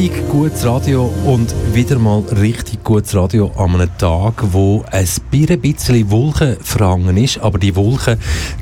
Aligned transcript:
richtig 0.00 0.28
gutes 0.30 0.64
Radio 0.64 1.12
und 1.26 1.54
wieder 1.74 1.98
mal 1.98 2.20
richtig 2.40 2.82
gutes 2.82 3.14
Radio 3.14 3.52
an 3.58 3.74
einem 3.74 3.90
Tag, 3.98 4.42
wo 4.50 4.82
ein 4.90 5.60
bisschen 5.60 6.10
Wolken 6.10 6.56
verhangen 6.62 7.18
ist, 7.18 7.38
aber 7.40 7.58
die 7.58 7.76
Wolken, 7.76 8.16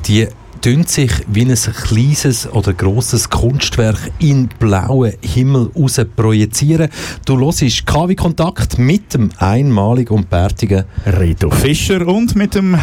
die 0.05 0.27
tun 0.59 0.83
sich 0.85 1.11
wie 1.27 1.43
ein 1.45 1.55
kleines 1.55 2.51
oder 2.51 2.73
grosses 2.73 3.29
Kunstwerk 3.29 4.11
in 4.19 4.49
blauen 4.59 5.13
Himmel 5.21 5.71
raus 5.77 6.01
projizieren. 6.13 6.89
Du 7.23 7.39
hörst 7.39 7.85
KW 7.85 8.15
Kontakt 8.15 8.77
mit 8.77 9.13
dem 9.13 9.29
einmaligen 9.37 10.17
und 10.17 10.29
bärtigen 10.29 10.83
Reto 11.05 11.51
Fischer 11.51 12.05
und 12.05 12.35
mit 12.35 12.55
dem 12.55 12.77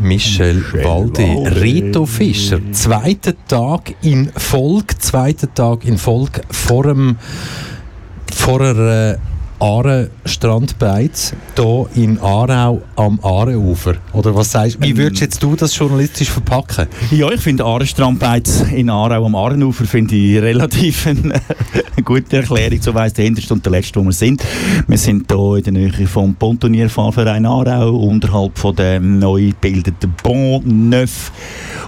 Michel, 0.00 0.64
Waldi, 0.84 1.24
Rito 1.60 2.06
Fischer, 2.06 2.60
zweiter 2.70 3.34
Tag 3.48 3.92
in 4.02 4.30
Folge, 4.36 4.96
zweiter 4.98 5.52
Tag 5.52 5.84
in 5.84 5.98
Folge 5.98 6.42
vor, 6.50 6.84
dem, 6.84 7.16
vor 8.34 8.60
einer 8.60 9.18
Aare 9.60 10.10
Strandbeiz 10.24 11.34
hier 11.56 11.86
in 11.96 12.18
Aarau 12.20 12.80
am 12.94 13.18
Aarenufer. 13.22 13.96
Oder 14.12 14.34
was 14.34 14.52
sagst 14.52 14.76
du? 14.76 14.86
Wie 14.86 14.96
würdest 14.96 15.20
jetzt 15.20 15.42
du 15.42 15.56
das 15.56 15.76
journalistisch 15.76 16.30
verpacken? 16.30 16.86
Ja, 17.10 17.28
ich 17.32 17.40
finde 17.40 17.64
Aare 17.64 17.84
Strandbeiz 17.84 18.64
in 18.72 18.88
Aarau 18.88 19.26
am 19.26 19.34
Aarenufer 19.34 19.84
finde 19.84 20.14
ich 20.14 20.40
relativ 20.40 21.08
eine, 21.08 21.34
eine 21.34 22.04
gute 22.04 22.36
Erklärung. 22.36 22.80
So 22.80 22.94
weiss 22.94 23.14
der 23.14 23.24
hinterste 23.24 23.54
und 23.54 23.64
der 23.64 23.72
letzte, 23.72 23.98
wo 23.98 24.04
wir 24.04 24.12
sind. 24.12 24.44
Wir 24.86 24.98
sind 24.98 25.32
hier 25.32 25.56
in 25.56 25.62
der 25.64 25.72
Nähe 25.72 26.06
vom 26.06 26.36
Pontonierfahrverein 26.36 27.44
Aarau 27.44 27.96
unterhalb 27.96 28.56
von 28.56 28.76
dem 28.76 29.18
neu 29.18 29.48
gebildeten 29.48 30.14
Bon 30.22 30.62
Neuf 30.88 31.32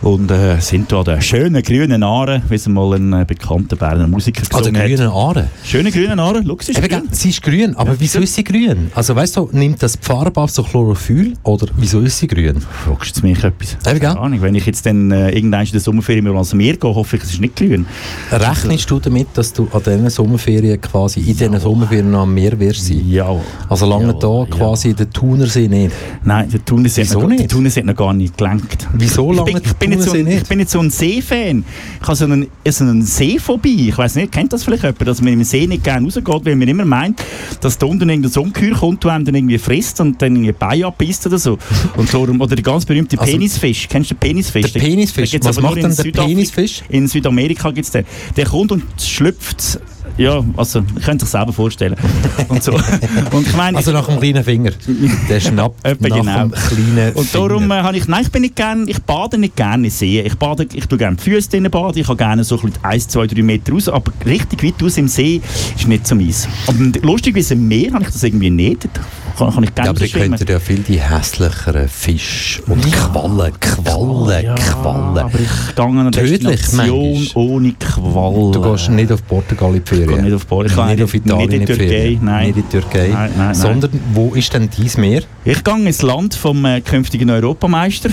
und 0.03 0.31
äh, 0.31 0.59
sind 0.61 0.91
hier 0.91 0.99
an 0.99 1.05
den 1.05 1.23
schönen 1.23 1.63
grünen 1.63 2.03
Aare, 2.03 2.43
wie 2.49 2.55
es 2.57 2.67
mal 2.67 2.95
ein 2.95 3.13
äh, 3.13 3.25
bekannter 3.25 3.77
Berner 3.77 4.09
Musiker 4.09 4.41
gesagt 4.41 4.55
hat. 4.55 4.67
Also 4.67 4.73
grünen 4.73 5.11
Aare? 5.11 5.49
Schöne 5.63 5.93
grünen 5.93 6.19
Aare, 6.19 6.43
schau, 6.45 6.57
sie 6.61 6.73
ist 6.73 6.83
grün. 6.83 7.09
Sie 7.13 7.29
ist 7.29 7.43
grün 7.43 7.60
grün. 7.61 7.77
Aber 7.77 7.99
wieso 7.99 8.21
ist 8.21 8.35
sie 8.35 8.45
grün? 8.45 8.91
Also 8.95 9.15
weißt 9.15 9.37
du, 9.37 9.49
nimmt 9.53 9.83
das 9.83 9.93
die 9.93 10.05
Farbe 10.05 10.41
auf 10.41 10.51
so 10.51 10.63
Chlorophyll 10.63 11.35
oder 11.43 11.67
wieso 11.77 12.01
ist 12.01 12.19
sie 12.19 12.27
grün? 12.27 12.61
Fragst 12.61 13.19
du 13.19 13.27
mich 13.27 13.43
etwas? 13.43 13.77
Keine 13.85 14.19
Ahnung. 14.19 14.41
Wenn 14.43 14.55
ich 14.55 14.67
jetzt 14.67 14.87
dann 14.87 15.11
äh, 15.11 15.31
irgendwann 15.31 15.65
in 15.65 15.73
der 15.73 15.81
Sommerferien 15.81 16.25
mal 16.25 16.35
ans 16.35 16.55
Meer 16.55 16.77
gehe, 16.77 16.95
hoffe 16.95 17.17
ich, 17.17 17.23
es 17.23 17.33
ist 17.33 17.41
nicht 17.41 17.57
grün. 17.57 17.87
Rechnest 18.31 18.91
du 18.91 18.99
damit, 18.99 19.29
dass 19.35 19.53
du 19.53 19.69
an 19.73 19.83
diesen 19.85 20.11
Sommerferien 20.11 20.81
quasi 20.81 21.21
in 21.21 21.27
diesen 21.27 21.61
Sommerferien 21.61 22.15
am 22.15 22.33
Meer 22.33 22.59
wirst 22.59 22.87
sein? 22.87 23.03
Ja. 23.09 23.35
Also 23.69 23.87
lange 23.87 24.15
da 24.15 24.47
quasi 24.51 24.95
der 24.95 25.11
Thunersee 25.11 25.69
nicht? 25.69 25.95
Nein, 26.25 26.49
der 26.51 26.65
Thunersee, 26.65 27.03
Wieso 27.03 27.27
nicht? 27.27 27.41
Der 27.41 27.49
Thunersee 27.49 27.81
hat 27.81 27.87
noch 27.87 27.97
gar 27.97 28.13
nicht 28.13 28.37
gelenkt. 28.37 28.89
Wieso 28.95 29.33
lange 29.33 29.51
ich 29.51 29.75
bin, 29.75 29.93
ich 29.93 29.99
bin, 29.99 30.03
so 30.03 30.13
ein, 30.13 30.27
ich 30.27 30.45
bin 30.45 30.59
nicht 30.59 30.71
so 30.71 30.81
ein 30.81 30.91
Seefan. 30.91 31.65
Ich 32.01 32.07
habe 32.07 32.17
so 32.17 32.25
einen, 32.25 32.47
so 32.69 32.85
einen 32.85 33.03
Seephobie. 33.03 33.89
Ich 33.89 33.99
weiß 33.99 34.17
nicht, 34.17 34.33
kennt 34.33 34.53
das 34.53 34.65
vielleicht 34.65 34.83
jemand, 34.83 35.07
dass 35.07 35.21
man 35.21 35.33
im 35.33 35.45
See 35.45 35.67
nicht 35.67 35.85
gerne 35.85 36.07
rausgeht, 36.07 36.47
weil 36.47 36.57
man 36.57 36.69
immer 36.69 36.85
meint, 36.85 37.23
dass 37.61 37.79
da 37.79 37.87
unten 37.87 38.09
irgendein 38.09 38.43
Ungeheuer 38.43 38.75
kommt, 38.75 39.05
der 39.05 39.19
dann 39.19 39.35
irgendwie 39.35 39.59
frisst 39.59 40.01
und 40.01 40.21
dann 40.23 40.37
irgendwie 40.37 40.53
Bein 40.53 40.85
abbeißt 40.85 41.27
oder 41.27 41.39
so. 41.39 41.59
Und 41.97 42.13
darum, 42.13 42.41
oder 42.41 42.55
der 42.55 42.63
ganz 42.63 42.85
berühmte 42.85 43.19
also, 43.19 43.33
Penisfisch. 43.33 43.89
Kennst 43.89 44.11
du 44.11 44.15
den 44.15 44.21
Penisfisch? 44.21 44.73
Der 44.73 44.81
Penisfisch? 44.81 45.37
Was 45.43 45.61
macht 45.61 45.83
denn 45.83 45.95
der 45.95 46.23
Penisfisch? 46.25 46.83
In 46.89 47.09
Südamerika 47.09 47.71
gibt 47.71 47.87
es 47.87 47.93
den. 47.93 48.05
Der 48.37 48.47
kommt 48.47 48.73
und 48.73 48.85
schlüpft 48.99 49.81
ja, 50.21 50.45
also, 50.57 50.83
ich 50.97 51.05
könnte 51.05 51.25
sich 51.25 51.33
selber 51.33 51.53
vorstellen. 51.53 51.97
Und 52.49 52.63
so. 52.63 52.73
Und 52.73 53.47
ich 53.47 53.57
meine, 53.57 53.79
also 53.79 53.91
nach 53.93 54.07
dem 54.07 54.21
kleinen 54.21 54.45
Finger. 54.45 54.73
Der 55.29 55.41
schnappt 55.41 55.83
nach 55.85 55.95
genau. 55.99 56.21
dem 56.21 56.53
kleinen 56.53 57.13
Und 57.15 57.35
darum 57.35 57.71
äh, 57.71 57.75
habe 57.75 57.97
ich, 57.97 58.07
nein, 58.07 58.23
ich 58.23 58.31
bin 58.31 58.43
nicht 58.43 58.57
gern, 58.57 58.87
ich 58.87 59.01
bade 59.03 59.39
nicht 59.39 59.57
gerne 59.57 59.87
in 59.87 59.91
See. 59.91 60.21
Ich 60.21 60.37
bade, 60.37 60.67
ich 60.73 60.87
tue 60.87 60.99
gerne 60.99 61.17
die 61.17 61.23
Füße 61.23 61.49
drin 61.49 61.71
baden, 61.71 61.99
ich 61.99 62.09
habe 62.09 62.19
gerne 62.19 62.45
so 62.45 62.61
ein 62.61 62.73
1, 62.83 63.09
2, 63.09 63.29
3 63.29 63.43
Meter 63.43 63.73
raus, 63.73 63.89
aber 63.89 64.13
richtig 64.27 64.63
weit 64.63 64.83
aus 64.83 64.99
im 64.99 65.09
See 65.09 65.41
ist 65.77 65.89
nicht 65.89 66.07
so 66.07 66.15
meins. 66.15 66.47
Aber 66.67 66.79
lustigerweise 67.03 67.55
im 67.55 67.67
Meer 67.67 67.93
habe 67.93 68.05
ich 68.05 68.11
das 68.11 68.23
irgendwie 68.23 68.51
nicht. 68.51 68.89
Kann, 69.41 69.55
kann 69.55 69.65
ich 69.65 69.75
gerne 69.75 69.87
ja, 69.87 69.91
aber 69.91 70.01
ihr 70.03 70.09
könnt 70.09 70.51
ja 70.51 70.61
viel 70.61 70.81
die 70.81 71.01
hässlicheren 71.01 71.89
Fische 71.89 72.63
und 72.67 72.85
ja. 72.85 72.93
Quallen, 72.93 73.53
Quallen, 73.59 74.45
ja, 74.45 74.55
Quallen. 74.55 75.19
aber 75.19 75.41
ich 75.41 75.75
gehe 75.75 75.85
an 75.85 75.99
eine 75.99 76.11
Tödlich 76.11 76.41
Destination 76.41 77.27
ohne 77.35 77.73
Quallen. 77.73 78.53
Du 78.53 78.61
gehst 78.61 78.91
nicht 78.91 79.11
auf 79.11 79.27
Portugal 79.27 79.75
in 79.75 79.83
die 79.83 79.89
Ferien? 79.89 80.19
Ich 80.19 80.25
nicht 80.25 80.35
auf 80.35 80.47
Portugal. 80.47 80.95
Nicht 80.95 81.03
auf 81.03 81.15
Italien 81.15 81.49
nicht 81.49 81.61
in 81.61 81.67
die 81.67 81.73
Türkei, 81.75 82.19
nein. 82.21 82.47
Nicht 82.49 82.57
in 82.57 82.63
die 82.63 82.69
Türkei. 82.69 83.09
Nein, 83.09 83.31
nein, 83.37 83.55
Sondern, 83.55 83.91
wo 84.13 84.35
ist 84.35 84.53
denn 84.53 84.69
dies 84.77 84.99
Meer? 84.99 85.23
Ich 85.45 85.65
gehe 85.65 85.75
ins 85.75 86.03
Land 86.03 86.35
vom 86.35 86.63
äh, 86.67 86.83
künftigen 86.83 87.31
Europameister. 87.31 88.11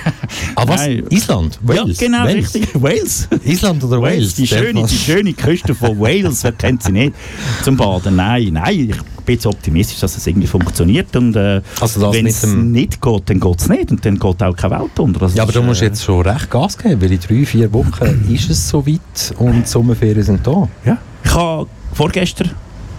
ah, 0.56 0.64
was? 0.66 0.82
Nein. 0.82 1.04
Island? 1.08 1.58
Wales? 1.62 2.00
Ja, 2.00 2.06
genau, 2.06 2.24
Wales. 2.24 2.54
richtig. 2.54 2.68
Wales. 2.82 3.28
Island 3.44 3.82
oder 3.82 4.02
Wales? 4.02 4.16
Wales. 4.16 4.34
Die, 4.34 4.46
schöne, 4.46 4.84
die 4.86 4.96
schöne 4.96 5.32
Küste 5.32 5.74
von 5.74 5.98
Wales, 5.98 6.44
wer 6.44 6.52
kennt 6.52 6.82
sie 6.82 6.92
nicht? 6.92 7.14
Zum 7.62 7.76
Baden. 7.76 8.16
Nein, 8.16 8.50
nein, 8.52 8.90
ich 8.90 9.24
bin 9.24 9.34
jetzt 9.34 9.46
optimistisch, 9.46 10.00
dass 10.00 10.16
es 10.16 10.26
irgendwie 10.26 10.46
funktioniert. 10.66 11.14
Und 11.16 11.36
äh, 11.36 11.62
also 11.80 12.12
wenn 12.12 12.26
es 12.26 12.44
nicht 12.46 13.00
geht, 13.00 13.22
dann 13.30 13.40
geht 13.40 13.60
es 13.60 13.68
nicht. 13.68 13.90
Und 13.90 14.04
dann 14.04 14.18
geht 14.18 14.42
auch 14.42 14.56
keine 14.56 14.80
Welt 14.80 14.98
unter. 14.98 15.22
Also 15.22 15.36
ja, 15.36 15.42
aber 15.42 15.52
du 15.52 15.62
musst 15.62 15.82
äh, 15.82 15.86
jetzt 15.86 16.02
schon 16.02 16.26
recht 16.26 16.50
Gas 16.50 16.76
geben, 16.76 17.00
weil 17.00 17.12
in 17.12 17.20
drei, 17.20 17.46
vier 17.46 17.72
Wochen 17.72 18.28
ist 18.32 18.50
es 18.50 18.68
so 18.68 18.86
weit 18.86 19.34
und 19.38 19.62
die 19.62 19.68
Sommerferien 19.68 20.22
sind 20.22 20.46
da. 20.46 20.68
Ja. 20.84 20.98
Ich 21.24 21.34
habe 21.34 21.66
vorgestern 21.92 22.50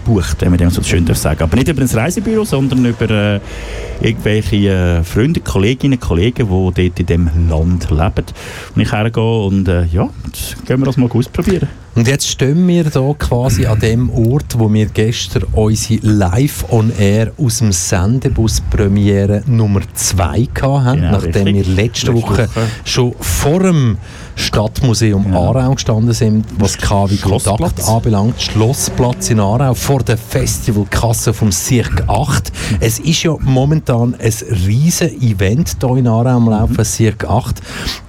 gebucht, 0.08 0.36
wenn 0.40 0.50
man 0.50 0.58
dem 0.58 0.70
so 0.70 0.82
schön 0.82 1.06
sagen 1.14 1.42
Aber 1.42 1.56
nicht 1.56 1.68
über 1.68 1.82
ein 1.82 1.88
Reisebüro, 1.88 2.44
sondern 2.44 2.84
über 2.84 3.10
äh, 3.10 3.40
irgendwelche 4.00 4.56
äh, 4.56 5.04
Freunde, 5.04 5.40
Kolleginnen, 5.40 6.00
Kollegen, 6.00 6.48
die 6.48 6.88
dort 6.88 7.00
in 7.00 7.06
diesem 7.06 7.30
Land 7.48 7.90
leben. 7.90 8.24
Und 8.74 8.82
ich 8.82 8.92
hergehe 8.92 9.22
und 9.22 9.68
äh, 9.68 9.84
ja, 9.84 10.08
jetzt 10.26 10.66
gehen 10.66 10.80
wir 10.80 10.86
das 10.86 10.96
mal 10.96 11.10
ausprobieren. 11.10 11.68
Und 11.94 12.06
jetzt 12.06 12.28
stehen 12.28 12.68
wir 12.68 12.84
hier 12.84 13.16
quasi 13.18 13.66
an 13.66 13.80
dem 13.80 14.08
Ort, 14.10 14.56
wo 14.56 14.72
wir 14.72 14.86
gestern 14.86 15.42
unsere 15.52 15.98
Live-on-Air 16.06 17.32
aus 17.36 17.58
dem 17.58 17.72
Sendebus 17.72 18.60
Premiere 18.70 19.42
Nummer 19.46 19.80
2 19.94 20.48
hatten, 20.62 21.00
genau, 21.00 21.10
nachdem 21.10 21.46
richtig. 21.48 21.66
wir 21.66 21.74
letzte 21.74 22.14
Woche, 22.14 22.48
Woche 22.48 22.68
schon 22.84 23.14
vor 23.18 23.64
dem 23.64 23.98
Stadtmuseum 24.38 25.32
ja. 25.32 25.38
Aarau 25.38 25.74
gestanden 25.74 26.14
sind, 26.14 26.46
was 26.58 26.78
KW 26.78 27.16
Kontakt 27.16 27.86
anbelangt. 27.86 28.40
Schlossplatz 28.40 29.30
in 29.30 29.40
Aarau 29.40 29.74
vor 29.74 30.02
der 30.02 30.16
Festivalkasse 30.16 31.34
vom 31.34 31.50
Cirque 31.52 32.08
8. 32.08 32.52
Es 32.80 32.98
ist 33.00 33.24
ja 33.24 33.36
momentan 33.40 34.14
ein 34.14 34.32
riesen 34.66 35.10
Event 35.20 35.76
hier 35.80 35.96
in 35.96 36.06
Aarau 36.06 36.36
am 36.36 36.48
Laufen, 36.48 36.76
mhm. 36.76 36.84
Cirque 36.84 37.28
8. 37.28 37.60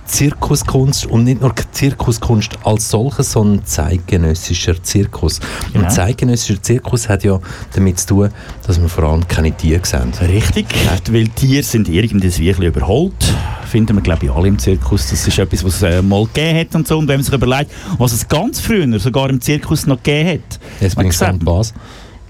Zirkuskunst 0.06 1.06
und 1.06 1.24
nicht 1.24 1.42
nur 1.42 1.54
Zirkuskunst 1.72 2.58
als 2.64 2.90
solches, 2.90 3.32
sondern 3.32 3.66
zeitgenössischer 3.66 4.82
Zirkus. 4.82 5.40
Ja. 5.74 5.82
Und 5.82 5.92
zeitgenössischer 5.92 6.62
Zirkus 6.62 7.08
hat 7.08 7.24
ja 7.24 7.40
damit 7.76 8.00
zu 8.00 8.08
tun, 8.08 8.30
dass 8.66 8.82
wir 8.82 8.90
vor 8.90 9.04
allem 9.04 9.28
keine 9.28 9.52
Tiere 9.52 9.86
sehen. 9.86 10.12
Richtig, 10.20 10.66
weil 11.12 11.28
Tiere 11.28 11.64
sind 11.64 11.90
irgendwie 11.90 12.36
wirklich 12.38 12.68
überholt. 12.68 13.34
Finden 13.69 13.96
wir, 13.96 14.02
glaube 14.02 14.25
ich, 14.25 14.31
alle 14.31 14.47
im 14.47 14.57
Zirkus. 14.57 15.09
Das 15.09 15.28
ist 15.28 15.38
etwas, 15.38 15.63
was 15.63 15.75
es 15.75 15.84
äh, 15.84 16.02
mal 16.02 16.25
gegeben 16.25 16.59
hat 16.59 16.75
und 16.75 16.88
so. 16.88 16.97
Und 16.97 17.07
wenn 17.07 17.18
man 17.18 17.24
sich 17.24 17.34
überlegt, 17.34 17.72
was 18.00 18.13
es 18.13 18.28
ganz 18.28 18.59
früher 18.59 19.00
sogar 19.00 19.30
im 19.30 19.40
Zirkus 19.40 19.85
noch 19.85 20.02
gegeben 20.02 20.41
hat. 20.41 20.59
Jetzt 20.81 20.96
bin 20.96 21.07
ich 21.07 21.19
was. 21.19 21.74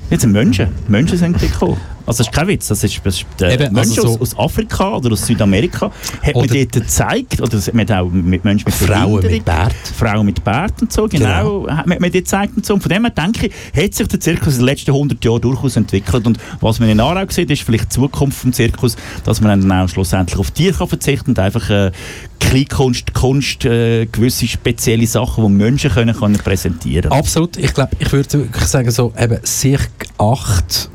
Jetzt 0.09 0.21
sind 0.21 0.33
Menschen. 0.33 0.67
Menschen 0.87 1.17
sind 1.17 1.39
gekommen. 1.39 1.77
Also 2.09 2.23
das 2.23 2.27
ist 2.27 2.33
kein 2.33 2.47
Witz, 2.47 2.67
das 2.67 2.83
ist, 2.83 2.99
das 3.03 3.17
ist 3.17 3.25
der 3.39 3.51
Eben, 3.51 3.71
Menschen 3.71 3.99
also 3.99 4.07
so 4.07 4.13
aus, 4.15 4.33
aus, 4.33 4.39
Afrika 4.39 4.95
oder 4.95 5.11
aus 5.11 5.27
Südamerika 5.27 5.91
hat 6.23 6.35
man 6.35 6.47
dort 6.47 6.71
gezeigt, 6.71 7.39
oder 7.39 7.59
man 7.73 7.87
hat 7.87 7.91
auch 7.91 8.09
mit 8.09 8.43
Menschen 8.43 8.65
mit 8.65 8.73
Frauen 8.73 9.23
mit 9.23 9.45
Bart. 9.45 9.75
Frauen 9.95 10.25
mit 10.25 10.43
Bart 10.43 10.81
und 10.81 10.91
so, 10.91 11.07
genau, 11.07 11.61
genau. 11.61 11.77
hat 11.77 11.85
man 11.85 11.99
dort 11.99 12.13
gezeigt 12.13 12.53
und 12.57 12.65
so. 12.65 12.73
Und 12.73 12.81
von 12.81 12.89
dem 12.89 13.03
her 13.03 13.11
denke 13.11 13.47
ich, 13.47 13.83
hat 13.83 13.93
sich 13.93 14.07
der 14.07 14.19
Zirkus 14.19 14.53
in 14.53 14.61
den 14.61 14.65
letzten 14.65 14.89
100 14.89 15.23
Jahren 15.23 15.41
durchaus 15.41 15.75
entwickelt 15.75 16.25
und 16.25 16.39
was 16.61 16.79
man 16.79 16.89
in 16.89 16.99
Aarau 16.99 17.25
sieht, 17.29 17.51
ist 17.51 17.61
vielleicht 17.61 17.85
die 17.85 17.89
Zukunft 17.89 18.43
des 18.43 18.55
Zirkus, 18.55 18.95
dass 19.23 19.39
man 19.39 19.61
dann 19.61 19.71
auch 19.71 19.87
schlussendlich 19.87 20.39
auf 20.39 20.49
Tiere 20.49 20.87
verzichten 20.87 21.29
und 21.29 21.39
einfach 21.39 21.69
äh, 21.69 21.91
Kleinkunst, 22.39 23.13
Kunst, 23.13 23.65
äh, 23.65 24.07
gewisse 24.07 24.47
spezielle 24.47 25.05
Sachen, 25.05 25.43
die 25.43 25.51
Menschen 25.51 25.91
können, 25.91 26.15
können 26.15 26.37
präsentieren 26.37 27.09
können. 27.11 27.19
Absolut, 27.19 27.55
ich 27.57 27.71
glaube, 27.71 27.91
ich 27.99 28.11
würde 28.11 28.33
wirklich 28.33 28.65
sagen, 28.65 28.89
so 28.89 29.13
eben 29.15 29.45
Cirque 29.45 30.07
8 30.17 30.89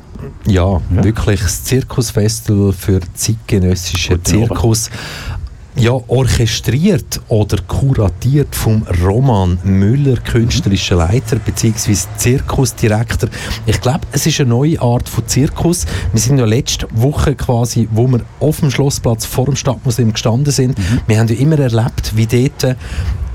ja, 0.45 0.81
ja, 0.95 1.03
wirklich 1.03 1.41
das 1.41 1.63
Zirkusfestival 1.63 2.73
für 2.73 2.99
zeitgenössischen 3.13 4.23
Zirkus. 4.23 4.89
Ja, 5.77 5.91
orchestriert 6.07 7.19
oder 7.27 7.57
kuratiert 7.67 8.55
vom 8.55 8.83
Roman 9.03 9.59
Müller, 9.65 10.15
künstlerischer 10.15 10.95
Leiter 10.95 11.35
bzw. 11.35 11.97
Zirkusdirektor. 12.15 13.29
Ich 13.65 13.81
glaube, 13.81 14.07
es 14.13 14.25
ist 14.25 14.39
eine 14.39 14.51
neue 14.51 14.81
Art 14.81 15.09
von 15.09 15.27
Zirkus. 15.27 15.85
Wir 16.13 16.21
sind 16.21 16.37
ja 16.37 16.45
letzte 16.45 16.87
Woche 16.93 17.35
quasi, 17.35 17.89
wo 17.91 18.07
wir 18.07 18.21
auf 18.39 18.61
dem 18.61 18.71
Schlossplatz 18.71 19.25
vor 19.25 19.45
dem 19.45 19.57
Stadtmuseum 19.57 20.13
gestanden 20.13 20.53
sind. 20.53 20.77
Mhm. 20.77 21.01
Wir 21.07 21.19
haben 21.19 21.27
ja 21.27 21.35
immer 21.35 21.59
erlebt, 21.59 22.13
wie 22.15 22.25
dort 22.25 22.77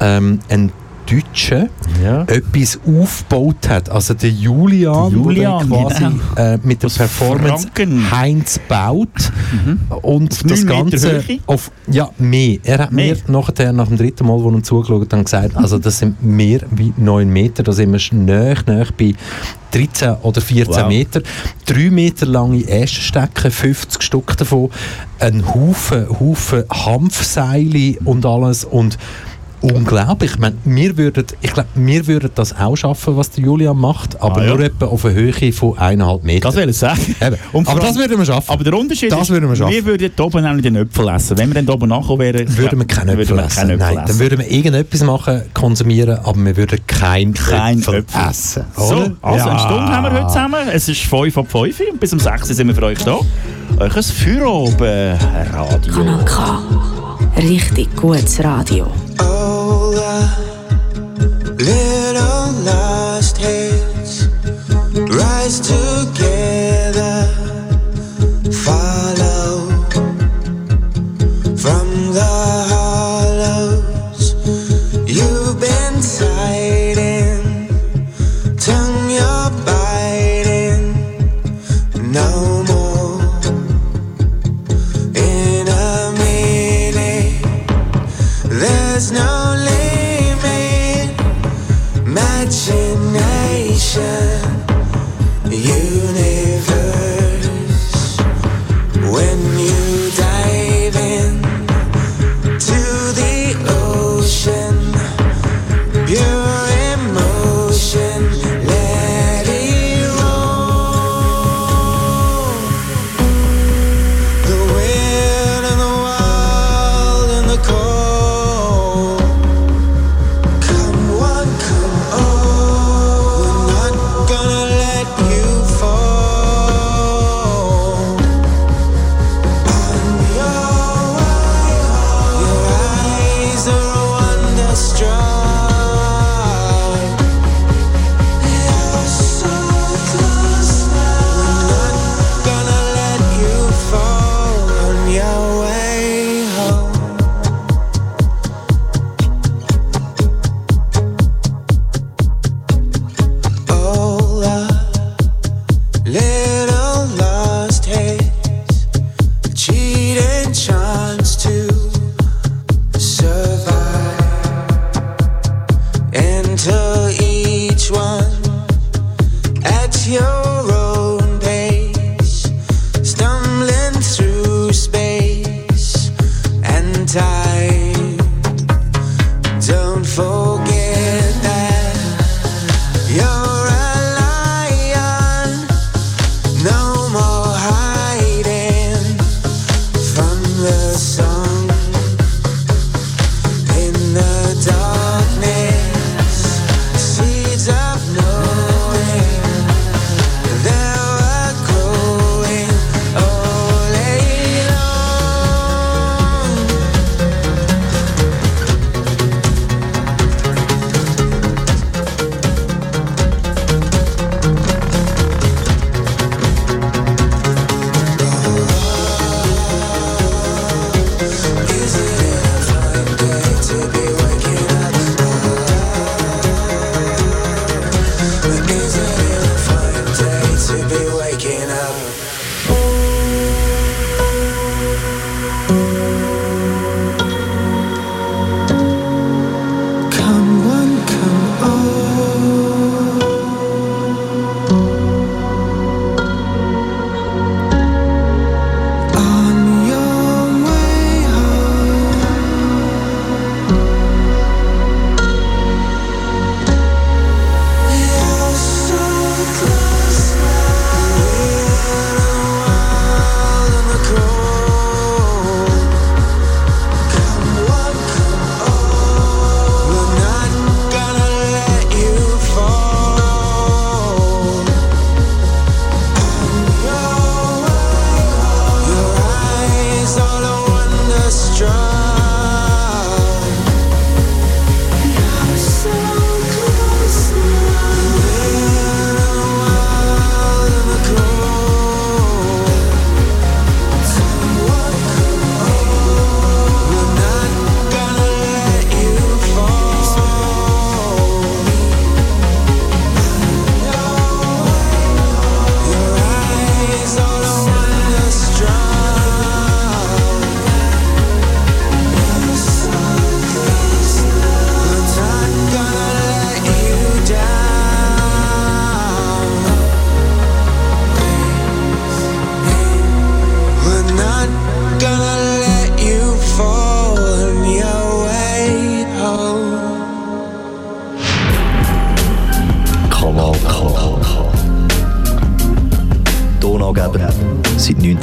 ähm, 0.01 0.41
ein 0.49 0.73
Deutschen 1.11 1.69
ja. 2.03 2.23
etwas 2.23 2.79
aufgebaut 2.87 3.69
hat. 3.69 3.89
Also 3.91 4.15
der 4.15 4.31
Julian, 4.31 5.11
Julian 5.11 5.69
quasi 5.69 6.05
genau. 6.05 6.13
äh, 6.37 6.59
mit 6.63 6.83
der 6.83 6.87
Aus 6.87 6.99
Performance 6.99 7.69
Franken. 7.75 8.11
Heinz 8.11 8.61
baut 8.69 9.09
mhm. 9.53 9.81
und 10.03 10.51
das 10.51 10.67
Ganze 10.67 11.23
auf 11.47 11.71
ja 11.91 12.11
mehr. 12.19 12.59
Er 12.63 12.79
hat 12.79 12.93
mehr. 12.93 13.17
mir 13.17 13.33
nachher 13.33 13.73
nach 13.73 13.89
dem 13.89 13.97
dritten 13.97 14.27
Mal, 14.27 14.41
wo 14.41 14.51
er 14.51 14.63
zugeschaut 14.63 15.13
hat, 15.13 15.25
gesagt, 15.25 15.57
also 15.57 15.79
das 15.79 15.99
sind 15.99 16.23
mehr 16.23 16.61
wie 16.71 16.93
9 16.97 17.29
Meter, 17.29 17.63
da 17.63 17.73
sind 17.73 17.93
wir 17.93 18.19
näher, 18.19 18.57
näher 18.67 18.87
bei 18.97 19.15
13 19.73 20.17
oder 20.23 20.41
14 20.41 20.75
wow. 20.75 20.89
Meter. 20.89 21.23
3 21.67 21.91
Meter 21.91 22.27
lange 22.27 22.67
Ästenstecken, 22.67 23.51
50 23.51 24.03
Stück 24.03 24.37
davon, 24.37 24.71
ein 25.19 25.47
Haufen, 25.55 26.09
Haufen 26.09 26.65
Hanfseile 26.71 27.99
und 28.05 28.27
alles 28.27 28.65
und 28.65 28.99
unglaublich. 29.61 30.33
Ich, 30.33 30.39
meine, 30.39 30.57
wir 30.65 30.97
würden, 30.97 31.25
ich 31.41 31.53
glaube, 31.53 31.69
wir 31.75 32.07
würden 32.07 32.31
das 32.35 32.57
auch 32.59 32.77
schaffen, 32.77 33.17
was 33.17 33.31
der 33.31 33.45
Julian 33.45 33.77
macht, 33.77 34.21
aber 34.21 34.41
ah, 34.41 34.45
ja. 34.45 34.55
nur 34.55 34.61
etwa 34.61 34.87
auf 34.87 35.05
einer 35.05 35.15
Höhe 35.15 35.53
von 35.53 35.73
1,5 35.75 36.23
Meter. 36.25 36.49
Das 36.49 36.57
will 36.57 36.69
ich 36.69 36.77
sagen. 36.77 37.17
aber 37.53 37.81
das 37.81 37.97
würden 37.97 38.19
wir 38.19 38.25
schaffen. 38.25 38.51
Aber 38.51 38.65
der 38.65 38.75
Unterschied 38.75 39.13
das 39.13 39.23
ist, 39.23 39.31
würden 39.31 39.49
wir, 39.49 39.57
schaffen. 39.57 39.73
wir 39.73 39.85
würden 39.85 40.11
hier 40.15 40.25
oben 40.25 40.43
nämlich 40.43 40.63
den 40.63 40.77
Äpfel 40.77 41.09
essen. 41.09 41.39
Wenn 41.39 41.49
wir 41.53 41.63
dann 41.63 41.75
oben 41.75 41.89
nachkommen 41.89 42.21
wären, 42.21 42.57
würden 42.57 42.79
wir 42.79 42.87
keine 42.87 43.13
Äpfel 43.13 43.39
essen. 43.39 43.69
Keinen 43.69 43.79
Nein, 43.79 44.03
dann 44.07 44.19
würden 44.19 44.39
wir 44.39 44.51
irgendetwas 44.51 45.03
machen, 45.03 45.43
konsumieren, 45.55 46.19
aber 46.23 46.45
wir 46.45 46.57
würden 46.57 46.79
kein, 46.87 47.35
kein 47.35 47.79
Äpfel, 47.79 47.95
Äpfel 47.97 48.31
essen. 48.31 48.65
So, 48.77 48.83
also 49.23 49.47
ja. 49.47 49.51
eine 49.51 49.59
Stunde 49.59 49.89
haben 49.89 50.05
wir 50.05 50.13
heute 50.13 50.29
zusammen. 50.29 50.69
Es 50.73 50.89
ist 50.89 51.03
5 51.03 51.37
ab 51.39 51.51
5 51.51 51.81
und 51.93 52.01
bis 52.01 52.13
um 52.13 52.19
6 52.19 52.49
sind 52.49 52.67
wir 52.69 52.75
für 52.75 52.85
euch 52.85 52.99
da. 53.05 53.19
Euch 53.79 53.97
ein 53.97 54.03
Feierabend-Radio. 54.03 55.93
Kanal 55.93 56.25
K. 56.25 56.63
Richtig 57.37 57.95
gutes 57.97 58.43
Radio. 58.43 58.87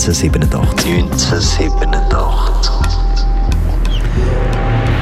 1987. 0.07 0.85
1987. 0.85 2.71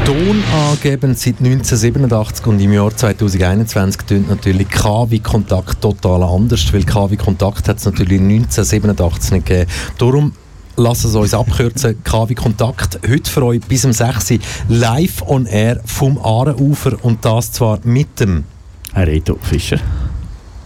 Tonangebend 0.04 1.20
seit 1.20 1.40
1987 1.40 2.48
und 2.48 2.60
im 2.60 2.74
Jahr 2.74 2.96
2021 2.96 4.02
tönt 4.02 4.30
natürlich 4.30 4.68
KW 4.68 5.20
Kontakt 5.20 5.80
total 5.82 6.24
anders, 6.24 6.74
weil 6.74 6.84
KW 6.84 7.18
Kontakt 7.18 7.68
hat 7.68 7.78
es 7.78 7.86
natürlich 7.86 8.20
1987 8.20 9.32
nicht 9.32 9.46
gegeben. 9.46 9.70
Darum 10.00 10.32
lassen 10.76 11.12
Sie 11.12 11.20
uns 11.20 11.36
abkürzen. 11.36 12.04
KW 12.04 12.34
Kontakt 12.34 13.00
heute 13.08 13.30
für 13.30 13.44
euch 13.46 13.62
bis 13.62 13.86
um 13.86 13.94
6 13.94 14.32
Uhr 14.32 14.40
live 14.70 15.22
on 15.28 15.46
air 15.46 15.82
vom 15.86 16.18
Aarenufer 16.18 16.98
und 17.04 17.24
das 17.24 17.52
zwar 17.52 17.78
mit 17.84 18.20
dem 18.20 18.44
Herr 18.94 19.06
Reto 19.06 19.38
Fischer. 19.40 19.80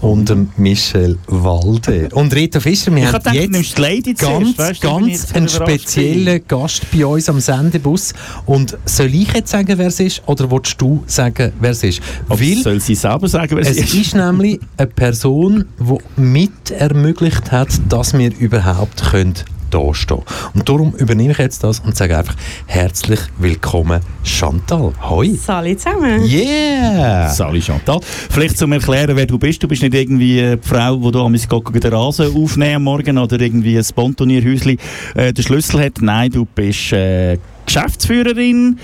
Und 0.02 0.30
dem 0.30 0.50
Michel 0.58 1.18
Walde. 1.28 2.10
Und 2.14 2.34
Rita 2.34 2.60
Fischer, 2.60 2.96
wir 2.96 3.04
Ich 3.04 3.14
haben 3.14 3.24
gedacht, 3.24 3.36
jetzt 3.36 3.80
Lady 3.80 4.14
ganz, 4.14 4.58
weißt 4.58 4.82
ganz 4.82 5.34
einen 5.34 5.50
speziellen 5.50 6.42
Gast 6.48 6.90
bei 6.92 7.06
uns 7.06 7.30
am 7.30 7.40
Sendebus. 7.40 8.14
Und 8.46 8.78
soll 8.86 9.14
ich 9.14 9.34
jetzt 9.34 9.52
sagen, 9.52 9.78
wer 9.78 9.88
es 9.88 10.00
ist, 10.00 10.22
oder 10.26 10.50
willst 10.50 10.82
du 10.82 11.04
sagen, 11.06 11.52
wer 11.60 11.72
es 11.72 11.84
ist? 11.84 12.02
Weil 12.28 12.58
soll 12.58 12.80
sie 12.80 12.96
selber 12.96 13.28
sagen, 13.28 13.56
wer 13.56 13.64
es 13.64 13.78
ist? 13.78 13.94
ist 13.94 14.16
nämlich 14.16 14.60
eine 14.78 14.88
Person, 14.88 15.66
die 15.80 16.22
mit 16.22 16.72
ermöglicht 16.72 17.52
hat, 17.52 17.70
dass 17.90 18.18
wir 18.18 18.32
überhaupt 18.38 19.12
können 19.12 19.36
da 19.70 19.94
stehen. 19.94 20.22
Und 20.54 20.68
darum 20.68 20.94
übernehme 20.96 21.32
ich 21.32 21.38
jetzt 21.38 21.64
das 21.64 21.80
und 21.80 21.96
sage 21.96 22.18
einfach 22.18 22.36
herzlich 22.66 23.20
willkommen 23.38 24.02
Chantal. 24.24 24.94
Hoi. 25.02 25.36
Salut 25.36 25.80
zusammen. 25.80 26.24
Yeah! 26.26 27.30
Sali 27.30 27.62
Chantal. 27.62 28.00
Vielleicht 28.30 28.58
zum 28.58 28.72
Erklären, 28.72 29.16
wer 29.16 29.26
du 29.26 29.38
bist. 29.38 29.62
Du 29.62 29.68
bist 29.68 29.82
nicht 29.82 29.94
irgendwie 29.94 30.58
die 30.58 30.58
Frau, 30.62 30.96
die 30.98 31.12
da 31.12 31.20
am 31.20 31.34
den 31.34 31.94
Rasen 31.94 32.36
aufnehmen 32.36 32.76
am 32.76 32.84
Morgen 32.84 33.18
oder 33.18 33.40
irgendwie 33.40 33.78
ein 33.78 33.84
Spontanierhäuschen 33.84 34.78
äh, 35.16 35.34
den 35.34 35.44
Schlüssel 35.44 35.86
hat. 35.86 36.02
Nein, 36.02 36.32
du 36.32 36.46
bist 36.46 36.94
äh, 36.94 37.38
Geschäftsführerin 37.66 38.80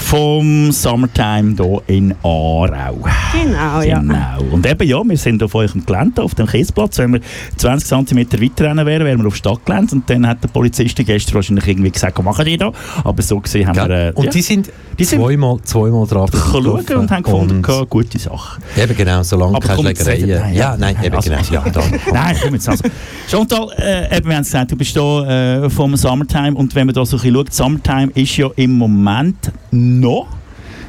vom 0.00 0.72
Summertime 0.72 1.54
hier 1.56 1.82
in 1.86 2.14
Aarau. 2.22 2.96
Genau, 3.32 3.80
ja. 3.82 3.98
Genau. 4.00 4.52
Und 4.52 4.66
eben, 4.66 4.88
ja, 4.88 5.00
wir 5.04 5.16
sind 5.16 5.42
auf 5.42 5.54
eurem 5.54 5.84
Gelände, 5.86 6.22
auf 6.22 6.34
dem 6.34 6.46
Kiesplatz. 6.46 6.98
Wenn 6.98 7.12
wir 7.12 7.20
20 7.56 7.86
cm 8.08 8.18
weiter 8.42 8.64
rennen 8.64 8.86
wären, 8.86 9.04
wären 9.04 9.20
wir 9.20 9.26
auf 9.28 9.36
Stadtgelände. 9.36 9.94
Und 9.94 10.10
dann 10.10 10.26
hat 10.26 10.42
der 10.42 10.48
Polizist 10.48 10.96
gestern 10.96 11.34
wahrscheinlich 11.34 11.66
irgendwie 11.68 11.90
gesagt, 11.90 12.18
was 12.18 12.24
machen 12.24 12.44
die 12.44 12.56
da? 12.56 12.72
Aber 13.04 13.22
so 13.22 13.38
gesehen 13.38 13.68
haben 13.68 13.76
wir... 13.76 13.90
Äh, 14.08 14.12
und 14.14 14.24
ja, 14.24 14.30
die 14.30 14.42
sind, 14.42 14.72
die 14.98 15.04
sind 15.04 15.20
zweimal, 15.20 15.58
zweimal 15.62 16.06
drauf 16.06 16.30
schauen 16.32 16.66
und 16.66 17.10
haben 17.10 17.22
gefunden, 17.22 17.56
Und 17.56 17.62
gehabt, 17.62 17.90
gute 17.90 18.18
Sache. 18.18 18.60
Eben 18.76 18.96
genau, 18.96 19.22
solange 19.22 19.56
Aber 19.56 19.66
keine 19.68 19.76
komm, 19.94 20.04
Schlägereien. 20.04 20.54
Ja, 20.54 20.76
nein, 20.76 20.96
eben 21.04 21.14
also- 21.14 21.30
genau. 21.30 21.42
Ja, 21.50 21.64
da. 21.72 21.82
Nein, 22.12 22.36
komm 22.42 22.54
jetzt 22.54 22.68
also. 22.68 22.84
Chantal, 23.28 23.68
äh, 23.78 24.16
eben, 24.16 24.28
wir 24.28 24.34
haben 24.36 24.42
es 24.42 24.48
gesagt, 24.48 24.72
du 24.72 24.76
bist 24.76 24.92
hier 24.92 25.62
äh, 25.64 25.70
vom 25.70 25.94
Summertime 25.94 26.54
und 26.54 26.74
wenn 26.74 26.86
man 26.86 26.94
da 26.94 27.04
so 27.04 27.16
ein 27.16 27.20
bisschen 27.20 27.36
schaut, 27.36 27.52
Summertime 27.52 28.10
ist 28.14 28.36
ja 28.36 28.48
im 28.56 28.76
Moment 28.76 29.52
noch 29.98 30.28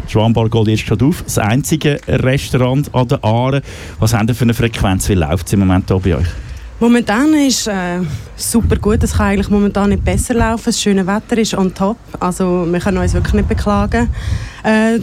Schwammball 0.08 0.50
geht 0.50 0.68
erst 0.68 0.86
gerade 0.88 1.06
auf. 1.06 1.24
Das 1.24 1.38
einzige 1.38 2.00
Restaurant 2.08 2.94
an 2.94 3.08
der 3.08 3.24
Aare. 3.24 3.62
Was 4.00 4.14
haben 4.14 4.28
ihr 4.28 4.36
für 4.36 4.44
eine 4.44 4.54
Frequenz? 4.54 5.08
Wie 5.08 5.14
läuft 5.14 5.48
es 5.48 5.54
im 5.54 5.62
Moment 5.62 5.88
hier 5.88 6.00
bei 6.00 6.16
euch? 6.18 6.28
Momentan 6.82 7.34
ist 7.36 7.68
äh, 7.68 8.00
super 8.36 8.76
gut. 8.76 9.04
Es 9.04 9.14
kann 9.14 9.28
eigentlich 9.28 9.50
momentan 9.50 9.90
nicht 9.90 10.04
besser 10.04 10.34
laufen. 10.34 10.64
Das 10.66 10.82
schöne 10.82 11.06
Wetter 11.06 11.38
ist 11.38 11.54
on 11.54 11.74
top. 11.74 11.98
Also 12.20 12.68
wir 12.70 12.80
können 12.80 12.98
uns 12.98 13.14
wirklich 13.14 13.36
nicht 13.36 13.48
beklagen. 13.48 14.10
Äh, 14.64 15.00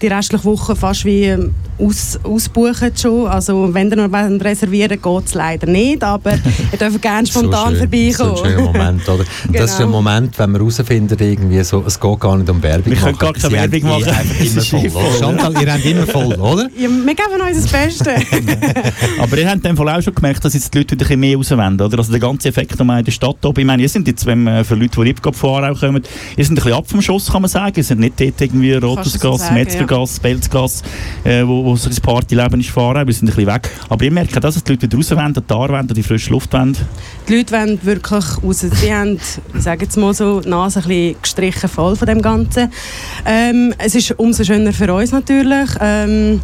die 0.00 0.06
restliche 0.06 0.44
Woche 0.44 0.74
fast 0.76 1.04
wie 1.04 1.24
ähm, 1.24 1.54
aus, 1.78 2.18
ausbuchen 2.22 2.92
schon. 2.96 3.26
Also 3.26 3.72
wenn 3.72 3.90
ihr 3.90 3.96
noch 3.96 4.12
wollt 4.12 4.44
reservieren 4.44 5.00
geht 5.00 5.26
es 5.26 5.34
leider 5.34 5.66
nicht. 5.66 6.02
Aber 6.02 6.32
ihr 6.72 6.78
dürft 6.78 7.02
gerne 7.02 7.26
spontan 7.26 7.74
so 7.74 7.80
schön, 7.80 7.90
vorbeikommen. 7.90 8.36
So 8.36 8.42
ein 8.42 8.50
schöner 8.50 8.62
Moment, 8.72 9.08
oder? 9.08 9.24
Das 9.52 9.70
ist 9.72 9.80
ein 9.80 9.86
Genau. 9.86 10.02
Moment, 10.02 10.38
wenn 10.38 10.50
man 10.52 10.60
herausfindet, 10.60 11.20
irgendwie 11.20 11.62
so, 11.64 11.82
es 11.86 11.98
geht 11.98 12.20
gar 12.20 12.36
nicht 12.36 12.48
um 12.48 12.62
Werbung 12.62 12.92
Wir 12.92 12.96
können 12.96 13.18
gar 13.18 13.32
keine 13.32 13.52
Werbung 13.52 13.82
machen. 13.82 14.04
einfach 14.08 14.40
immer 14.40 14.90
voll? 14.90 15.18
Chantal, 15.18 15.62
ihr 15.62 15.72
habt 15.72 15.84
immer 15.84 16.06
voll, 16.06 16.34
oder? 16.34 16.68
ja, 16.78 16.88
wir 16.88 17.14
geben 17.14 17.40
uns 17.48 17.62
das 17.62 17.72
Beste. 17.72 18.14
Aber 19.18 19.38
ihr 19.38 19.46
habt 19.46 19.56
in 19.56 19.62
dem 19.62 19.76
Fall 19.76 19.88
auch 19.88 20.02
schon 20.02 20.14
gemerkt, 20.14 20.44
dass 20.44 20.54
jetzt 20.54 20.72
die 20.72 20.78
Leute 20.78 20.92
wieder 20.92 21.04
ein 21.04 21.08
bisschen 21.08 21.20
mehr 21.20 21.36
rauswenden, 21.36 21.86
oder? 21.86 21.98
Also 21.98 22.10
der 22.12 22.20
ganze 22.20 22.48
Effekt 22.48 22.78
nochmal 22.78 23.00
in 23.00 23.04
der 23.04 23.12
Stadt 23.12 23.44
oben. 23.44 23.60
Ich 23.60 23.66
meine, 23.66 23.82
ihr 23.82 23.88
sind 23.88 24.06
jetzt, 24.06 24.26
wenn 24.26 24.44
man 24.44 24.64
für 24.64 24.74
Leute, 24.74 24.90
die 24.96 25.00
Riebgab 25.00 25.34
von 25.34 25.64
Aarau 25.64 25.74
kommen, 25.74 26.02
ihr 26.36 26.44
sind 26.44 26.52
ein 26.52 26.62
bisschen 26.62 26.72
ab 26.78 26.84
vom 26.88 27.02
Schuss, 27.02 27.30
kann 27.30 27.42
man 27.42 27.48
sagen. 27.48 27.74
Ihr 27.76 27.84
sind 27.84 28.00
nicht 28.00 28.20
dort 28.20 28.40
irgendwie 28.40 28.78
Kannst 28.80 29.14
du 29.14 29.86
Metzgergasse, 29.90 30.20
Belzgasse, 30.20 30.84
äh, 31.24 31.42
wo, 31.46 31.64
wo 31.64 31.76
so 31.76 31.88
das 31.88 32.00
Partyleben 32.00 32.60
ist 32.60 32.76
Aarau. 32.76 33.06
Wir 33.06 33.12
sind 33.12 33.28
ein 33.28 33.34
bisschen 33.34 33.52
weg. 33.52 33.68
Aber 33.88 34.04
ihr 34.04 34.12
merkt, 34.12 34.42
dass 34.42 34.62
die 34.62 34.72
Leute 34.72 34.82
wieder 34.82 34.96
rauswenden, 34.96 35.44
die 35.48 35.54
Aarwenden, 35.54 35.94
die 35.94 36.02
frische 36.02 36.30
Luft 36.30 36.52
wollen. 36.52 36.76
Die 37.28 37.36
Leute 37.36 37.52
wollen 37.52 37.78
wirklich 37.82 38.24
raus. 38.42 38.60
Sie 38.60 38.94
haben, 38.94 39.18
ich 39.54 39.62
sage 39.62 39.84
jetzt 39.84 39.96
mal 39.96 40.14
so, 40.14 40.40
die 40.40 40.48
Nase 40.48 40.80
ein 40.80 40.88
bisschen 40.88 41.22
gestrichen 41.22 41.68
voll 41.68 41.96
von 41.96 42.06
dem 42.06 42.22
Ganzen. 42.22 42.70
Ähm, 43.26 43.74
es 43.78 43.94
ist 43.94 44.12
umso 44.12 44.44
schöner 44.44 44.72
für 44.72 44.92
uns 44.92 45.12
natürlich, 45.12 45.70
ähm, 45.80 46.40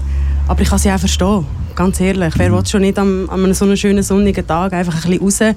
aber 0.48 0.62
ich 0.62 0.68
kann 0.68 0.78
sie 0.78 0.90
auch 0.90 0.98
verstehen, 0.98 1.46
ganz 1.74 2.00
ehrlich. 2.00 2.34
Wer 2.36 2.52
will 2.52 2.66
schon 2.66 2.82
nicht 2.82 2.98
am, 2.98 3.28
an 3.30 3.44
einem 3.44 3.54
so 3.54 3.64
einen 3.64 3.76
schönen 3.76 4.02
sonnigen 4.02 4.46
Tag 4.46 4.72
einfach 4.72 4.94
ein 5.04 5.18
bisschen 5.18 5.48
raus, 5.48 5.56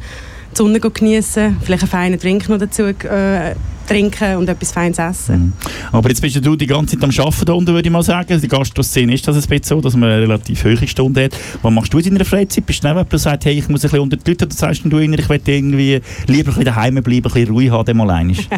die 0.51 0.55
Sonne 0.55 0.79
genießen, 0.79 1.57
vielleicht 1.61 1.83
einen 1.83 1.89
feinen 1.91 2.19
Drink 2.19 2.49
noch 2.49 2.57
dazu 2.57 2.83
äh, 2.83 3.55
trinken 3.89 4.37
und 4.37 4.47
etwas 4.47 4.71
Feines 4.71 4.99
essen. 4.99 5.53
Aber 5.91 6.09
jetzt 6.09 6.21
bist 6.21 6.43
du 6.45 6.55
die 6.55 6.67
ganze 6.67 6.97
Zeit 6.97 7.03
am 7.03 7.25
Arbeiten 7.25 7.45
da 7.45 7.53
unten, 7.53 7.73
würde 7.73 7.87
ich 7.87 7.91
mal 7.91 8.03
sagen. 8.03 8.39
Die 8.39 8.47
Gastroszene 8.47 9.13
ist 9.13 9.27
das 9.27 9.35
ein 9.35 9.41
bisschen 9.41 9.63
so, 9.63 9.81
dass 9.81 9.95
man 9.95 10.09
eine 10.09 10.21
relativ 10.21 10.63
hohe 10.63 10.87
Stunde 10.87 11.25
hat. 11.25 11.31
Was 11.61 11.73
machst 11.73 11.93
du 11.93 11.97
in 11.97 12.13
deiner 12.13 12.25
Freizeit? 12.25 12.65
Bist 12.65 12.83
du 12.83 12.87
nicht 12.87 12.93
jemand, 12.93 13.11
der 13.11 13.19
sagt, 13.19 13.45
hey, 13.45 13.57
ich 13.57 13.67
muss 13.67 13.81
ein 13.81 13.89
bisschen 13.89 13.99
unter 13.99 14.17
die 14.17 14.29
Leute, 14.29 14.45
oder 14.45 14.55
sagst 14.55 14.81
du 14.85 14.99
ich 14.99 15.29
will 15.29 15.41
irgendwie 15.45 16.01
lieber 16.27 16.33
ein 16.33 16.43
bisschen 16.45 16.65
daheim 16.65 16.95
bleiben, 16.95 17.15
ein 17.15 17.21
bisschen 17.21 17.49
Ruhe 17.49 17.71
haben, 17.71 17.85
dem 17.85 18.01
allein 18.01 18.29
ist? 18.29 18.47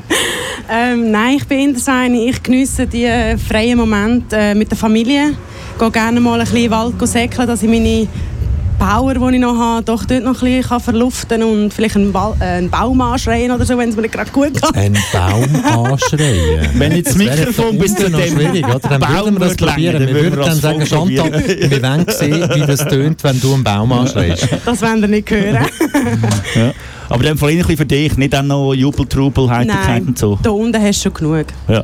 Ähm, 0.73 1.11
nein, 1.11 1.35
ich 1.37 1.45
bin 1.45 1.59
in 1.59 1.71
der 1.73 1.81
Seine. 1.81 2.17
Ich 2.29 2.41
genieße 2.41 2.87
die 2.87 3.03
äh, 3.03 3.37
freien 3.37 3.77
Momente 3.77 4.37
äh, 4.37 4.55
mit 4.55 4.69
der 4.69 4.77
Familie. 4.77 5.31
Ich 5.73 5.79
gehe 5.79 5.91
gerne 5.91 6.21
mal 6.21 6.35
ein 6.35 6.41
bisschen 6.41 6.57
in 6.57 6.63
den 6.63 6.71
Wald 6.71 7.09
säckeln, 7.09 7.45
dass 7.45 7.61
ich 7.61 7.69
meine 7.69 8.07
Power, 8.81 9.13
die 9.13 9.35
ich 9.35 9.41
noch 9.41 9.59
habe, 9.59 9.83
doch 9.83 10.05
dort 10.05 10.23
noch 10.23 10.41
ein 10.41 10.45
bisschen 10.45 10.63
kann 10.63 10.79
verluften 10.79 11.43
und 11.43 11.71
vielleicht 11.71 11.97
einen, 11.97 12.11
Ball, 12.11 12.33
äh, 12.39 12.45
einen 12.45 12.71
Baum 12.71 12.99
anschreien 12.99 13.51
oder 13.51 13.63
so, 13.63 13.77
wenn 13.77 13.89
es 13.89 13.95
mir 13.95 14.01
nicht 14.01 14.13
gerade 14.15 14.31
gut 14.31 14.53
geht. 14.53 14.75
Ein 14.75 14.97
Baum 15.13 15.91
anschreien. 15.91 16.67
Wenn 16.79 16.95
jetzt 16.95 17.09
das 17.09 17.15
Mikrofon 17.15 17.77
bis 17.77 17.93
zu 17.93 18.09
noch 18.09 18.19
dem 18.19 18.39
schwierig, 18.39 18.65
oder? 18.65 18.79
Dann 18.79 19.01
Baum 19.01 19.13
würden 19.13 19.39
wir 19.39 19.47
das 19.49 19.55
probieren. 19.55 20.07
Wir 20.07 20.15
würden 20.15 20.39
dann 20.39 20.47
wir 20.47 20.55
sagen, 20.55 20.85
Chantal, 20.87 21.31
wir 21.31 21.83
wollen 21.83 22.05
sehen, 22.07 22.49
wie 22.55 22.61
das 22.61 22.87
tönt, 22.87 23.23
wenn 23.23 23.39
du 23.39 23.53
einen 23.53 23.63
Baum 23.63 23.91
anschreist. 23.91 24.47
Das 24.65 24.81
wollen 24.81 25.03
ihr 25.03 25.07
nicht 25.07 25.29
hören. 25.29 25.67
Ja. 26.55 26.73
Aber 27.11 27.23
dann 27.23 27.37
vor 27.37 27.47
allem 27.47 27.57
ein 27.57 27.61
bisschen 27.61 27.77
für 27.77 27.85
dich, 27.85 28.17
nicht 28.17 28.35
auch 28.35 28.41
noch 28.43 28.73
Jubel, 28.73 29.05
Trubel, 29.05 29.49
Heiterkeit 29.49 29.87
Nein, 29.87 30.07
und 30.07 30.17
so. 30.17 30.39
da 30.41 30.49
unten 30.51 30.81
hast 30.81 30.99
du 31.05 31.09
schon 31.09 31.13
genug. 31.13 31.45
Ja. 31.67 31.83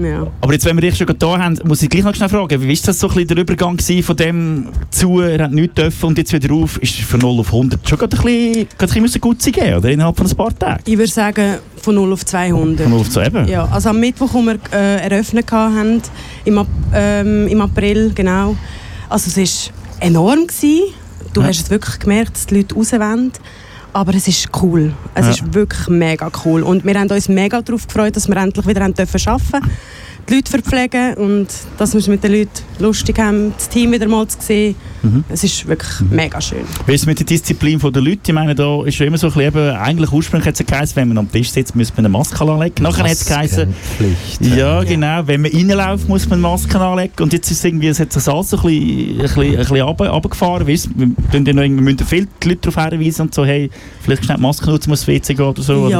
Ja. 0.00 0.26
Aber 0.40 0.52
jetzt, 0.52 0.64
wenn 0.64 0.76
wir 0.76 0.82
dich 0.82 0.96
schon 0.96 1.06
da 1.18 1.38
haben, 1.38 1.58
muss 1.64 1.82
ich 1.82 1.88
gleich 1.88 2.04
noch 2.04 2.14
schnell 2.14 2.28
fragen, 2.28 2.60
wie 2.62 2.68
war 2.68 2.76
das 2.86 2.98
so 2.98 3.08
ein 3.08 3.14
bisschen 3.14 3.28
der 3.28 3.36
Übergang 3.38 3.76
gewesen 3.76 4.02
von 4.02 4.16
dem 4.16 4.66
zu, 4.90 5.20
er 5.20 5.44
hat 5.44 5.52
nichts 5.52 5.74
dürfen 5.74 6.06
und 6.06 6.18
jetzt 6.18 6.32
wieder 6.32 6.52
auf, 6.54 6.78
ist 6.78 6.94
von 7.00 7.20
0 7.20 7.40
auf 7.40 7.46
100 7.46 7.88
schon 7.88 7.98
gerade 7.98 8.16
ein 8.16 8.22
bisschen, 8.22 8.68
gerade 8.78 8.92
ein 8.94 9.02
bisschen 9.02 9.20
gut 9.20 9.42
geben, 9.42 9.74
oder? 9.76 9.90
Innerhalb 9.90 10.16
von 10.16 10.26
ein 10.26 10.36
paar 10.36 10.58
Tagen? 10.58 10.82
Ich 10.86 10.98
würde 10.98 11.10
sagen, 11.10 11.54
von 11.82 11.94
0 11.94 12.12
auf 12.12 12.24
200. 12.26 12.80
Von 12.82 12.90
0 12.90 13.00
auf 13.00 13.10
2 13.10 13.26
eben? 13.26 13.48
Ja, 13.48 13.64
also 13.70 13.90
am 13.90 14.00
Mittwoch, 14.00 14.32
wo 14.34 14.42
wir 14.42 14.58
äh, 14.72 15.08
eröffnet 15.08 15.50
haben, 15.52 16.02
im, 16.44 16.58
Ap 16.58 16.66
ähm, 16.94 17.46
im 17.48 17.60
April, 17.60 18.12
genau. 18.14 18.56
Also 19.08 19.30
es 19.40 19.70
war 19.70 19.74
enorm. 20.06 20.46
Gewesen. 20.46 20.92
Du 21.32 21.40
Ja. 21.42 21.48
hast 21.48 21.60
es 21.62 21.70
wirklich 21.70 21.98
gemerkt, 21.98 22.34
dass 22.34 22.46
die 22.46 22.56
Leute 22.56 22.74
raus 22.74 22.92
wollen. 22.92 23.32
Aber 23.96 24.14
es 24.14 24.28
ist 24.28 24.50
cool. 24.60 24.92
Es 25.14 25.24
Ja. 25.24 25.30
ist 25.30 25.54
wirklich 25.54 25.88
mega 25.88 26.30
cool. 26.44 26.62
Und 26.62 26.84
wir 26.84 27.00
haben 27.00 27.10
uns 27.10 27.30
mega 27.30 27.62
darauf 27.62 27.86
gefreut, 27.86 28.14
dass 28.14 28.28
wir 28.28 28.36
endlich 28.36 28.66
wieder 28.66 28.82
haben 28.82 28.92
dürfen 28.92 29.18
arbeiten 29.26 29.70
die 30.28 30.34
Leute 30.34 30.50
verpflegen 30.50 31.14
und 31.14 31.46
dass 31.78 31.92
wir 31.92 32.00
es 32.00 32.08
mit 32.08 32.22
den 32.24 32.32
Leuten 32.32 32.50
lustig 32.78 33.18
haben, 33.18 33.52
das 33.56 33.68
Team 33.68 33.92
wieder 33.92 34.08
mal 34.08 34.26
zu 34.26 34.38
sehen. 34.40 34.74
Mhm. 35.02 35.24
Es 35.28 35.44
ist 35.44 35.66
wirklich 35.68 36.00
mega 36.10 36.40
schön. 36.40 36.58
Wie 36.86 36.94
ist 36.94 37.02
es 37.02 37.06
mit 37.06 37.18
der 37.20 37.26
Disziplin 37.26 37.78
der 37.78 38.02
Leute? 38.02 38.18
Ich 38.26 38.32
meine, 38.32 38.54
da 38.54 38.84
ist 38.84 38.98
ja 38.98 39.06
immer 39.06 39.18
so 39.18 39.28
ein 39.28 39.32
bisschen, 39.34 39.48
eben, 39.48 39.76
eigentlich 39.76 40.10
ursprünglich 40.10 40.48
hat 40.48 40.58
es 40.60 40.66
geheißen, 40.66 40.96
wenn 40.96 41.08
man 41.08 41.18
am 41.18 41.30
Tisch 41.30 41.50
sitzt, 41.50 41.76
müsste 41.76 41.94
man 41.96 42.06
eine 42.06 42.12
Maske 42.12 42.40
anlegen. 42.44 42.82
Nachher 42.82 43.04
hat 43.04 43.12
es 43.12 43.24
geheißen, 43.24 43.72
ja, 44.40 44.82
genau, 44.84 45.22
wenn 45.26 45.42
man 45.42 45.52
reinläuft, 45.52 46.08
muss 46.08 46.28
man 46.28 46.40
Masken 46.40 46.76
anlegen. 46.76 47.12
Und 47.20 47.32
jetzt 47.32 47.50
ist 47.50 47.58
es 47.58 47.64
irgendwie, 47.64 47.88
es 47.88 48.00
hat 48.00 48.12
sich 48.12 48.26
alles 48.26 48.50
so 48.50 48.56
ein 48.58 48.62
bisschen, 48.64 49.10
ein 49.10 49.18
bisschen, 49.18 49.42
ein 49.50 49.56
bisschen 49.58 49.80
runter- 49.82 50.08
runtergefahren. 50.10 50.66
Weißt, 50.66 50.88
wir, 50.96 51.06
tun 51.32 51.44
ja 51.46 51.52
noch 51.52 51.62
irgendwie- 51.62 51.84
wir 51.84 51.92
müssen 51.92 52.06
viele 52.06 52.26
Leute 52.44 52.70
darauf 52.70 52.90
hinweisen 52.92 53.22
und 53.22 53.34
so, 53.34 53.44
hey, 53.44 53.70
vielleicht 54.00 54.24
schnell 54.24 54.36
die 54.38 54.42
Maske 54.42 54.66
nutzen, 54.70 54.90
muss 54.90 55.06
WC 55.06 55.34
gehen 55.34 55.46
oder 55.46 55.62
so. 55.62 55.74
oder? 55.74 55.90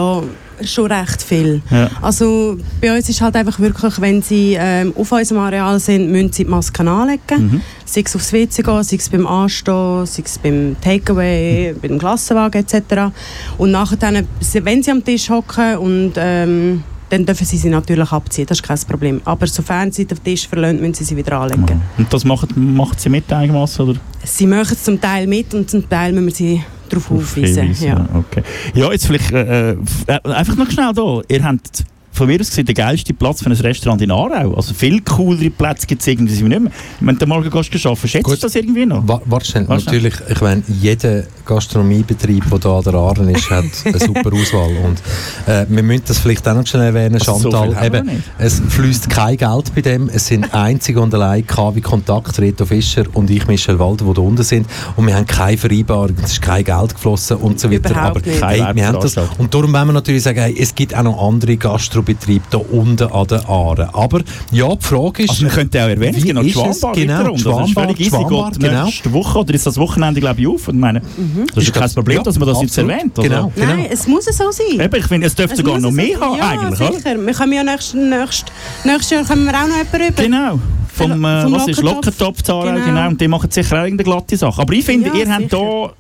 Schon 0.63 0.91
recht 0.91 1.23
viel. 1.23 1.63
Ja. 1.71 1.91
Also 2.01 2.57
bei 2.81 2.95
uns 2.95 3.09
ist 3.09 3.21
halt 3.21 3.37
einfach 3.37 3.59
wirklich, 3.59 4.01
wenn 4.01 4.23
sie 4.23 4.57
ähm, 4.59 4.93
auf 4.97 5.13
unserem 5.13 5.43
Areal 5.43 5.79
sind, 5.79 6.11
müssen 6.11 6.33
sie 6.33 6.45
die 6.45 6.51
Masken 6.51 6.89
anlegen. 6.89 7.21
Mhm. 7.39 7.61
Sei 7.85 8.03
es 8.05 8.17
aufs 8.17 8.33
WC 8.33 8.63
gehen, 8.63 8.83
sei 8.83 8.97
es 8.97 9.09
beim 9.09 9.27
Anstehen, 9.27 10.07
sei 10.07 10.23
es 10.25 10.39
beim 10.39 10.77
Takeaway, 10.81 11.75
beim 11.81 11.99
Klassenwagen 11.99 12.63
etc. 12.63 13.13
Und 13.59 13.71
nachher, 13.71 13.97
dann, 13.97 14.27
wenn 14.63 14.83
sie 14.83 14.91
am 14.91 15.05
Tisch 15.05 15.31
hocken 15.31 15.77
und 15.77 16.13
ähm, 16.17 16.83
dann 17.09 17.25
dürfen 17.25 17.47
sie 17.47 17.57
sie 17.57 17.69
natürlich 17.69 18.11
abziehen, 18.11 18.47
das 18.47 18.59
ist 18.59 18.65
kein 18.65 18.79
Problem. 18.81 19.21
Aber 19.25 19.47
sofern 19.47 19.93
sie 19.93 20.05
den 20.05 20.23
Tisch 20.23 20.49
verlassen, 20.49 20.81
müssen 20.81 20.95
sie 20.95 21.05
sie 21.05 21.17
wieder 21.17 21.39
anlegen. 21.41 21.81
Und 21.99 22.13
das 22.13 22.25
macht, 22.25 22.57
macht 22.57 23.01
sie 23.01 23.09
mit 23.09 23.33
einigermaßen, 23.33 23.89
oder? 23.89 24.01
Sie 24.25 24.47
machen 24.47 24.73
es 24.73 24.83
zum 24.83 25.01
Teil 25.01 25.27
mit 25.27 25.55
und 25.55 25.71
zum 25.71 25.89
Teil 25.89 26.13
müssen 26.13 26.27
wir 26.27 26.35
sie 26.35 26.65
darauf 26.88 27.11
aufweisen. 27.11 27.75
Ja. 27.81 28.07
Okay. 28.14 28.43
ja, 28.75 28.90
jetzt 28.93 29.07
vielleicht 29.07 29.33
äh, 29.33 29.73
äh, 29.73 29.76
einfach 30.25 30.57
noch 30.57 30.71
schnell 30.71 30.93
da. 30.95 31.21
Ihr 31.28 31.45
habt 31.45 31.85
von 32.17 32.27
mir 32.27 32.41
aus 32.41 32.49
gesehen 32.49 32.65
der 32.65 32.75
geilste 32.75 33.13
Platz 33.13 33.43
für 33.43 33.51
ein 33.51 33.53
Restaurant 33.53 34.01
in 34.01 34.11
Aarau. 34.11 34.55
Also 34.55 34.73
viel 34.73 35.03
coolere 35.03 35.51
Plätze 35.51 35.87
gibt 35.87 36.01
es 36.01 36.09
irgendwie 36.09 36.43
nicht 36.43 36.61
mehr. 36.61 36.73
Wenn 37.01 37.19
du 37.19 37.27
morgen 37.27 37.51
gehst, 37.51 37.87
arbeiten, 37.87 38.09
schätzt 38.09 38.27
du 38.27 38.37
das 38.37 38.55
irgendwie 38.55 38.87
noch? 38.87 39.07
Wa 39.07 39.21
wahrscheinlich. 39.27 39.69
Natürlich, 39.69 40.15
ich 40.29 40.41
meine, 40.41 40.63
jeder 40.67 41.25
Gastronomiebetrieb, 41.45 42.49
der 42.51 42.59
da 42.59 42.79
an 42.79 42.85
der 42.85 42.95
Aare 42.95 43.31
ist, 43.33 43.51
hat 43.51 43.65
eine 43.85 43.99
super 43.99 44.33
Auswahl. 44.33 44.77
Und 44.85 45.03
äh, 45.47 45.67
wir 45.69 45.83
müssen 45.83 46.05
das 46.07 46.19
vielleicht 46.19 46.49
auch 46.49 46.55
noch 46.55 46.67
schnell 46.67 46.83
erwähnen, 46.83 47.15
also 47.15 47.39
Chantal. 47.39 47.75
So 47.75 47.85
eben, 47.85 48.23
es 48.39 48.63
fließt 48.69 49.11
kein 49.11 49.37
Geld 49.37 49.75
bei 49.75 49.83
dem. 49.83 50.09
Es 50.09 50.27
sind 50.27 50.53
einzig 50.55 50.97
und 50.97 51.13
allein 51.15 51.47
KW 51.47 51.81
Kontakt, 51.81 52.39
Reto 52.39 52.65
Fischer 52.65 53.05
und 53.13 53.31
ich, 53.31 53.47
Michel 53.47 53.79
Walder, 53.79 54.07
die 54.07 54.15
da 54.15 54.23
unten 54.23 54.43
sind. 54.43 54.67
Und 54.97 55.07
wir 55.07 55.15
haben 55.15 55.27
keine 55.27 55.59
Vereinbarung, 55.59 56.17
es 56.23 56.33
ist 56.33 56.43
kein 56.43 56.65
Geld 56.65 56.95
geflossen 56.95 57.37
und 57.37 57.61
so 57.61 57.71
weiter. 57.71 57.91
Überhaupt 57.91 58.27
Aber 58.27 58.47
hey, 58.47 58.75
wir 58.75 58.87
haben 58.87 59.01
das. 59.01 59.17
Und 59.39 59.53
darum 59.53 59.73
wollen 59.73 59.89
wir 59.89 59.93
natürlich 59.93 60.23
sagen, 60.23 60.41
hey, 60.41 60.57
es 60.59 60.75
gibt 60.75 60.97
auch 60.97 61.03
noch 61.03 61.23
andere 61.23 61.57
Gastronomie 61.57 62.06
Betrieb 62.07 62.43
hier 62.51 62.73
unten 62.73 63.13
an 63.13 63.27
den 63.27 63.41
Aaren. 63.47 63.89
Aber 63.93 64.23
ja, 64.51 64.75
die 64.75 64.85
Frage 64.85 65.25
ist... 65.25 65.31
Also 65.31 65.45
man 65.45 65.53
könnte 65.53 65.85
auch 65.85 65.89
erwähnen, 65.89 66.23
genau, 66.23 66.43
die 66.43 66.53
Schwambar 66.53 66.93
genau, 66.95 67.33
die 67.33 67.39
Schwambar, 67.41 67.87
das 67.89 67.95
ist 67.95 68.01
easy, 68.01 68.25
genau. 68.59 68.85
nächste 68.85 69.13
Woche 69.13 69.39
oder 69.39 69.55
ist 69.55 69.67
das 69.67 69.77
Wochenende 69.77 70.21
glaube 70.21 70.41
ich 70.41 70.47
auf? 70.47 70.69
Und 70.69 70.79
meine, 70.79 71.01
mhm. 71.01 71.47
Das 71.55 71.65
ist, 71.65 71.71
ist 71.71 71.75
kein 71.75 71.91
Problem, 71.91 72.17
ja, 72.19 72.23
dass 72.23 72.39
man 72.39 72.49
das 72.49 72.59
absolut. 72.59 72.77
jetzt 72.77 72.79
erwähnt. 72.79 73.15
Genau, 73.15 73.53
genau. 73.55 73.67
Nein, 73.67 73.87
es 73.91 74.07
muss 74.07 74.25
so 74.25 74.51
sein. 74.51 74.81
Eben, 74.81 74.97
ich 74.97 75.07
finde, 75.07 75.27
es 75.27 75.35
dürfte 75.35 75.57
sogar 75.57 75.79
noch 75.79 75.91
mehr 75.91 76.19
haben 76.21 76.39
ja, 76.39 76.49
eigentlich. 76.49 76.79
sicher. 76.79 77.13
Oder? 77.13 77.27
Wir 77.27 77.35
können 77.35 77.53
ja 77.53 77.65
nächstes, 77.65 77.95
nächstes, 77.95 78.45
nächstes 78.85 79.11
Jahr 79.11 79.25
kommen 79.25 79.45
wir 79.47 79.55
auch 79.55 79.69
noch 79.69 79.77
jemanden 79.77 79.97
rüber. 79.97 80.23
Genau. 80.23 80.61
Vom, 80.93 81.25
äh, 81.25 81.43
vom 81.43 81.53
was 81.53 81.69
ist 81.69 81.83
Lockentopf, 81.83 82.43
genau. 82.43 82.63
genau. 82.63 83.09
Und 83.09 83.21
die 83.21 83.29
machen 83.29 83.51
sicher 83.51 83.81
auch 83.81 83.85
irgendeine 83.85 84.05
glatte 84.05 84.37
Sache. 84.37 84.63
Aber 84.63 84.73
ich 84.73 84.85
finde, 84.85 85.09
ja, 85.09 85.15
ihr 85.15 85.35
habt 85.35 85.51
hier 85.51 85.93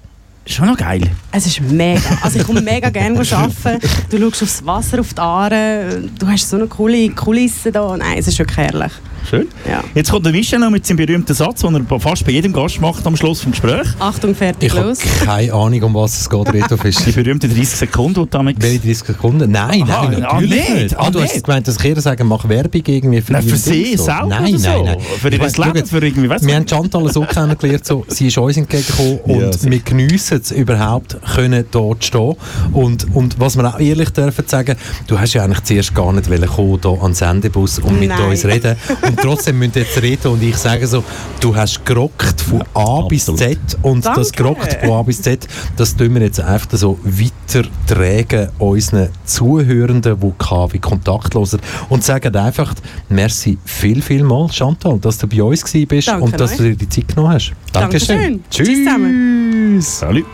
Schon 0.46 0.66
noch 0.68 0.76
geil. 0.76 1.02
Es 1.32 1.44
ist 1.46 1.60
mega. 1.60 2.00
Also 2.22 2.38
ich 2.38 2.46
komme 2.46 2.60
mega 2.60 2.88
gerne 2.88 3.18
arbeiten. 3.32 3.80
Du 4.10 4.18
schaust 4.18 4.42
aufs 4.44 4.64
Wasser, 4.64 5.00
auf 5.00 5.12
die 5.12 5.20
Aare. 5.20 6.02
Du 6.18 6.26
hast 6.28 6.48
so 6.48 6.56
eine 6.56 6.66
coole 6.68 7.10
Kulisse 7.10 7.72
da. 7.72 7.96
Nein, 7.96 8.18
es 8.18 8.28
ist 8.28 8.38
wirklich 8.38 8.56
herrlich. 8.56 8.92
Schön. 9.28 9.48
Ja. 9.68 9.82
Jetzt 9.94 10.12
kommt 10.12 10.24
der 10.24 10.32
Michel 10.32 10.60
noch 10.60 10.70
mit 10.70 10.86
seinem 10.86 10.98
berühmten 10.98 11.34
Satz, 11.34 11.62
den 11.62 11.74
er 11.74 12.00
fast 12.00 12.24
bei 12.24 12.30
jedem 12.30 12.52
Gast 12.52 12.80
macht 12.80 13.04
am 13.06 13.16
Schluss 13.16 13.40
des 13.40 13.50
Gesprächs. 13.50 13.96
Achtung, 13.98 14.36
fertig, 14.36 14.72
ich 14.72 14.74
los. 14.74 14.98
Ich 15.02 15.10
habe 15.20 15.26
keine 15.26 15.52
Ahnung, 15.52 15.82
um 15.82 15.94
was 15.94 16.20
es 16.20 16.30
geht, 16.30 16.52
Reto 16.52 16.76
Fisch. 16.76 16.96
Die 17.04 17.10
berühmten 17.10 17.52
30 17.52 17.68
Sekunden, 17.68 18.22
die 18.22 18.30
damit... 18.30 18.62
Welche 18.62 18.78
30 18.78 18.98
Sekunden? 18.98 19.50
Nein, 19.50 19.82
Aha, 19.82 20.08
nein, 20.08 20.20
natürlich 20.20 20.26
ah, 20.28 20.40
nicht. 20.40 20.74
nicht. 20.74 20.98
Ah, 20.98 21.10
du 21.10 21.20
hast 21.20 21.42
gemeint, 21.42 21.66
dass 21.66 21.82
ich 21.82 22.00
sagen, 22.00 22.28
mach 22.28 22.48
Werbung 22.48 22.82
irgendwie 22.86 23.20
für, 23.20 23.32
nein, 23.32 23.42
für 23.42 23.56
sie 23.56 23.96
so. 23.96 24.04
selber 24.04 24.26
Nein, 24.28 24.58
so. 24.58 24.68
nein, 24.68 24.84
nein. 24.84 24.98
Für 25.20 25.28
ihr 25.28 25.38
Leben, 25.38 25.86
für 25.86 26.06
irgendwie, 26.06 26.28
weißt 26.28 26.46
Wir 26.46 26.54
haben 26.54 26.68
Chantal 26.68 27.12
so 27.12 27.22
kennengelernt, 27.22 27.84
so, 27.84 28.04
sie 28.06 28.28
ist 28.28 28.38
uns 28.38 28.56
entgegengekommen 28.56 29.18
und 29.24 29.40
ja, 29.64 29.70
wir 29.70 29.80
geniessen 29.80 30.40
es 30.40 30.52
überhaupt, 30.52 31.16
können 31.34 31.64
dort 31.72 32.04
stehen. 32.04 32.36
Und, 32.72 33.06
und 33.14 33.40
was 33.40 33.56
wir 33.56 33.74
auch 33.74 33.80
ehrlich 33.80 34.10
dürfen 34.10 34.44
sagen, 34.46 34.76
du 35.08 35.18
hast 35.18 35.34
ja 35.34 35.42
eigentlich 35.42 35.64
zuerst 35.64 35.94
gar 35.94 36.12
nicht 36.12 36.28
kommen, 36.28 36.78
hier 36.80 36.90
an 36.92 37.10
den 37.10 37.14
Sendebus 37.14 37.80
und 37.80 37.98
mit 37.98 38.10
nein. 38.10 38.30
uns 38.30 38.44
reden. 38.44 38.76
Und 39.02 39.15
trotzdem 39.16 39.58
müssen 39.58 39.72
jetzt 39.76 40.00
reden 40.00 40.28
und 40.28 40.42
ich 40.42 40.56
sage 40.56 40.86
so, 40.86 41.02
du 41.40 41.54
hast 41.54 41.84
gerockt 41.84 42.40
von 42.40 42.62
A 42.74 43.00
ja, 43.00 43.06
bis 43.08 43.26
Z 43.26 43.58
und 43.82 44.04
Danke. 44.04 44.20
das 44.20 44.32
gerockt 44.32 44.78
von 44.80 44.90
A 44.90 45.02
bis 45.02 45.22
Z, 45.22 45.46
das 45.76 45.96
tun 45.96 46.14
wir 46.14 46.22
jetzt 46.22 46.40
einfach 46.40 46.68
so 46.72 46.98
weitertragen 47.02 48.48
unseren 48.58 49.08
Zuhörenden, 49.24 50.18
die 50.20 50.32
KW 50.38 50.78
kontaktloser 50.78 51.58
und 51.88 52.04
sagen 52.04 52.34
einfach, 52.36 52.74
merci 53.08 53.58
viel, 53.64 54.02
viel 54.02 54.22
mal, 54.22 54.48
Chantal, 54.50 54.98
dass 54.98 55.18
du 55.18 55.26
bei 55.26 55.42
uns 55.42 55.64
gewesen 55.64 55.86
bist 55.86 56.08
Danke 56.08 56.24
und 56.24 56.40
dass 56.40 56.52
euch. 56.52 56.56
du 56.58 56.62
dir 56.64 56.76
die 56.76 56.88
Zeit 56.88 57.08
genommen 57.08 57.34
hast. 57.34 57.52
Dankeschön. 57.72 58.16
Dankeschön. 58.16 58.44
Tschüss. 58.50 58.66
Tschüss 58.68 58.78
zusammen. 58.84 59.80
Salut. 59.80 60.24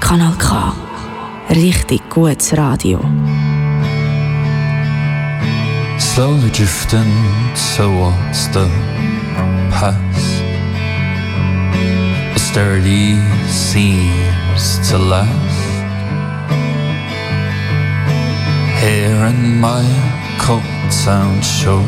Kanal 0.00 0.34
K. 0.38 0.74
Richtig 1.50 2.00
gutes 2.10 2.56
Radio. 2.56 3.00
Slowly 6.00 6.50
drifting 6.50 7.12
towards 7.76 8.48
the 8.54 8.66
past. 9.70 10.42
Austerity 12.34 13.16
seems 13.46 14.88
to 14.88 14.96
last. 14.96 15.60
Here 18.80 19.26
in 19.26 19.60
my 19.60 19.84
cold 20.40 20.62
town 21.04 21.42
show. 21.42 21.84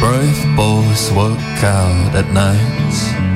Brave 0.00 0.56
boys 0.56 1.10
work 1.12 1.64
out 1.64 2.14
at 2.14 2.32
night 2.32 3.33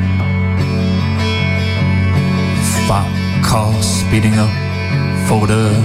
Fat 2.88 3.42
cars 3.44 3.85
speeding 3.85 4.33
up 4.38 4.48
for 5.29 5.46
the 5.46 5.77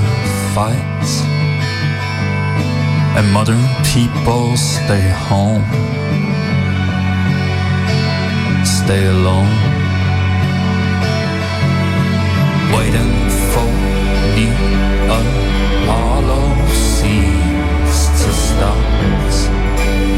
fights. 0.56 1.20
And 3.18 3.28
modern 3.34 3.60
people 3.84 4.56
stay 4.56 5.10
home, 5.28 5.66
stay 8.64 9.06
alone, 9.08 9.52
waiting 12.72 13.14
for 13.52 13.68
new 14.38 14.56
Apollo 15.20 16.42
seems 16.72 17.98
to 18.22 18.30
start. 18.32 19.36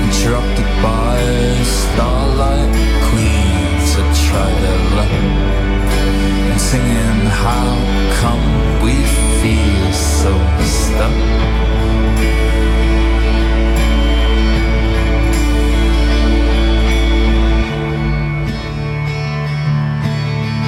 Interrupted 0.05 0.69
by 0.83 1.17
starlight 1.63 2.73
queens 3.09 3.95
that 3.95 4.09
try 4.27 4.49
their 4.61 4.81
luck 4.97 5.44
singing 6.75 7.25
how 7.47 7.67
come 8.19 8.45
we 8.83 8.95
feel 9.41 9.93
so 9.93 10.33
stuck? 10.77 11.15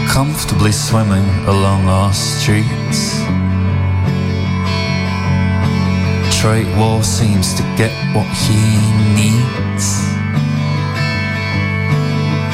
Comfortably 0.08 0.72
swimming 0.72 1.28
along 1.54 1.82
our 1.90 2.14
streets. 2.14 3.02
Trade 6.40 6.72
war 6.78 7.04
seems 7.04 7.54
to 7.56 7.64
get 7.82 7.94
what 8.16 8.30
he 8.46 8.62
needs. 9.20 9.88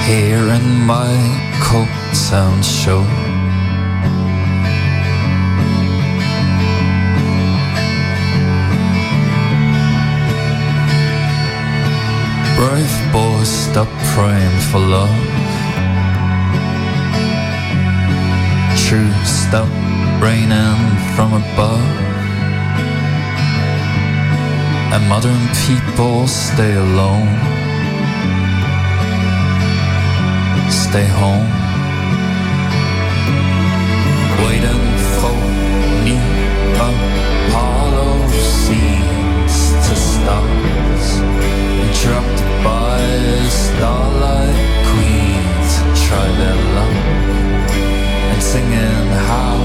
Here 0.07 0.45
in 0.57 0.65
my 0.93 1.13
cold 1.61 1.87
town 2.29 2.61
show 2.63 3.22
Brave 12.63 13.11
boys 13.11 13.49
stop 13.49 13.89
praying 14.15 14.57
for 14.71 14.79
love. 14.79 15.09
True 18.85 19.11
stop 19.25 19.67
raining 20.23 20.83
from 21.13 21.33
above. 21.33 21.83
And 24.93 25.03
modern 25.09 25.43
people 25.67 26.25
stay 26.25 26.73
alone. 26.75 27.35
Stay 30.71 31.07
home. 31.21 31.49
Waiting 34.45 34.85
for 35.19 35.35
new 36.07 36.25
Apollo 36.79 38.29
seems 38.31 39.55
to 39.85 39.95
start 39.97 40.63
interrupted 41.93 42.63
by 42.63 42.97
starlight 43.49 44.57
queens 44.89 45.71
try 46.07 46.27
their 46.41 46.59
luck 46.75 46.95
and 48.31 48.41
singing 48.41 49.07
how 49.29 49.57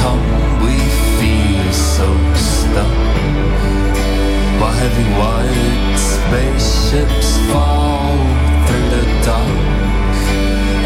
come 0.00 0.26
we 0.64 0.74
feel 1.18 1.72
so 1.72 2.08
stuck? 2.34 2.96
While 4.58 4.76
heavy 4.82 5.08
white 5.20 5.96
spaceships 5.96 7.38
fall 7.52 8.16
through 8.66 8.88
the 8.96 9.04
dark 9.24 10.16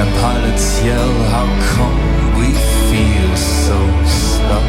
and 0.01 0.11
pilots 0.21 0.85
yell 0.85 1.15
how 1.33 1.49
come 1.77 2.01
we 2.39 2.53
feel 2.91 3.37
so 3.37 3.79
stuck? 4.05 4.69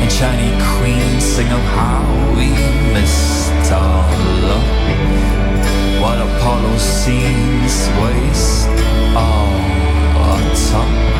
And 0.00 0.10
shiny 0.12 0.52
queens 0.76 1.24
sing 1.24 1.48
of 1.48 1.64
how 1.74 2.06
we 2.36 2.50
miss 2.94 3.39
is 3.70 3.76
all 3.76 4.08
love. 4.42 4.68
What 6.00 6.18
Apollo 6.18 6.76
sees 6.78 7.88
waste 8.00 8.68
oh, 9.16 9.50
all 10.16 10.52
atop. 10.52 11.19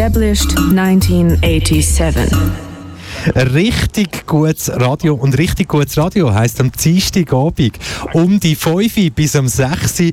Established 0.00 0.56
1987. 0.56 2.32
Richtig 3.34 4.26
gutes 4.26 4.70
Radio. 4.70 5.14
Und 5.14 5.36
richtig 5.36 5.68
gutes 5.68 5.98
Radio 5.98 6.32
heisst 6.32 6.58
am 6.58 6.72
Dienstagabend 6.72 7.78
um 8.14 8.40
die 8.40 8.54
5 8.54 9.12
bis 9.14 9.36
um 9.36 9.46
6 9.46 10.00
Uhr 10.00 10.12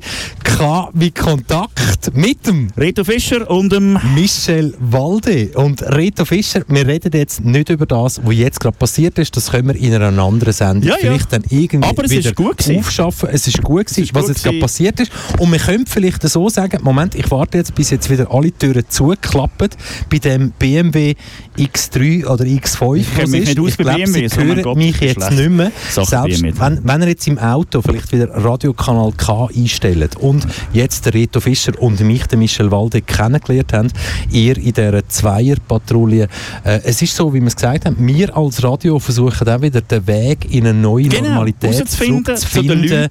K 0.56 0.90
wie 0.94 1.10
Kontakt 1.10 2.14
mit 2.14 2.46
dem 2.46 2.68
Reto 2.76 3.04
Fischer 3.04 3.48
und 3.50 3.70
dem 3.72 3.98
Michel 4.14 4.74
Walde. 4.80 5.50
Und 5.54 5.82
Reto 5.82 6.24
Fischer, 6.24 6.62
wir 6.68 6.86
reden 6.86 7.12
jetzt 7.12 7.44
nicht 7.44 7.68
über 7.68 7.86
das, 7.86 8.20
was 8.24 8.34
jetzt 8.34 8.60
gerade 8.60 8.76
passiert 8.76 9.18
ist. 9.18 9.36
Das 9.36 9.50
können 9.50 9.68
wir 9.68 9.76
in 9.76 9.94
einer 9.94 10.22
anderen 10.22 10.52
Sendung 10.52 10.82
ja, 10.88 10.94
ja. 10.94 11.00
vielleicht 11.00 11.32
dann 11.32 11.42
irgendwie 11.50 11.88
Aber 11.88 12.04
es 12.04 12.10
wieder 12.10 12.30
ist 12.30 12.34
gut 12.34 12.70
aufschaffen. 12.76 13.28
Es 13.30 13.46
ist 13.46 13.62
gut 13.62 13.86
gewesen, 13.86 14.10
was 14.14 14.28
jetzt 14.28 14.42
gerade 14.42 14.58
passiert 14.58 15.00
ist. 15.00 15.12
Und 15.38 15.52
wir 15.52 15.58
können 15.58 15.86
vielleicht 15.86 16.22
so 16.22 16.48
sagen, 16.48 16.78
Moment, 16.82 17.14
ich 17.14 17.30
warte 17.30 17.58
jetzt, 17.58 17.74
bis 17.74 17.90
jetzt 17.90 18.10
wieder 18.10 18.32
alle 18.32 18.52
Türen 18.52 18.84
zuklappen 18.88 19.68
bei 20.10 20.18
dem 20.18 20.52
BMW 20.52 21.14
X3 21.56 22.26
oder 22.26 22.44
X5. 22.44 22.96
Ich 22.96 23.14
kenne 23.14 23.28
mich 23.28 23.48
nicht 23.48 23.60
aus 23.60 23.68
ich 23.68 23.76
glaube, 23.76 24.06
Sie 24.06 24.28
so 24.28 24.40
hören 24.40 24.62
Gott, 24.62 24.76
mich 24.76 25.00
jetzt 25.00 25.22
schlecht. 25.22 25.32
nicht 25.32 25.50
mehr. 25.50 25.72
Selbst 25.90 26.10
BMW. 26.10 26.52
wenn, 26.58 26.80
wenn 26.84 27.02
ihr 27.02 27.08
jetzt 27.08 27.26
im 27.26 27.38
Auto 27.38 27.82
vielleicht 27.82 28.12
wieder 28.12 28.28
Radiokanal 28.30 29.12
K 29.16 29.48
einstellt 29.54 30.16
und 30.16 30.37
jetzt 30.72 31.06
der 31.06 31.14
Reto 31.14 31.40
Fischer 31.40 31.72
und 31.80 32.00
mich, 32.00 32.26
den 32.26 32.38
Michel 32.40 32.70
Walde, 32.70 33.02
kennengelernt 33.02 33.72
habt, 33.72 33.92
ihr 34.30 34.56
in 34.56 34.72
dieser 34.72 35.06
Zweierpatrouille. 35.08 36.28
Äh, 36.64 36.80
es 36.84 37.02
ist 37.02 37.14
so, 37.16 37.32
wie 37.32 37.40
wir 37.40 37.48
es 37.48 37.56
gesagt 37.56 37.84
haben, 37.86 37.96
wir 37.98 38.36
als 38.36 38.62
Radio 38.62 38.98
versuchen 38.98 39.48
auch 39.48 39.62
wieder 39.62 39.80
den 39.80 40.06
Weg 40.06 40.52
in 40.52 40.66
eine 40.66 40.78
neue 40.78 41.08
Genau, 41.08 41.28
Normalität 41.28 41.80
rauszufinden, 41.80 42.36
zu 42.36 42.48
zurückzufinden. 42.48 43.08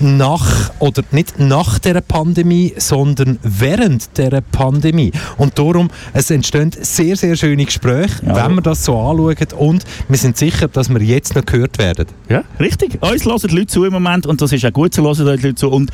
Nach, 0.00 0.72
oder 0.80 1.02
nicht 1.12 1.38
nach 1.38 1.78
der 1.78 2.00
Pandemie, 2.00 2.74
sondern 2.76 3.38
während 3.42 4.18
der 4.18 4.40
Pandemie. 4.40 5.12
Und 5.38 5.56
darum, 5.58 5.88
es 6.12 6.30
entstehen 6.30 6.72
sehr, 6.80 7.16
sehr 7.16 7.36
schöne 7.36 7.64
Gespräche, 7.64 8.24
Ja. 8.26 8.34
wenn 8.48 8.56
wir 8.56 8.62
das 8.62 8.84
so 8.84 8.98
anschauen 8.98 9.36
und 9.56 9.84
wir 10.08 10.18
sind 10.18 10.36
sicher, 10.36 10.66
dass 10.68 10.88
wir 10.88 11.00
jetzt 11.00 11.36
noch 11.36 11.44
gehört 11.44 11.78
werden. 11.78 12.06
Ja, 12.28 12.42
richtig. 12.58 13.00
Uns 13.02 13.24
hören 13.24 13.38
die 13.48 13.54
Leute 13.54 13.66
zu 13.68 13.84
im 13.84 13.92
Moment 13.92 14.26
und 14.26 14.40
das 14.42 14.52
ist 14.52 14.64
auch 14.64 14.72
gut, 14.72 14.94
so 14.94 15.04
hören 15.04 15.16
die 15.38 15.46
Leute 15.46 15.54
zu. 15.54 15.70
Und 15.70 15.90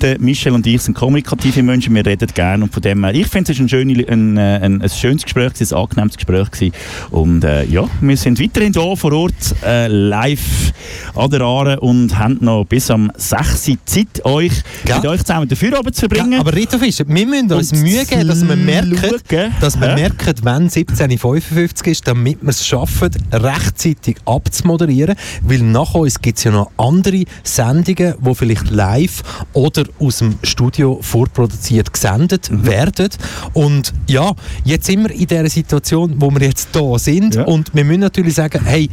der 0.00 0.15
Michel 0.18 0.52
und 0.52 0.66
ich 0.66 0.82
sind 0.82 0.94
kommunikative 0.94 1.62
Menschen, 1.62 1.94
wir 1.94 2.04
reden 2.04 2.28
gerne 2.34 2.64
und 2.64 2.72
von 2.72 2.82
dem 2.82 3.04
her, 3.04 3.14
ich 3.14 3.26
finde 3.26 3.52
es 3.52 3.58
ein, 3.60 3.68
schöne, 3.68 4.04
ein, 4.08 4.36
äh, 4.36 4.60
ein, 4.62 4.82
ein 4.82 4.88
schönes 4.88 5.22
Gespräch, 5.24 5.52
ein 5.60 5.76
angenehmes 5.76 6.16
Gespräch 6.16 6.50
gewesen. 6.50 6.72
und 7.10 7.44
äh, 7.44 7.64
ja, 7.64 7.84
wir 8.00 8.16
sind 8.16 8.40
weiterhin 8.40 8.72
hier 8.72 8.96
vor 8.96 9.12
Ort 9.12 9.34
äh, 9.64 9.88
live 9.88 10.72
an 11.14 11.30
der 11.30 11.40
Aare 11.42 11.80
und 11.80 12.16
haben 12.18 12.38
noch 12.40 12.64
bis 12.64 12.90
am 12.90 13.10
6. 13.16 13.68
Uhr 13.68 13.76
Zeit, 13.84 14.24
euch 14.24 14.52
Ja. 14.86 14.96
mit 14.96 15.06
euch 15.06 15.22
zusammen 15.24 15.48
den 15.48 15.56
Feierabend 15.56 15.94
zu 15.94 16.00
verbringen. 16.00 16.32
Ja, 16.32 16.40
aber 16.40 16.54
Rito 16.54 16.78
Fischer, 16.78 17.04
wir 17.06 17.26
müssen 17.26 17.52
uns 17.52 17.72
Und 17.72 17.82
Mühe 17.82 18.04
geben, 18.04 18.28
dass 18.28 18.46
wir 18.46 18.56
merken, 18.56 18.96
schauen, 18.98 19.52
dass 19.60 19.80
wir 19.80 19.88
hä? 19.88 19.94
merken, 19.94 20.34
wenn 20.42 20.68
17.55 20.68 21.86
ist, 21.88 22.06
damit 22.08 22.38
wir 22.42 22.50
es 22.50 22.66
schaffen, 22.66 23.10
rechtzeitig 23.32 24.16
abzumoderieren, 24.24 25.16
weil 25.42 25.58
nach 25.62 25.94
uns 25.94 26.20
gibt 26.20 26.38
es 26.38 26.44
ja 26.44 26.50
noch 26.50 26.70
andere 26.76 27.24
Sendungen, 27.42 28.14
die 28.18 28.34
vielleicht 28.34 28.70
live 28.70 29.22
oder 29.52 29.84
aus 30.06 30.18
dem 30.18 30.34
Studio 30.42 30.98
vorproduziert 31.02 31.92
gesendet 31.92 32.50
Mhm. 32.50 32.66
werden. 32.66 33.08
Und 33.52 33.92
ja, 34.08 34.32
jetzt 34.64 34.86
sind 34.86 35.02
wir 35.08 35.10
in 35.14 35.26
der 35.26 35.48
Situation, 35.50 36.14
wo 36.18 36.30
wir 36.30 36.40
jetzt 36.46 36.68
da 36.72 36.98
sind 36.98 37.34
Ja. 37.34 37.44
und 37.44 37.74
wir 37.74 37.84
müssen 37.84 38.00
natürlich 38.00 38.34
sagen, 38.34 38.60
hey, 38.64 38.88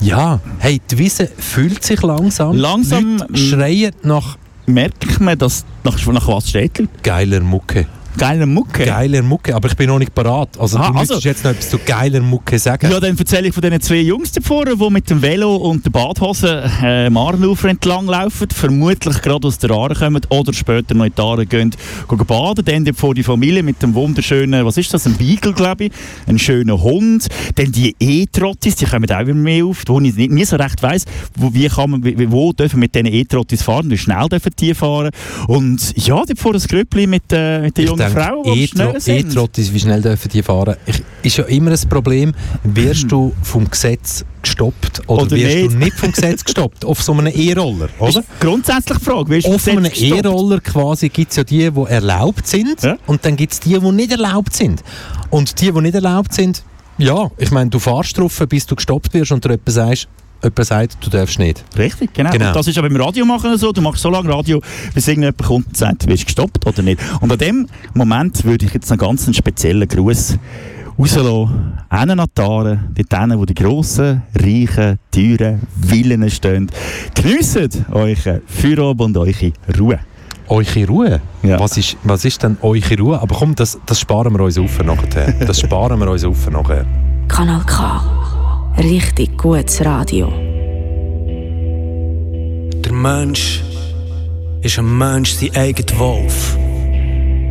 ja, 0.00 0.40
hey, 0.58 0.80
die 0.90 0.98
Wiese 0.98 1.28
fühlt 1.38 1.82
sich 1.84 2.02
langsam. 2.02 2.56
Langsam, 2.56 3.18
Leute 3.18 3.36
schreien 3.36 3.92
nach 4.02 4.36
Merkt 4.68 5.20
man, 5.20 5.38
dass 5.38 5.64
nach, 5.84 5.96
nach 6.06 6.26
was 6.26 6.48
steht? 6.48 6.88
geiler 7.04 7.40
Mucke. 7.40 7.86
Geiler 8.18 8.46
Mucke. 8.46 8.84
Geiler 8.84 9.22
Mucke, 9.22 9.54
aber 9.54 9.68
ich 9.68 9.76
bin 9.76 9.88
noch 9.88 9.98
nicht 9.98 10.14
parat. 10.14 10.48
Also 10.58 10.78
Aha, 10.78 10.92
du 10.92 10.98
also- 10.98 11.18
jetzt 11.18 11.44
noch 11.44 11.50
etwas 11.50 11.68
zu 11.68 11.78
geiler 11.78 12.20
Mucke 12.20 12.58
sagen. 12.58 12.90
Ja, 12.90 12.98
dann 12.98 13.16
erzähle 13.16 13.48
ich 13.48 13.54
von 13.54 13.62
diesen 13.62 13.80
zwei 13.80 13.96
Jungs 13.96 14.32
da 14.32 14.40
vorne, 14.40 14.76
die 14.76 14.90
mit 14.90 15.08
dem 15.10 15.20
Velo 15.20 15.56
und 15.56 15.84
der 15.84 15.90
Badhose 15.90 16.64
äh, 16.82 17.06
am 17.06 17.16
Arnufer 17.16 17.68
entlang 17.68 18.06
laufen, 18.06 18.48
vermutlich 18.50 19.20
gerade 19.20 19.46
aus 19.46 19.58
der 19.58 19.70
Aare 19.70 19.94
kommen 19.94 20.22
oder 20.30 20.52
später 20.52 20.94
noch 20.94 21.04
in 21.04 21.12
die 21.16 21.20
Aare 21.20 21.46
gehen, 21.46 21.70
gehen 22.08 22.26
baden. 22.26 22.64
Dann 22.64 22.94
vor 22.94 23.14
die 23.14 23.22
Familie 23.22 23.62
mit 23.62 23.82
dem 23.82 23.94
wunderschönen, 23.94 24.64
was 24.64 24.76
ist 24.78 24.92
das, 24.94 25.06
ein 25.06 25.14
Beagle, 25.16 25.52
glaube 25.52 25.84
ich, 25.84 25.92
ein 26.26 26.38
schöner 26.38 26.80
Hund. 26.82 27.26
Dann 27.56 27.72
die 27.72 27.94
E-Trottis, 28.00 28.76
die 28.76 28.86
kommen 28.86 29.10
auch 29.10 29.20
immer 29.20 29.34
mehr 29.34 29.64
auf, 29.66 29.82
wo 29.86 30.00
ich 30.00 30.14
nicht, 30.16 30.30
nie 30.30 30.44
so 30.44 30.56
recht 30.56 30.82
weiss, 30.82 31.04
wo, 31.36 31.52
wie 31.52 31.68
kann 31.68 31.90
man, 31.90 32.02
wo 32.30 32.52
dürfen 32.52 32.80
mit 32.80 32.94
diesen 32.94 33.06
E-Trottis 33.06 33.62
fahren, 33.62 33.90
wie 33.90 33.98
schnell 33.98 34.28
dürfen 34.28 34.52
die 34.58 34.74
fahren. 34.74 35.10
Und 35.48 35.94
ja, 35.96 36.16
dort 36.16 36.38
vor 36.38 36.52
das 36.52 36.66
Gröppli 36.66 37.06
mit, 37.06 37.24
äh, 37.32 37.60
mit 37.60 37.76
der 37.76 37.84
Ich 37.84 37.90
jungen 37.90 38.05
die 38.14 38.62
E-Tro-. 38.64 38.94
E-Trottis, 39.06 39.72
wie 39.72 39.80
schnell 39.80 40.02
dürfen 40.02 40.28
die 40.28 40.42
fahren? 40.42 40.76
Ich, 40.86 41.02
ist 41.22 41.36
ja 41.38 41.44
immer 41.44 41.70
ein 41.72 41.88
Problem, 41.88 42.34
wirst 42.64 43.10
du 43.10 43.32
vom 43.42 43.68
Gesetz 43.70 44.24
gestoppt 44.42 45.02
oder, 45.08 45.22
Oder 45.22 45.36
wirst 45.36 45.56
nicht? 45.56 45.72
du 45.72 45.76
nicht 45.78 45.92
vom 45.98 46.12
Gesetz 46.12 46.44
gestoppt? 46.44 46.84
Auf 46.84 47.02
so 47.02 47.12
einem 47.12 47.26
E-Roller, 47.34 47.88
oder? 47.98 48.22
Grundsätzlich 48.40 48.98
Frage, 48.98 49.28
wirst 49.30 49.46
du 49.46 49.54
Auf 49.54 49.68
einem? 49.68 49.84
E-Roller 49.94 50.60
quasi 50.60 51.08
gibt 51.08 51.30
es 51.32 51.36
ja 51.36 51.44
die, 51.44 51.70
die 51.70 51.82
erlaubt 51.88 52.46
sind 52.46 52.82
Ja. 52.82 52.96
und 53.06 53.24
dann 53.24 53.36
gibt 53.36 53.52
es 53.52 53.60
die, 53.60 53.78
die 53.78 53.92
nicht 53.92 54.10
erlaubt 54.12 54.54
sind. 54.54 54.82
Und 55.30 55.60
die, 55.60 55.72
die 55.72 55.80
nicht 55.80 55.94
erlaubt 55.94 56.32
sind, 56.32 56.62
ja, 56.98 57.30
ich 57.36 57.50
meine, 57.50 57.68
du 57.70 57.78
fahrst 57.78 58.16
drauf, 58.18 58.42
bis 58.48 58.64
du 58.66 58.74
gestoppt 58.76 59.12
wirst 59.12 59.30
und 59.32 59.44
dir 59.44 59.50
jemand 59.50 59.68
sagst, 59.70 60.08
jemand 60.46 60.66
sagt, 60.66 60.96
du 61.00 61.10
darfst 61.10 61.38
nicht. 61.38 61.64
Richtig, 61.76 62.14
genau. 62.14 62.30
Genau. 62.30 62.48
Und 62.48 62.56
das 62.56 62.68
ist 62.68 62.78
aber 62.78 62.88
beim 62.88 63.00
Radio 63.00 63.24
machen 63.24 63.56
so. 63.58 63.72
Du 63.72 63.80
machst 63.80 64.02
so 64.02 64.10
lange 64.10 64.28
Radio, 64.32 64.60
bis 64.94 65.08
irgendjemand 65.08 65.38
kommt 65.38 65.68
und 65.68 65.76
sagt, 65.76 66.06
wirst 66.08 66.22
du 66.22 66.26
gestoppt 66.26 66.66
oder 66.66 66.82
nicht. 66.82 67.00
Und 67.20 67.30
an 67.32 67.38
dem 67.38 67.68
Moment 67.94 68.44
würde 68.44 68.66
ich 68.66 68.74
jetzt 68.74 68.90
einen 68.90 68.98
ganz 68.98 69.34
speziellen 69.36 69.86
Gruß 69.86 70.38
rauslassen. 70.98 71.72
Einen 71.88 72.20
an 72.20 72.28
die 72.36 72.42
Aare, 72.42 72.80
dort 72.94 73.38
wo 73.38 73.44
die 73.44 73.54
grossen, 73.54 74.22
reichen, 74.34 74.98
teuren 75.10 75.60
Villen 75.86 76.30
stehen. 76.30 76.70
Geniessen 77.14 77.86
euren 77.90 78.42
Feierabend 78.46 79.16
und 79.16 79.16
eure 79.16 79.52
Ruhe. 79.78 79.98
Eure 80.48 80.86
Ruhe? 80.86 81.20
Ja. 81.42 81.58
Was, 81.58 81.76
ist, 81.76 81.96
was 82.04 82.24
ist 82.24 82.42
denn 82.42 82.56
eure 82.62 82.98
Ruhe? 82.98 83.20
Aber 83.20 83.34
komm, 83.34 83.54
das, 83.54 83.78
das 83.84 84.00
sparen 84.00 84.32
wir 84.32 84.44
uns 84.44 84.58
auf 84.58 84.82
nachher. 84.84 85.32
Das 85.46 85.60
sparen 85.60 85.98
wir 85.98 86.08
uns 86.08 86.24
auf 86.24 86.48
nachher. 86.50 86.86
Kanal 87.28 87.62
K. 87.66 88.25
Richtig 88.78 89.38
gutes 89.38 89.82
Radio. 89.86 90.28
Der 92.84 92.92
Mensch 92.92 93.62
ist 94.60 94.78
ein 94.78 94.98
Mensch 94.98 95.32
sein 95.32 95.56
eigener 95.56 95.98
Wolf. 95.98 96.56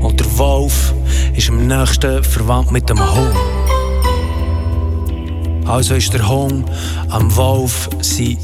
Und 0.02 0.20
der 0.20 0.38
Wolf 0.38 0.94
ist 1.36 1.50
am 1.50 1.66
nächsten 1.66 2.24
verwandt 2.24 2.72
mit 2.72 2.88
dem 2.90 3.00
Hund. 3.00 3.36
Also 5.66 5.96
ist 5.96 6.14
der 6.14 6.30
Hund 6.30 6.70
am 7.10 7.36
Wolf 7.36 7.90
sein 8.02 8.38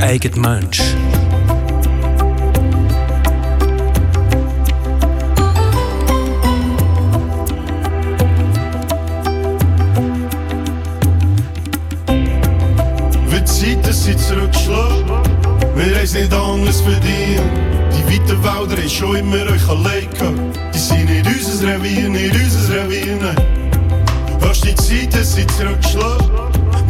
eigener 0.00 0.36
Mensch. 0.36 0.82
Dass 13.86 14.04
sie 14.04 14.16
zurückschlagen. 14.16 15.06
Wir 15.76 15.84
haben 15.84 16.02
es 16.02 16.14
nicht 16.14 16.32
anders 16.32 16.80
verdient. 16.80 17.42
Die 17.92 18.04
weiten 18.12 18.42
Wälder 18.42 18.82
haben 18.82 18.90
schon 18.90 19.16
immer 19.16 19.42
euch 19.42 19.68
allein. 19.68 20.08
Die 20.74 20.78
sind 20.78 21.08
nicht 21.08 21.26
unser 21.26 21.68
Revier, 21.68 22.08
nicht 22.08 22.34
unser 22.34 22.74
Revier. 22.74 23.34
Was 24.40 24.60
die 24.60 24.74
Zeit, 24.74 25.14
dass 25.14 25.34
sie 25.34 25.46
zurückschlagen. 25.46 26.30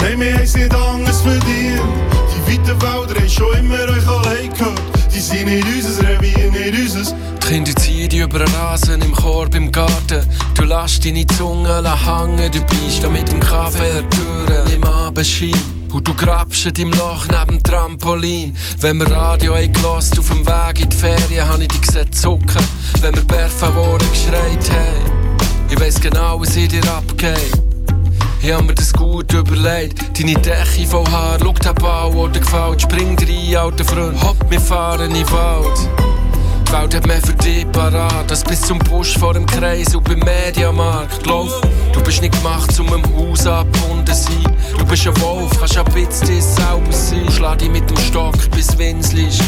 Nein, 0.00 0.20
wir 0.20 0.34
haben 0.34 0.42
nicht 0.42 0.74
anders 0.74 1.20
verdient. 1.20 1.82
Die 2.32 2.52
weiten 2.52 2.82
Wälder 2.82 3.20
haben 3.20 3.28
schon 3.28 3.52
immer 3.58 3.74
euch 3.74 4.08
allein. 4.08 4.50
Die 5.14 5.20
sind 5.20 5.46
nicht 5.46 5.66
unser 5.66 6.08
Revier, 6.08 6.50
nicht 6.50 6.96
unser. 6.96 7.16
Kinder 7.46 7.76
ziehen 7.76 8.10
über 8.10 8.38
den 8.40 8.48
Rasen 8.54 9.02
im 9.02 9.12
Korb 9.12 9.54
im 9.54 9.70
Garten. 9.70 10.24
Du 10.54 10.64
lässt 10.64 11.04
deine 11.04 11.26
Zunge 11.26 11.76
hängen, 11.76 12.50
du 12.50 12.60
bist 12.62 13.04
da 13.04 13.08
mit 13.08 13.30
dem 13.30 13.38
Kaffee 13.38 13.92
der 13.92 14.10
Türe 14.10 14.64
im 14.74 14.82
Abendschein. 14.82 15.52
Und 15.92 16.06
du 16.06 16.14
grabst 16.14 16.66
deinem 16.66 16.92
Loch 16.92 17.26
neben 17.28 17.58
dem 17.58 17.62
Trampolin. 17.62 18.56
Wenn 18.80 18.98
wir 18.98 19.10
Radio 19.10 19.54
eingelassen 19.54 20.18
auf 20.18 20.28
dem 20.28 20.46
Weg 20.46 20.80
in 20.80 20.90
die 20.90 20.96
Ferien, 20.96 21.48
hab 21.48 21.60
ich 21.60 21.68
dich 21.68 21.80
gesehen 21.80 22.12
zucken. 22.12 22.64
Wenn 23.00 23.14
wir 23.14 23.24
Perfavoren 23.24 24.10
geschreit 24.10 24.70
haben. 24.70 25.36
Ich 25.70 25.80
weiss 25.80 26.00
genau, 26.00 26.40
was 26.40 26.56
in 26.56 26.68
dir 26.68 26.84
abgeht. 26.92 27.52
Ich 28.42 28.52
hab 28.52 28.64
mir 28.64 28.74
das 28.74 28.92
gut 28.92 29.32
überlegt. 29.32 30.18
Deine 30.18 30.34
Decke 30.34 30.86
voll 30.86 31.04
Haar, 31.10 31.38
schau 31.42 31.52
den 31.52 31.74
Bau, 31.74 32.28
der 32.28 32.28
dir 32.34 32.40
gefällt. 32.40 32.82
Spring 32.82 33.18
rein, 33.18 33.56
alter 33.56 33.84
Freund, 33.84 34.22
hopp, 34.22 34.36
wir 34.48 34.60
fahren 34.60 35.10
in 35.10 35.14
den 35.14 35.30
Wald. 35.32 36.25
Die 36.66 36.72
Welt 36.72 36.94
hat 36.96 37.06
mehr 37.06 37.20
für 37.22 37.34
dich 37.34 37.70
parat, 37.70 38.30
als 38.30 38.42
bis 38.42 38.60
zum 38.60 38.78
Busch 38.80 39.16
vor 39.18 39.34
dem 39.34 39.46
Kreis 39.46 39.94
und 39.94 40.02
beim 40.04 40.18
Mediamarkt. 40.18 41.22
Glaub, 41.22 41.48
du 41.92 42.02
bist 42.02 42.20
nicht 42.20 42.36
gemacht, 42.36 42.78
um 42.80 42.92
im 42.92 43.04
Haus 43.16 43.46
abgebunden 43.46 44.14
sein. 44.14 44.56
Du 44.76 44.84
bist 44.84 45.06
ein 45.06 45.20
Wolf, 45.20 45.56
kannst 45.58 45.78
ein 45.78 45.84
bisschen 45.84 46.26
dich 46.26 46.42
selber 46.42 46.92
sein. 46.92 47.30
Schlag 47.30 47.58
dich 47.58 47.70
mit 47.70 47.88
dem 47.88 47.96
Stock 47.98 48.34
bis 48.50 48.76
Winslist 48.76 49.42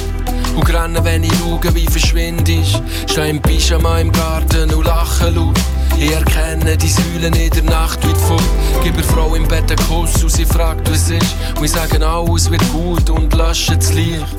und 0.54 0.72
rennen, 0.72 1.04
wenn 1.04 1.24
ich 1.24 1.33
schaue, 1.38 1.74
wie 1.74 1.87
verschwindest. 1.87 2.81
Steh 3.09 3.31
im 3.31 3.42
Pyjama 3.42 3.98
im 3.98 4.12
Garten 4.12 4.72
und 4.72 4.85
lache 4.85 5.31
laut. 5.31 5.59
Ich 5.98 6.12
erkenne 6.12 6.76
die 6.76 6.88
Säulen 6.88 7.35
in 7.35 7.50
der 7.50 7.64
Nacht 7.64 7.98
wie 8.07 8.14
vor. 8.26 8.40
Gib 8.85 8.94
der 8.94 9.04
Frau 9.04 9.35
im 9.35 9.48
Bett 9.48 9.70
einen 9.70 9.88
Kuss 9.88 10.22
und 10.22 10.31
sie 10.31 10.44
fragt, 10.44 10.88
was 10.88 11.11
ist. 11.11 11.35
Und 11.57 11.64
ich 11.64 11.72
sage, 11.72 12.04
alles 12.07 12.48
wird 12.48 12.62
gut 12.72 13.11
und 13.11 13.35
lösche 13.35 13.76
das 13.76 13.92
Licht. 13.92 14.37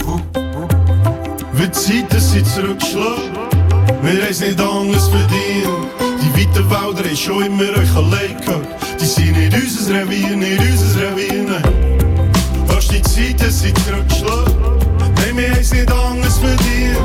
Wie 1.60 1.67
die 1.67 1.72
Zeiten 1.74 2.22
sind 2.22 2.48
zurückgeschlagen, 2.48 3.36
wir 4.02 4.12
haben 4.12 4.39
nicht 4.39 4.62
anders 4.62 5.10
verdient. 5.10 5.89
Die 6.22 6.34
weiten 6.34 6.69
Wälder 6.69 7.04
haben 7.04 7.17
schon 7.17 7.45
immer 7.48 7.63
euch 7.78 7.95
allein. 7.98 8.38
Die 8.98 9.06
sind 9.06 9.38
nicht 9.38 9.54
unser 9.54 9.93
Revier, 9.93 10.38
nicht 10.38 10.62
unser 10.62 11.02
Revier, 11.02 11.43
nein. 11.43 12.32
Fast 12.65 12.93
die 12.93 13.02
Zeiten 13.02 13.52
sind 13.52 13.78
zurückgeschlagen, 13.80 14.56
nein, 15.00 15.38
wir 15.38 15.50
haben 15.50 15.60
nicht 15.60 15.91
anders 15.91 16.38
verdient. 16.38 16.98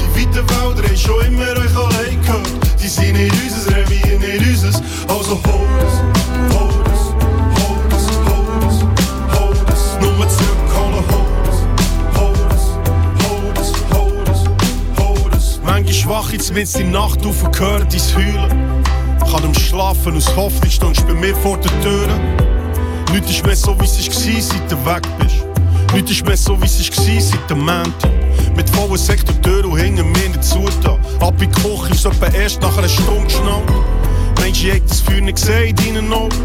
Die 0.00 0.20
weiten 0.20 0.48
Wälder 0.50 0.88
haben 0.88 0.96
schon 0.96 1.26
immer 1.26 1.52
euch 1.52 1.76
allein. 1.76 2.18
Die 2.82 2.88
sind 2.88 3.12
nicht 3.12 3.32
unser 3.44 3.76
Revier, 3.76 4.18
nicht 4.18 4.64
unser, 4.64 4.82
also 5.06 5.40
hol 5.46 5.68
es, 5.86 6.69
schwach 16.10 16.32
jetzt 16.32 16.52
mit 16.52 16.74
in 16.74 16.90
Nacht 16.90 17.24
auf 17.24 17.44
und 17.44 17.60
höre 17.60 17.84
dein 17.84 18.00
Heulen. 18.16 18.82
Kann 19.30 19.44
am 19.44 19.54
Schlafen 19.54 20.16
aus 20.16 20.34
Hoffnung 20.34 20.68
stehst 20.68 21.06
bei 21.06 21.14
mir 21.14 21.36
vor 21.36 21.56
der 21.56 21.70
Tür. 21.82 22.08
Nichts 23.12 23.30
ist 23.30 23.46
mehr 23.46 23.54
so, 23.54 23.78
wie 23.78 23.84
es 23.84 24.08
war, 24.08 24.40
seit 24.40 24.72
du 24.72 24.86
weg 24.86 25.02
bist. 25.20 25.36
Nichts 25.94 26.10
ist 26.10 26.26
mehr 26.26 26.36
so, 26.36 26.60
wie 26.60 26.64
es 26.64 26.80
war, 26.80 27.20
seit 27.20 27.50
dem 27.50 27.60
Montag. 27.60 28.10
Mit 28.56 28.68
vollen 28.70 28.96
Sektortür 28.96 29.64
und 29.66 29.78
hinten 29.78 30.10
mir 30.10 30.30
nicht 30.30 30.42
zugetan. 30.42 30.98
Ab 31.20 31.40
in 31.40 31.48
die 31.48 31.60
Küche 31.62 31.92
ist 31.92 32.04
etwa 32.04 32.26
erst 32.26 32.60
nach 32.60 32.76
einer 32.76 32.88
Stunde 32.88 33.26
geschnallt. 33.26 33.70
Mensch, 34.40 34.64
ich 34.64 34.72
hätte 34.72 34.88
das 34.88 35.00
Feuer 35.02 35.20
nicht 35.20 35.36
gesehen 35.36 35.68
in 35.68 35.76
deinen 35.76 36.12
Augen. 36.12 36.36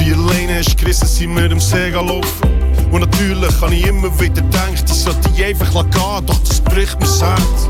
Wie 0.00 0.12
alleine 0.12 0.58
hast 0.58 0.72
du 0.72 0.76
gerissen, 0.78 1.06
sind 1.06 1.36
wir 1.36 1.48
am 1.48 1.60
See 1.60 1.90
laufen. 1.90 2.50
Und 2.90 3.02
natürlich 3.02 3.60
habe 3.60 3.72
ich 3.72 3.86
immer 3.86 4.18
wieder 4.18 4.42
gedacht, 4.42 4.82
ich 4.84 4.92
sollte 4.92 5.30
die 5.30 5.44
einfach 5.44 5.70
gehen, 5.72 6.26
doch 6.26 6.40
das 6.40 6.60
bricht 6.60 6.98
mir 6.98 7.06
das 7.06 7.22
Herz. 7.22 7.68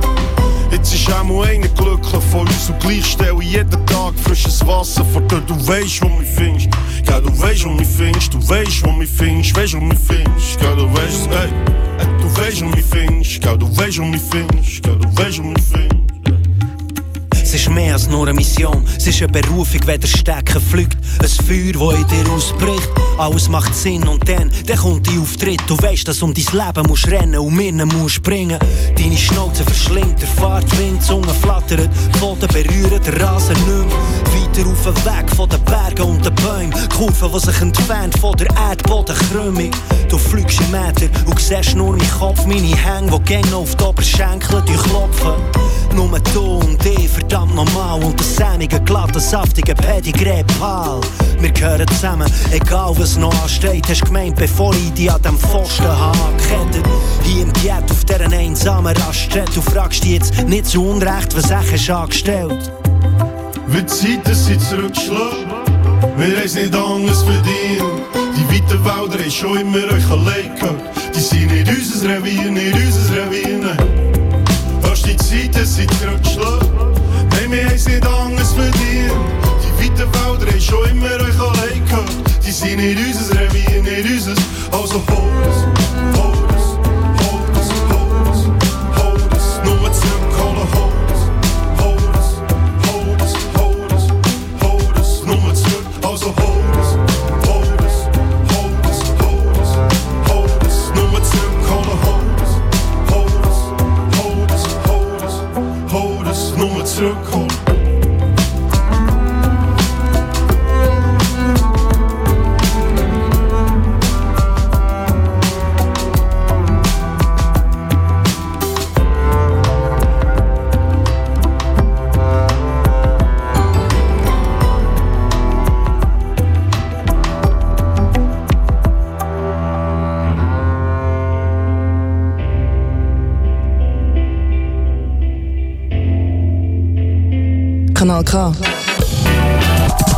Jetzt 0.73 0.95
ist 0.95 1.13
auch 1.13 1.23
mal 1.23 1.47
einer 1.47 1.69
glücklich 1.69 2.23
von 2.31 2.49
uns 2.49 2.71
und 2.71 2.81
gleich 2.81 3.05
stelle 3.05 3.37
ich 3.43 3.53
jeden 3.53 3.87
Tag 3.87 4.15
frisches 4.25 4.67
Wasser 4.67 5.05
vor 5.05 5.21
dir. 5.23 5.43
Du 5.43 5.55
weißt, 5.69 6.03
wo 6.03 6.09
mich 6.09 6.29
findest. 6.29 6.69
Ja, 7.07 7.21
du 7.21 7.29
weißt, 7.39 7.67
wo 7.67 7.69
mich 7.69 7.87
findest. 7.87 8.33
Du 8.33 8.49
weißt, 8.49 8.85
wo 8.85 8.91
mich 8.93 9.11
findest. 9.11 9.55
Weißt, 9.55 9.75
wo 9.75 9.81
mich 9.81 9.99
findest. 9.99 10.63
Ja, 10.63 10.75
du 10.75 10.91
weißt, 10.93 11.29
ey, 11.31 11.73
Du 12.23 12.37
weißt, 12.37 12.63
wo 12.63 12.69
mich 12.69 12.85
findest. 12.85 13.45
Ja, 13.45 13.55
du 13.55 13.77
weißt, 13.77 13.99
wo 13.99 14.05
mich 14.05 14.23
findest. 14.23 14.87
Ja, 14.87 14.95
du 14.95 15.17
weißt, 15.17 15.39
wo 15.39 15.43
mich 15.49 15.63
findest. 15.63 16.02
Es 17.55 17.61
ist 17.61 17.69
mehr 17.69 17.93
als 17.93 18.09
nur 18.09 18.23
eine 18.23 18.33
Mission, 18.33 18.83
es 18.97 19.07
ist 19.07 19.21
eine 19.21 19.31
Berufung, 19.31 19.83
wenn 19.85 20.01
der 20.01 20.09
Stecker 20.09 20.59
fliegt. 20.59 20.97
Ein 21.21 21.29
Feuer, 21.29 21.75
das 21.75 22.01
in 22.01 22.25
dir 22.25 22.33
ausbricht, 22.33 22.89
alles 23.19 23.47
macht 23.51 23.75
Sinn 23.75 24.09
und 24.09 24.27
dann, 24.27 24.51
dann 24.67 24.79
kommt 24.79 25.07
die 25.07 25.19
Auftritt. 25.19 25.61
Du 25.67 25.77
weißt, 25.77 26.09
dass 26.09 26.23
um 26.23 26.33
dein 26.33 26.47
Leben 26.51 26.89
musst 26.89 27.09
rennen 27.09 27.39
und 27.39 27.55
Minnen 27.55 27.89
musst 27.89 28.15
springen. 28.15 28.59
Deine 28.97 29.19
Schnauze 29.19 29.65
verschlingt, 29.65 30.19
der 30.23 30.29
Fahrtwind, 30.29 31.03
die 31.03 31.07
Zunge 31.07 31.35
flattert, 31.43 31.91
Pfoten 32.17 32.49
berühren 32.49 33.03
den 33.05 33.21
Rasen 33.21 33.57
mehr. 33.67 33.85
Weiter 34.33 34.71
auf 34.71 34.85
den 34.85 35.05
Weg 35.05 35.37
von 35.37 35.49
den 35.51 35.63
Bergen 35.65 36.03
und 36.03 36.25
den 36.25 36.35
Bäumen, 36.37 36.89
Kurven, 36.97 37.33
die 37.33 37.39
sich 37.39 37.61
entfernt 37.61 38.19
von 38.19 38.35
der 38.35 38.49
Erdbodenkrümmung. 38.57 39.71
Du 40.09 40.17
fliegst 40.17 40.59
im 40.59 40.71
Meter 40.71 41.07
und 41.27 41.39
siehst 41.39 41.77
nur 41.77 41.97
meinen 41.97 42.11
Kopf, 42.19 42.47
meine 42.47 42.75
Hänge, 42.77 43.11
die 43.11 43.25
gängig 43.25 43.53
auf 43.53 43.75
die 43.77 43.85
Oberschenkel 43.85 44.63
durchklopfen. 44.63 45.35
Nur 45.95 46.19
du 46.33 46.41
und 46.41 46.85
ich, 46.87 47.09
verdammt 47.11 47.42
normal. 47.51 48.03
Und 48.05 48.19
das 48.19 48.37
sämige, 48.37 48.81
glatte, 48.81 49.21
saftige 49.21 49.75
Pedigree 49.75 50.45
Pal. 50.59 51.01
Wir 51.41 51.51
gehören 51.51 51.89
zusammen, 51.89 52.31
egal 52.51 52.95
was 52.99 53.17
noch 53.17 53.35
ansteht. 53.43 53.89
Hast 53.89 54.05
gemeint, 54.05 54.37
bevor 54.37 54.75
ich 54.75 54.93
dich 54.93 55.11
an 55.11 55.21
dem 55.23 55.39
Pfosten 55.39 55.87
angekettet. 55.87 56.85
Hier 57.25 57.43
im 57.43 57.53
Jet 57.63 57.91
auf 57.91 58.05
dieser 58.05 58.33
einsamen 58.33 58.97
Raststätte. 58.97 59.53
Du 59.53 59.61
fragst 59.61 60.05
dich 60.05 60.13
jetzt 60.13 60.45
nicht 60.45 60.67
zu 60.67 60.85
Unrecht, 60.85 61.37
was 61.37 61.47
ich 61.47 61.73
hast 61.73 61.91
angestellt. 61.91 62.73
Wie 63.69 63.81
die 63.81 63.87
Zeiten 63.87 64.35
sind 64.35 64.61
zurückgeschlagen, 64.61 65.47
wir 66.17 66.27
haben 66.27 66.43
es 66.45 66.55
nicht 66.55 66.75
anders 66.75 67.23
verdient. 67.23 68.03
Die 68.37 68.47
weiten 68.49 68.85
Wälder 68.85 69.19
haben 69.19 69.31
schon 69.31 69.57
immer 69.57 69.79
euch 69.79 70.11
allein. 70.11 70.51
Die 71.15 71.21
sind 71.21 71.51
nicht 71.51 71.69
unser 71.69 72.09
Revier, 72.09 72.51
nicht 72.51 72.75
unser 72.75 73.17
Revier, 73.17 73.59
nein. 73.59 74.43
Fast 74.83 75.07
die 75.07 75.17
Zeiten 75.17 75.65
sind 75.65 75.91
zurückgeschlagen, 75.95 76.69
nein, 76.77 76.92
wir 77.53 77.67
haben 77.67 77.75
es 77.75 77.87
nicht 77.87 78.07
anders 78.07 78.53
verdient. 78.55 79.13
Die 79.63 79.85
weiten 79.85 80.09
Wälder 80.15 80.53
haben 80.53 80.61
schon 80.61 80.89
immer 80.89 81.07
euch 81.07 81.39
allein 81.39 81.85
gehört. 81.85 82.09
Die 82.45 82.51
sind 82.51 82.77
nicht 82.79 82.99
unser 82.99 83.41
Revier, 83.41 83.83
nicht 83.83 84.11
unser, 84.11 84.43
also 84.73 85.03
hol 85.11 85.31
es, 85.51 86.32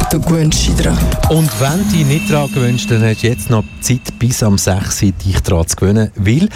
Du 0.08 0.20
gewöhnst 0.20 0.68
dich 0.68 0.76
dran. 0.76 0.96
Und 1.30 1.50
wenn 1.60 1.78
du 1.78 1.96
dich 1.96 2.06
nicht 2.06 2.30
daran 2.30 2.52
gewöhnst, 2.52 2.88
dann 2.88 3.02
hast 3.02 3.24
du 3.24 3.26
jetzt 3.26 3.50
noch 3.50 3.64
Zeit 3.80 4.16
bis 4.20 4.40
am 4.44 4.56
6 4.56 5.02
Uhr, 5.02 5.10
dich 5.10 5.40
daran 5.40 5.66
zu 5.66 5.74
gewöhnen, 5.74 6.12
weil 6.14 6.48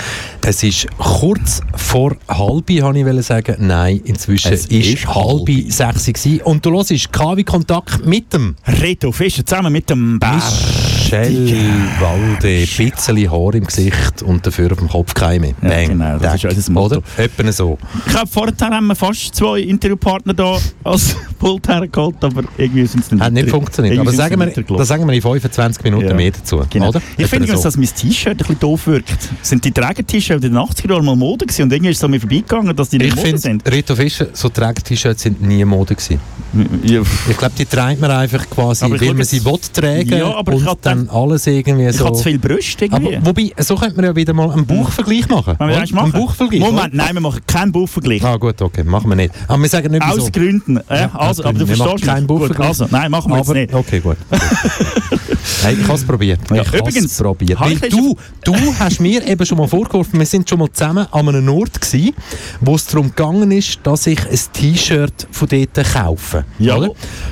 es 0.47 0.63
ist 0.63 0.87
kurz 0.99 1.61
vor 1.75 2.15
halb, 2.29 2.71
habe 2.71 2.99
ich 3.01 3.27
sagen. 3.27 3.57
Nein, 3.67 4.01
inzwischen 4.05 4.53
Es 4.53 4.67
ist, 4.67 4.87
ist 4.87 5.09
halb 5.09 5.49
halb. 5.49 5.99
6 5.99 6.27
Uhr. 6.27 6.47
Und 6.47 6.65
du 6.65 6.71
hörst 6.71 7.13
KW 7.13 7.43
Kontakt 7.43 8.07
mit 8.07 8.33
dem 8.33 8.55
Reto 8.65 9.11
Fischer 9.11 9.45
zusammen 9.45 9.73
mit 9.73 9.91
dem 9.91 10.21
Bär. 10.21 10.41
Michel 11.11 11.71
Walde, 12.01 12.49
ein 12.49 12.67
bisschen 12.91 13.31
Haar 13.31 13.55
im 13.55 13.65
Gesicht 13.65 14.23
und 14.23 14.47
dafür 14.47 14.73
auf 14.73 14.79
dem 14.79 14.89
Kopf 14.89 15.15
keine. 15.15 15.49
Ja, 15.49 15.55
Bang, 15.63 15.89
genau, 15.89 16.19
das 16.19 16.41
Tack. 16.41 16.51
ist 16.53 16.57
unser 16.57 16.73
Motto. 16.73 16.97
Oder? 16.97 17.03
Etwa 17.17 17.53
so. 17.53 17.79
Ich 18.07 18.13
glaube, 18.13 18.27
vorher 18.27 18.55
haben 18.61 18.87
wir 18.89 18.95
fast 18.95 19.35
zwei 19.35 19.61
Interviewpartner 19.61 20.35
da 20.35 20.59
als 20.85 21.17
Pult 21.39 21.67
hergeholt, 21.67 22.17
aber 22.23 22.43
irgendwie 22.59 22.85
sind 22.87 23.05
es 23.05 23.11
nicht 23.11 23.23
Hat 23.23 23.33
nicht 23.33 23.49
funktioniert. 23.49 23.99
Aber 23.99 24.13
sagen 24.13 24.39
wir, 24.39 24.47
das 24.77 24.89
sagen 24.89 25.07
wir 25.07 25.15
in 25.15 25.23
25 25.23 25.83
Minuten 25.85 26.09
Ja. 26.09 26.15
mehr 26.15 26.31
dazu. 26.31 26.63
Genau. 26.69 26.89
Oder? 26.89 27.01
Ich 27.17 27.27
finde, 27.27 27.47
so. 27.57 27.63
dass 27.63 27.77
mein 27.77 27.87
T-Shirt 27.87 28.33
ein 28.33 28.37
bisschen 28.37 28.59
doof 28.59 28.87
wirkt. 28.87 29.17
Sind 29.43 29.65
die 29.65 29.73
Träger-T-Shirts 29.73 30.45
in 30.45 30.53
den 30.53 30.61
80er 30.61 30.91
Jahren 30.91 31.05
mal 31.07 31.17
Mode 31.17 31.47
gewesen 31.47 31.63
und 31.63 31.73
irgendwie 31.73 31.93
ist 31.93 31.99
es 31.99 32.05
an 32.05 32.11
mir 32.11 32.21
vorbeigegangen, 32.21 32.77
dass 32.77 32.91
die 32.91 32.99
nicht 32.99 33.17
Ich 33.17 33.25
Mode 33.25 33.39
sind? 33.39 33.71
Rito 33.71 33.97
Fischer, 33.97 34.27
so 34.35 34.49
Träger-T-Shirts 34.51 35.23
sind 35.23 35.41
nie 35.41 35.65
Mode 35.65 35.95
gewesen. 35.95 36.21
Ja, 36.83 37.01
Ich 37.31 37.37
glaube, 37.37 37.55
die 37.57 37.67
trägt 37.67 38.01
man 38.01 38.11
einfach 38.11 38.49
quasi, 38.51 38.87
weil 38.91 39.15
man 39.15 39.25
sie 39.25 39.45
will 39.45 39.59
tragen 39.73 40.09
Ja, 40.09 40.35
aber 40.35 40.53
ich 40.55 40.65
hab 40.65 40.81
dann 41.07 41.09
alles 41.15 41.47
irgendwie 41.47 41.87
ich 41.87 41.97
so... 41.97 42.05
habe 42.07 42.17
zu 42.17 42.25
viel 42.25 42.39
Brüste 42.39 42.85
irgendwie. 42.87 43.17
aber, 43.17 43.27
wobei, 43.27 43.53
so 43.59 43.75
könnte 43.77 43.97
man 43.97 44.05
ja 44.07 44.17
wieder 44.17 44.33
mal 44.33 44.51
einen 44.51 44.67
Buchvergleich 44.67 45.29
machen. 45.29 45.55
Wollen 45.59 45.71
wir 45.71 45.81
das 45.81 45.91
machen? 45.93 46.13
Einen 46.15 46.23
Buchvergleich. 46.25 46.61
Moment, 46.61 46.95
nein, 46.95 47.15
wir 47.15 47.21
machen 47.21 47.41
keinen 47.47 47.73
Buchvergleich. 47.73 48.25
Ah 48.25 48.37
gut, 48.37 48.61
okay, 48.63 48.85
machen 48.85 49.09
wir 49.11 49.17
nicht. 49.17 49.35
Aber 49.47 49.63
wir 49.63 49.69
sagen 49.69 49.91
nicht. 49.91 50.03
Aus 50.03 50.31
Gründen. 50.33 50.79
Äh, 50.89 51.01
Ja, 51.01 51.11
also, 51.15 51.45
aber 51.45 51.59
du. 51.59 51.69
Wir 51.69 51.77
verstehst 51.77 52.05
keinen 52.05 52.27
mich. 52.27 52.39
Gut. 52.49 52.61
Also, 52.61 52.87
nein, 52.91 53.11
machen 53.11 53.31
wir 53.31 53.39
Aber, 53.39 53.55
nicht. 53.55 53.73
okay, 53.75 54.01
gut. 54.01 54.17
hey, 55.63 55.75
ich 55.81 55.85
habe 55.85 55.95
es 55.95 56.05
probiert. 56.05 56.41
Ja, 56.51 56.63
ich 56.63 56.69
habe 56.69 56.79
übrigens, 56.79 57.13
es 57.13 57.19
probiert. 57.19 57.61
Weil 57.61 57.73
ich- 57.73 57.81
du, 57.81 58.17
du 58.45 58.55
hast 58.79 59.01
mir 59.01 59.27
eben 59.27 59.45
schon 59.47 59.59
mal 59.59 59.69
vorgeworfen, 59.69 60.19
wir 60.19 60.27
sind 60.27 60.49
schon 60.49 60.59
mal 60.59 60.71
zusammen 60.73 61.07
an 61.11 61.29
einem 61.29 61.49
Ort 61.51 61.81
gewesen, 61.81 62.15
wo 62.61 62.75
es 62.75 62.87
darum 62.87 63.09
gegangen 63.09 63.51
ist, 63.51 63.79
dass 63.83 64.07
ich 64.07 64.21
ein 64.29 64.39
T-Shirt 64.53 65.27
von 65.31 65.49
dort 65.49 65.93
kaufe. 65.93 66.45
Ja. 66.59 66.77
Oder? 66.77 66.91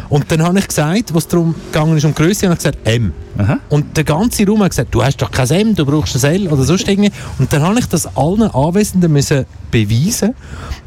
Und 0.09 0.31
dann 0.31 0.42
habe 0.42 0.59
ich 0.59 0.68
gesagt, 0.68 1.14
was 1.14 1.26
darum 1.29 1.55
gegangen 1.72 1.96
ist 1.96 2.05
um 2.05 2.14
Größe, 2.14 2.46
habe 2.46 2.55
ich 2.55 2.59
gesagt, 2.59 2.79
M. 2.87 3.12
Aha. 3.38 3.59
Und 3.68 3.96
der 3.96 4.05
ganze 4.05 4.46
Raum 4.46 4.62
hat 4.62 4.70
gesagt, 4.70 4.94
du 4.94 5.03
hast 5.03 5.20
doch 5.22 5.31
kein 5.31 5.49
M, 5.51 5.75
du 5.75 5.85
brauchst 5.85 6.25
ein 6.25 6.35
L 6.35 6.49
oder 6.49 6.62
sonst 6.62 6.88
irgendwie. 6.88 7.11
Und 7.38 7.53
dann 7.53 7.62
habe 7.62 7.79
ich 7.79 7.87
das 7.87 8.16
allen 8.16 8.42
Anwesenden 8.42 9.12
müssen 9.12 9.46
beweisen, 9.70 10.35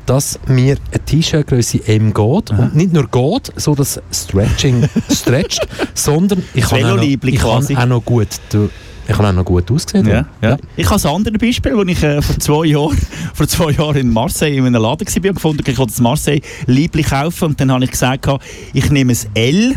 dass 0.05 0.39
mir 0.47 0.77
eine 0.91 1.05
T-Shirt-Größe 1.05 1.87
M 1.87 2.13
geht. 2.13 2.51
Aha. 2.51 2.63
Und 2.63 2.75
nicht 2.75 2.93
nur 2.93 3.07
geht, 3.07 3.53
so 3.55 3.75
das 3.75 4.01
Stretching 4.11 4.87
stretcht, 5.11 5.67
sondern 5.93 6.43
ich 6.53 6.65
kann, 6.65 6.83
auch 6.85 6.95
noch, 6.95 7.03
ich 7.03 7.39
kann 7.39 7.77
auch 7.77 7.85
noch 7.85 8.05
gut... 8.05 8.27
Du, 8.51 8.69
ich 9.09 9.17
habe 9.17 9.27
auch 9.27 9.33
noch 9.33 9.45
gut 9.45 9.71
ausgesehen. 9.71 10.07
Ja, 10.07 10.25
ja. 10.39 10.57
Ich 10.77 10.87
habe 10.87 11.01
ein 11.01 11.15
anderes 11.15 11.39
Beispiel, 11.39 11.75
als 11.75 11.89
ich 11.89 12.03
äh, 12.03 12.21
vor, 12.21 12.37
zwei 12.37 12.65
Jahren, 12.65 12.97
vor 13.33 13.47
zwei 13.47 13.71
Jahren 13.71 13.97
in 13.97 14.13
Marseille 14.13 14.55
in 14.55 14.67
einem 14.67 14.81
Laden 14.83 15.07
war 15.07 15.29
und 15.29 15.35
gefunden 15.35 15.63
ich 15.65 15.77
wollte 15.79 15.91
das 15.91 15.99
Marseille 15.99 16.41
Liebling 16.67 17.05
kaufen. 17.05 17.45
Und 17.45 17.59
dann 17.59 17.71
habe 17.71 17.83
ich 17.85 17.91
gesagt, 17.91 18.27
ich 18.71 18.91
nehme 18.91 19.13
ein 19.13 19.19
L 19.33 19.75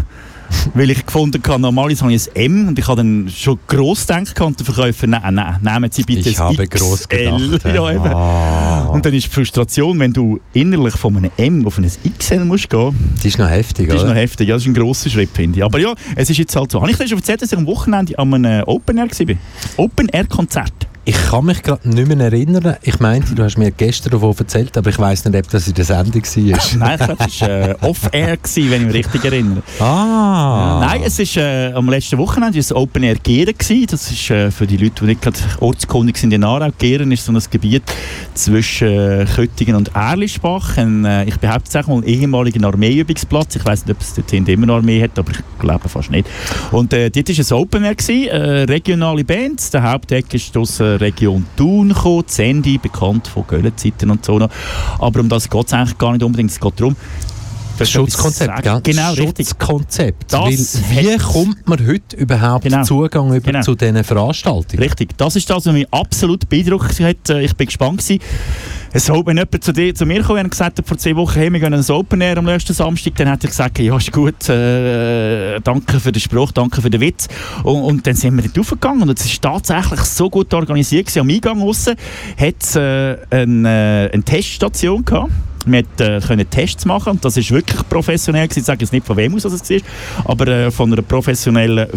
weil 0.75 0.91
ich 0.91 1.05
gefunden 1.05 1.43
habe, 1.47 1.61
normalerweise 1.61 2.03
habe 2.03 2.13
ich 2.13 2.29
ein 2.31 2.37
M 2.37 2.69
und 2.69 2.79
ich 2.79 2.87
habe 2.87 2.99
dann 2.99 3.31
schon 3.35 3.59
gross 3.67 4.07
gedacht 4.07 4.41
und 4.41 4.59
der 4.59 4.67
Verkäufer, 4.67 5.07
nein, 5.07 5.35
nein, 5.35 5.57
nehmen 5.61 5.91
Sie 5.91 6.03
bitte 6.03 6.29
ich 6.29 6.39
habe 6.39 6.67
XL. 6.67 6.79
gross 6.79 7.09
gedacht. 7.09 7.65
ja, 7.65 7.91
eben. 7.91 8.07
Ah. 8.07 8.87
Und 8.87 9.05
dann 9.05 9.15
ist 9.15 9.27
die 9.27 9.31
Frustration, 9.31 9.99
wenn 9.99 10.13
du 10.13 10.41
innerlich 10.53 10.95
von 10.95 11.17
einem 11.17 11.31
M 11.37 11.67
auf 11.67 11.79
ein 11.79 11.91
XL 12.19 12.45
musst 12.45 12.71
gehen. 12.71 12.95
Das 13.17 13.25
ist 13.25 13.39
noch 13.39 13.49
heftig, 13.49 13.89
Das 13.89 14.03
ist 14.03 14.07
noch 14.07 14.15
heftig, 14.15 14.49
ja, 14.49 14.55
das 14.55 14.63
ist 14.63 14.69
ein 14.69 14.75
grosser 14.75 15.11
Schritt, 15.11 15.31
finde 15.33 15.59
ich. 15.59 15.65
Aber 15.65 15.79
ja, 15.79 15.95
es 16.17 16.31
ist 16.31 16.39
jetzt 16.39 16.55
halt 16.57 16.71
so. 16.71 16.81
Habe 16.81 16.91
ich 16.91 16.97
dir 16.97 17.09
schon 17.09 17.19
erzählt, 17.19 17.43
dass 17.43 17.53
ich 17.53 17.59
am 17.59 17.67
Wochenende 17.67 18.19
an 18.19 18.33
einem 18.35 18.65
Open 18.65 18.99
Air 18.99 19.09
war? 19.11 19.37
Open 19.77 20.09
Air 20.09 20.27
Konzert. 20.27 20.87
Ich 21.05 21.17
kann 21.17 21.47
mich 21.47 21.65
gerade 21.65 21.89
nicht 21.89 22.07
mehr 22.07 22.21
erinnern. 22.21 22.77
Ich 22.83 23.01
meinte, 23.01 23.35
du 23.35 23.43
hast 23.43 23.59
mir 23.59 23.73
gestern 23.73 24.13
davon 24.13 24.37
erzählt, 24.39 24.79
aber 24.79 24.89
ich 24.91 25.01
weiß 25.01 25.25
nicht, 25.25 25.37
ob 25.37 25.51
das 25.51 25.67
in 25.67 25.75
der 25.75 25.85
Sendung 25.85 26.23
war. 26.23 26.79
nein, 26.79 26.99
ich 27.01 27.07
glaube, 27.07 27.25
es 27.27 27.41
war 27.41 27.49
äh, 27.49 27.75
off-air, 27.81 28.39
wenn 28.39 28.73
ich 28.73 28.87
mich 28.87 28.95
richtig 28.95 29.25
erinnere. 29.25 29.63
Ah. 29.81 30.79
Nein, 30.87 31.03
es 31.05 31.19
war 31.19 31.43
äh, 31.43 31.73
am 31.73 31.89
letzten 31.89 32.19
Wochenende 32.19 32.57
ein 32.57 32.77
Open 32.77 33.03
Air 33.03 33.17
Geren. 33.17 33.55
Das 33.91 34.13
ist 34.13 34.31
äh, 34.31 34.53
für 34.53 34.65
die 34.65 34.77
Leute, 34.77 35.01
die 35.01 35.07
nicht 35.07 35.23
gerade 35.23 35.39
ortskundig 35.59 36.19
sind 36.19 36.33
in 36.33 36.45
Aarau. 36.45 36.71
Geren 36.79 37.11
ist 37.11 37.25
so 37.25 37.33
ein 37.33 37.43
Gebiet 37.51 37.83
zwischen 38.35 38.87
äh, 38.87 39.27
Köttingen 39.35 39.75
und 39.75 39.91
Erlischbach. 39.97 40.77
Ein, 40.77 41.05
äh, 41.05 41.25
ich 41.25 41.37
behaupte 41.37 41.69
es 41.69 41.75
auch 41.75 41.89
mal, 41.89 41.97
ein 41.97 42.05
ehemaliger 42.05 42.65
Armeeübungsplatz. 42.65 43.57
Ich 43.57 43.65
weiß 43.65 43.87
nicht, 43.87 43.97
ob 43.97 44.03
es 44.03 44.15
dort 44.15 44.33
immer 44.49 44.67
noch 44.67 44.77
Armee 44.77 45.03
hat, 45.03 45.19
aber 45.19 45.33
ich 45.33 45.41
glaube 45.59 45.89
fast 45.89 46.13
nicht. 46.13 46.29
Und 46.71 46.93
äh, 46.93 47.11
dort 47.11 47.29
war 47.29 47.57
ein 47.57 47.61
Open 47.61 47.85
Air, 47.85 47.95
gewesen, 47.97 48.29
äh, 48.29 48.63
regionale 48.63 49.25
Bands. 49.25 49.71
Der 49.71 49.83
Haupteck 49.83 50.33
ist 50.33 50.55
aus 50.93 51.01
Region 51.01 51.47
Thun 51.57 51.89
gekommen, 51.89 52.27
Zendi, 52.27 52.79
bekannt 52.79 53.29
von 53.29 53.47
Göllenzeiten 53.47 54.11
und 54.11 54.25
so 54.25 54.39
noch. 54.39 54.51
Aber 54.99 55.21
um 55.21 55.29
das 55.29 55.49
geht 55.49 55.67
es 55.67 55.73
eigentlich 55.73 55.99
gar 55.99 56.13
nicht 56.13 56.23
unbedingt. 56.23 56.51
Es 56.51 56.61
geht 56.61 56.81
darum, 56.81 56.97
das 57.83 57.91
Schutzkonzept, 57.91 58.63
gell? 58.63 58.81
Genau, 58.83 59.15
Schutzkonzept. 59.15 60.33
Weil, 60.33 60.51
wie 60.51 61.19
kommt 61.19 61.69
man 61.69 61.87
heute 61.87 62.17
überhaupt 62.17 62.65
genau. 62.65 62.83
Zugang 62.85 63.29
über 63.29 63.41
genau. 63.41 63.63
zu 63.63 63.75
diesen 63.75 64.03
Veranstaltungen? 64.05 64.83
Richtig, 64.83 65.17
das 65.17 65.37
ist 65.37 65.49
das, 65.49 65.67
was 65.67 65.73
mich 65.73 65.87
absolut 65.91 66.49
beeindruckt 66.49 67.01
hat. 67.01 67.31
Äh, 67.31 67.43
ich 67.43 67.55
bin 67.57 67.67
gespannt 67.67 67.99
gewesen. 67.99 68.21
Es 68.95 69.09
hat, 69.09 69.27
wenn 69.27 69.39
jemand 69.39 69.65
zu, 69.65 69.73
dir, 69.73 69.95
zu 69.95 70.05
mir 70.05 70.23
kam 70.23 70.37
und 70.37 70.51
gesagt 70.51 70.79
hat, 70.79 70.87
vor 70.87 70.99
zwei 70.99 71.17
Wochen, 71.17 71.39
hey, 71.39 71.51
wir 71.51 71.61
gehen 71.61 71.73
ins 71.73 71.89
Open 71.89 72.21
Air 72.21 72.37
am 72.37 72.45
letzten 72.45 72.75
Samstag, 72.75 73.15
dann 73.17 73.31
hat 73.31 73.43
er 73.43 73.49
gesagt, 73.49 73.79
ja, 73.79 73.97
ist 73.97 74.13
gut, 74.13 74.49
äh, 74.51 75.61
danke 75.61 75.99
für 75.99 76.13
den 76.13 76.21
Spruch, 76.21 76.53
danke 76.53 76.83
für 76.83 76.91
den 76.91 77.01
Witz. 77.01 77.27
Und, 77.65 77.83
und 77.83 78.07
dann 78.07 78.15
sind 78.15 78.37
wir 78.37 78.43
dort 78.43 78.59
aufgegangen 78.59 79.09
und 79.09 79.19
es 79.19 79.25
ist 79.25 79.41
tatsächlich 79.41 80.01
so 80.01 80.29
gut 80.29 80.53
organisiert 80.53 81.07
gewesen. 81.07 81.21
Am 81.21 81.31
Eingang 81.31 81.63
aussen 81.63 81.95
hat 82.37 82.55
es 82.61 82.77
äh, 82.77 83.17
eine, 83.31 84.09
äh, 84.11 84.13
eine 84.13 84.23
Teststation 84.25 85.05
gehabt 85.05 85.33
wir 85.67 85.85
äh, 85.99 86.21
können 86.21 86.49
Tests 86.49 86.85
machen 86.85 87.11
und 87.11 87.25
das 87.25 87.37
ist 87.37 87.51
wirklich 87.51 87.89
professionell 87.89 88.47
gewesen. 88.47 88.61
Ich 88.61 88.67
sage 88.67 88.81
jetzt 88.81 88.93
nicht 88.93 89.07
von 89.07 89.17
wem 89.17 89.35
aus 89.35 89.43
das 89.43 89.71
war, 89.71 89.79
aber 90.25 90.49
äh, 90.49 90.71
von 90.71 90.93
einer 90.93 91.03
professionellen 91.03 91.89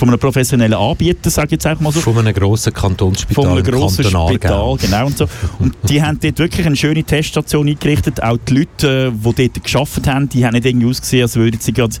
von 0.00 0.08
einem 0.08 0.18
professionellen 0.18 0.72
Anbieter, 0.72 1.28
sage 1.28 1.48
ich 1.48 1.52
jetzt 1.52 1.66
einfach 1.66 1.82
mal 1.82 1.92
so. 1.92 2.00
Von 2.00 2.16
einem 2.16 2.32
grossen 2.32 2.72
Kantonsspital 2.72 3.44
Von 3.44 3.52
einem 3.52 3.62
grossen 3.62 4.04
Spital, 4.04 4.76
genau. 4.78 5.06
Und, 5.06 5.18
so. 5.18 5.26
und 5.58 5.76
die 5.90 6.02
haben 6.02 6.18
dort 6.18 6.38
wirklich 6.38 6.66
eine 6.66 6.74
schöne 6.74 7.04
Teststation 7.04 7.68
eingerichtet. 7.68 8.22
Auch 8.22 8.38
die 8.38 8.60
Leute, 8.60 9.12
die 9.12 9.22
dort 9.22 9.62
gearbeitet 9.62 10.06
haben, 10.06 10.28
die 10.30 10.46
haben 10.46 10.54
nicht 10.54 10.64
irgendwie 10.64 10.86
ausgesehen, 10.86 11.24
als 11.24 11.36
würden 11.36 11.60
sie 11.60 11.74
gerade 11.74 11.96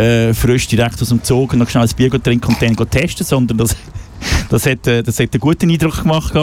äh, 0.00 0.32
frisch 0.32 0.66
direkt 0.66 1.02
aus 1.02 1.10
dem 1.10 1.22
Zug 1.22 1.54
noch 1.54 1.68
schnell 1.68 1.84
ein 1.84 1.90
Bier 1.94 2.10
trinken 2.22 2.54
und 2.54 2.62
dann 2.62 2.90
testen, 2.90 3.26
sondern 3.26 3.58
das 3.58 3.76
das 4.48 4.66
hat, 4.66 4.86
äh, 4.86 5.02
das 5.02 5.18
hat 5.18 5.32
einen 5.32 5.40
guten 5.40 5.70
Eindruck 5.70 6.02
gemacht. 6.02 6.34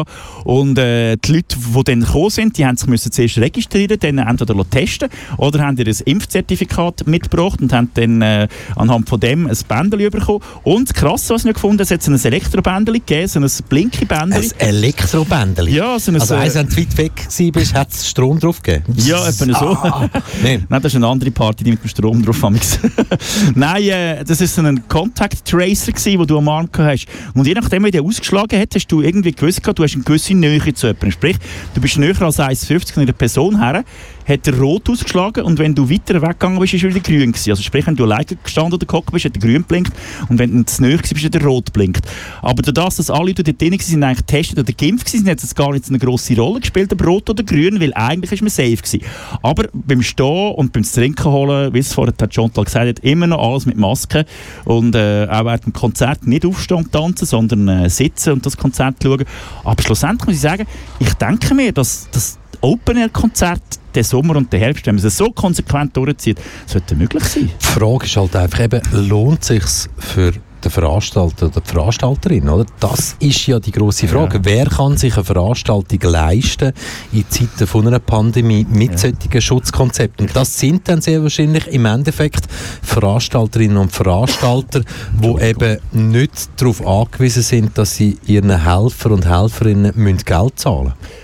Und 0.43 0.77
äh, 0.77 1.17
die 1.17 1.33
Leute, 1.33 1.57
die 1.57 1.83
dann 1.83 2.01
gekommen 2.01 2.29
sind, 2.29 2.57
die 2.57 2.65
haben 2.65 2.77
sich 2.77 2.87
müssen 2.87 3.11
zuerst 3.11 3.37
registrieren, 3.37 3.97
dann 3.99 4.17
entweder 4.17 4.69
testen 4.69 5.09
oder 5.37 5.59
haben 5.65 5.77
ihr 5.77 5.87
ein 5.87 5.97
Impfzertifikat 6.05 7.07
mitgebracht 7.07 7.61
und 7.61 7.73
haben 7.73 7.91
dann 7.93 8.21
äh, 8.21 8.47
anhand 8.75 9.09
von 9.09 9.19
dem 9.19 9.47
ein 9.47 9.57
Bändchen 9.67 10.11
bekommen. 10.11 10.41
Und 10.63 10.93
krass, 10.93 11.29
was 11.29 11.45
ich 11.45 11.53
gefunden 11.53 11.79
habe, 11.79 11.83
es 11.83 11.91
hat 11.91 12.07
ein 12.07 12.19
Elektrobändchen 12.19 12.93
gegeben, 12.93 13.27
so 13.27 13.39
ein 13.39 13.49
Blinky-Bändchen. 13.69 14.51
Ein 14.59 14.67
Elektrobändchen? 14.67 15.73
Ja, 15.73 15.99
so 15.99 16.11
ein... 16.11 16.19
Also 16.19 16.35
eins, 16.35 16.55
wenn 16.55 16.67
du 16.67 16.77
weit 16.77 16.97
weg 16.97 17.27
warst, 17.55 17.73
hat 17.73 17.91
es 17.91 18.09
Strom 18.09 18.39
drauf 18.39 18.61
gegeben? 18.61 18.83
Ja, 18.97 19.27
etwa 19.27 19.45
so. 19.45 19.67
Ah, 19.67 20.09
Nein. 20.43 20.65
Nein, 20.69 20.81
das 20.81 20.93
ist 20.93 20.97
eine 20.97 21.07
andere 21.07 21.31
Party, 21.31 21.63
die 21.63 21.71
mit 21.71 21.83
dem 21.83 21.89
Strom 21.89 22.23
drauf 22.23 22.41
haben. 22.43 22.59
Nein, 23.55 23.83
äh, 23.83 24.23
das 24.23 24.39
war 24.39 24.47
so 24.47 24.61
ein 24.61 24.87
Contact 24.87 25.45
Tracer, 25.45 25.91
den 25.91 26.27
du 26.27 26.37
am 26.37 26.47
Arm 26.47 26.69
hast. 26.77 27.07
Und 27.33 27.47
je 27.47 27.53
nachdem, 27.69 27.85
wie 27.85 27.91
der 27.91 28.01
ausgeschlagen 28.01 28.59
hat, 28.59 28.73
hast 28.73 28.87
du 28.87 29.01
irgendwie 29.01 29.31
gewusst, 29.31 29.61
du 29.63 29.83
hast 29.83 29.93
eine 29.93 30.03
gewisse 30.03 30.33
Nähe 30.33 30.73
zu 30.73 30.87
jemandem. 30.87 31.11
Sprich, 31.11 31.37
du 31.75 31.81
bist 31.81 31.97
näher 31.97 32.19
als 32.21 32.39
1,50 32.39 32.93
von 32.93 33.03
einer 33.03 33.13
Person 33.13 33.59
her 33.61 33.83
hat 34.27 34.47
er 34.47 34.59
rot 34.59 34.89
ausgeschlagen 34.89 35.43
und 35.43 35.59
wenn 35.59 35.73
du 35.73 35.89
weiter 35.89 36.21
weggegangen 36.21 36.59
bist, 36.59 36.73
ist 36.73 36.83
er 36.83 36.89
wieder 36.89 36.99
grün 36.99 37.31
gewesen. 37.31 37.49
Also 37.51 37.63
sprich, 37.63 37.85
wenn 37.87 37.95
du 37.95 38.03
alleine 38.03 38.25
gestanden 38.43 38.73
oder 38.73 38.85
gehockt 38.85 39.11
bist, 39.11 39.25
hat 39.25 39.35
er 39.35 39.41
grün 39.41 39.63
blinkt 39.63 39.93
und 40.29 40.39
wenn 40.39 40.51
du 40.51 40.65
zu 40.65 40.81
nahe 40.81 40.97
bist, 40.97 41.23
hat 41.23 41.35
er 41.35 41.43
rot 41.43 41.73
blinkt. 41.73 42.05
Aber 42.41 42.61
dadurch, 42.61 42.95
dass 42.95 43.09
alle 43.09 43.27
Leute 43.27 43.43
dort 43.43 43.61
drin 43.61 43.73
waren, 43.73 44.03
eigentlich 44.03 44.25
getestet 44.25 44.59
oder 44.59 44.73
geimpft 44.73 45.13
waren, 45.13 45.29
hat 45.29 45.43
es 45.43 45.55
gar 45.55 45.71
nicht 45.71 45.85
so 45.85 45.91
eine 45.91 45.99
grosse 45.99 46.35
Rolle 46.35 46.59
gespielt, 46.59 46.91
ob 46.93 47.05
rot 47.05 47.29
oder 47.29 47.43
grün, 47.43 47.79
weil 47.79 47.93
eigentlich 47.93 48.31
ist 48.31 48.41
man 48.41 48.49
safe 48.49 48.77
gewesen. 48.77 49.01
Aber 49.41 49.67
beim 49.73 50.01
Stehen 50.01 50.53
und 50.55 50.73
beim 50.73 50.83
Trinken 50.83 51.31
holen, 51.31 51.73
wie 51.73 51.79
es 51.79 51.93
vorher 51.93 52.13
Chantal 52.29 52.65
gesagt 52.65 52.87
hat, 52.87 52.99
immer 52.99 53.27
noch 53.27 53.39
alles 53.39 53.65
mit 53.65 53.77
Maske 53.77 54.25
und 54.65 54.95
äh, 54.95 55.27
auch 55.29 55.45
während 55.45 55.65
dem 55.65 55.73
Konzert 55.73 56.25
nicht 56.27 56.45
aufstehen 56.45 56.77
und 56.77 56.91
tanzen, 56.91 57.25
sondern 57.25 57.67
äh, 57.67 57.89
sitzen 57.89 58.33
und 58.33 58.45
das 58.45 58.57
Konzert 58.57 58.97
schauen. 59.01 59.25
Aber 59.63 59.81
schlussendlich 59.81 60.27
muss 60.27 60.35
ich 60.35 60.41
sagen, 60.41 60.65
ich 60.99 61.13
denke 61.13 61.53
mir, 61.53 61.71
dass, 61.71 62.09
dass 62.11 62.38
Open-Air-Konzert 62.61 63.61
den 63.95 64.03
Sommer 64.03 64.35
und 64.35 64.51
den 64.51 64.59
Herbst, 64.59 64.85
wenn 64.85 64.95
man 64.95 65.05
es 65.05 65.17
so 65.17 65.31
konsequent 65.31 65.95
durchzieht, 65.97 66.39
sollte 66.65 66.95
möglich 66.95 67.23
sein. 67.23 67.49
Die 67.59 67.65
Frage 67.65 68.05
ist 68.05 68.17
halt 68.17 68.35
einfach 68.35 68.59
eben, 68.61 68.81
lohnt 68.91 69.41
es 69.41 69.47
sich 69.47 69.63
für 69.97 70.33
den 70.63 70.71
Veranstalter 70.71 71.47
oder 71.47 71.61
die 71.61 71.69
Veranstalterin, 71.69 72.49
oder? 72.49 72.65
Das 72.79 73.15
ist 73.19 73.47
ja 73.47 73.59
die 73.59 73.71
große 73.71 74.07
Frage. 74.07 74.37
Ja. 74.37 74.45
Wer 74.45 74.65
kann 74.65 74.97
sich 74.97 75.15
eine 75.15 75.23
Veranstaltung 75.23 75.99
leisten 76.11 76.73
in 77.13 77.25
Zeiten 77.29 77.65
von 77.65 77.87
einer 77.87 77.99
Pandemie 77.99 78.65
mit 78.69 78.91
ja. 78.91 78.97
solchen 78.97 79.41
Schutzkonzepten? 79.41 80.27
Und 80.27 80.35
das 80.35 80.59
sind 80.59 80.87
dann 80.89 81.01
sehr 81.01 81.23
wahrscheinlich 81.23 81.67
im 81.67 81.85
Endeffekt 81.85 82.45
Veranstalterinnen 82.81 83.77
und 83.77 83.91
Veranstalter, 83.91 84.81
die 85.23 85.41
eben 85.41 85.77
nicht 85.93 86.49
darauf 86.57 86.85
angewiesen 86.85 87.43
sind, 87.43 87.77
dass 87.77 87.95
sie 87.95 88.17
ihren 88.25 88.63
Helfer 88.63 89.11
und 89.11 89.25
Helferinnen 89.25 89.93
Geld 90.25 90.59
zahlen 90.59 90.83
müssen. 90.83 91.18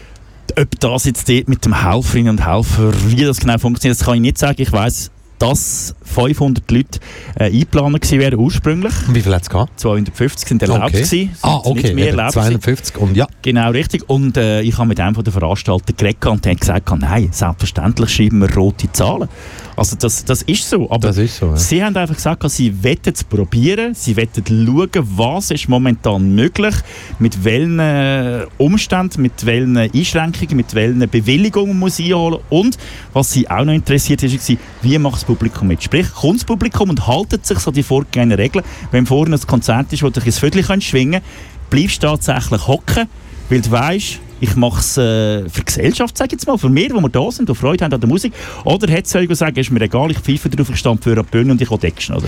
Ob 0.58 0.80
das 0.80 1.06
jetzt 1.06 1.28
mit 1.28 1.66
dem 1.66 1.84
Helferinnen 1.84 2.30
und 2.30 2.46
Helfer, 2.46 2.94
wie 3.08 3.24
das 3.24 3.40
genau 3.40 3.58
funktioniert, 3.58 4.00
das 4.00 4.06
kann 4.06 4.16
ich 4.16 4.22
nicht 4.22 4.38
sagen. 4.38 4.62
Ich 4.62 4.72
weiß 4.72 5.12
dass 5.40 5.96
500 6.04 6.70
Leute 6.72 7.00
äh, 7.36 7.46
eingeplant 7.46 8.02
gewesen 8.02 8.20
wären 8.20 8.40
ursprünglich. 8.40 8.94
Wie 9.10 9.22
viel 9.22 9.34
hat 9.34 9.44
es 9.44 9.50
gehabt? 9.50 9.80
250 9.80 10.48
sind 10.48 10.62
erlaubt 10.62 10.84
okay. 10.84 10.92
gewesen. 10.94 11.36
Ah, 11.42 11.60
okay. 11.64 11.82
Nicht 11.82 11.96
mehr 11.96 12.10
erlaubt 12.10 12.34
250 12.34 12.98
und 12.98 13.18
ja. 13.18 13.28
Genau, 13.42 13.72
richtig. 13.72 14.10
Und 14.10 14.38
äh, 14.38 14.62
ich 14.62 14.78
habe 14.78 14.88
mit 14.88 15.00
einem 15.00 15.16
von 15.16 15.24
den 15.24 15.34
Veranstaltern 15.34 15.96
geredet 15.98 16.26
und 16.26 16.46
der 16.46 16.54
hat 16.54 16.60
gesagt, 16.62 16.92
nein, 17.00 17.30
selbstverständlich 17.32 18.10
schreiben 18.10 18.42
wir 18.42 18.54
rote 18.56 18.92
Zahlen. 18.92 19.28
Also 19.76 19.96
das, 19.98 20.24
das 20.24 20.42
ist 20.44 20.70
so. 20.70 20.90
Aber 20.90 21.10
ist 21.10 21.38
so, 21.38 21.48
ja. 21.48 21.58
sie 21.58 21.84
haben 21.84 21.96
einfach 21.98 22.16
gesagt, 22.16 22.50
sie 22.50 22.84
wollen 22.84 22.98
es 23.04 23.24
probieren, 23.24 23.94
sie 23.94 24.16
wollen 24.16 24.30
schauen, 24.36 25.08
was 25.16 25.52
ist 25.52 25.68
momentan 25.68 26.34
möglich, 26.34 26.76
mit 27.20 27.44
welchen 27.44 27.80
äh, 27.80 28.46
Umständen, 28.58 29.22
mit 29.22 29.46
welchen 29.46 29.78
Einschränkungen, 29.78 30.56
mit 30.56 30.74
welchen 30.74 31.10
Bewilligungen 31.10 31.78
muss 31.78 32.00
ich 32.00 32.14
einholen 32.14 32.40
und 32.50 32.78
was 33.14 33.32
sie 33.32 33.50
auch 33.50 33.66
noch 33.66 33.74
interessiert 33.74 34.24
ist, 34.24 34.50
war, 34.50 34.58
wie 34.82 34.98
macht 34.98 35.16
das 35.16 35.26
Publikum 35.26 35.68
mit? 35.68 35.84
Sprich, 35.84 36.12
kommt 36.14 36.40
das 36.40 36.46
Publikum 36.46 36.90
und 36.90 37.06
haltet 37.06 37.46
sich 37.46 37.60
so 37.60 37.72
die 37.72 37.84
vorgegebenen 37.84 38.38
Regeln. 38.38 38.64
Wenn 38.92 39.06
vorne 39.06 39.36
ein 39.36 39.48
Konzert 39.48 39.92
ist, 39.92 40.04
wo 40.04 40.10
du 40.10 40.22
ein 40.22 40.32
Viertel 40.32 40.82
schwingen 40.82 41.22
kannst, 41.22 41.70
bleibst 41.70 42.04
du 42.04 42.08
tatsächlich 42.08 42.66
hocken, 42.68 43.08
weil 43.50 43.62
du 43.62 43.72
weißt, 43.72 44.20
ich 44.40 44.56
mache 44.56 44.80
es 44.80 44.98
äh, 44.98 45.50
für 45.50 45.62
die 45.62 45.66
Gesellschaft, 45.66 46.18
sage 46.18 46.30
ich 46.30 46.32
jetzt 46.34 46.48
mal, 46.48 46.58
für 46.58 46.74
wir, 46.74 46.90
die 46.90 46.94
wir 46.94 47.10
da 47.10 47.32
sind 47.32 47.50
und 47.50 47.56
Freude 47.56 47.86
haben 47.86 47.94
an 47.94 48.00
der 48.00 48.10
Musik. 48.10 48.34
Oder 48.64 48.92
hätte 48.92 49.20
es 49.20 49.40
sagen, 49.40 49.56
ist 49.58 49.72
mir 49.72 49.82
egal, 49.82 50.12
ich 50.12 50.20
pfeife 50.20 50.50
drauf, 50.50 50.70
ich 50.70 50.78
stand 50.78 51.04
für 51.04 51.12
eine 51.12 51.24
Bühne 51.24 51.52
und 51.52 51.62
ich 51.62 51.72
will 51.72 51.80
Action. 51.82 52.16
Oder? 52.16 52.28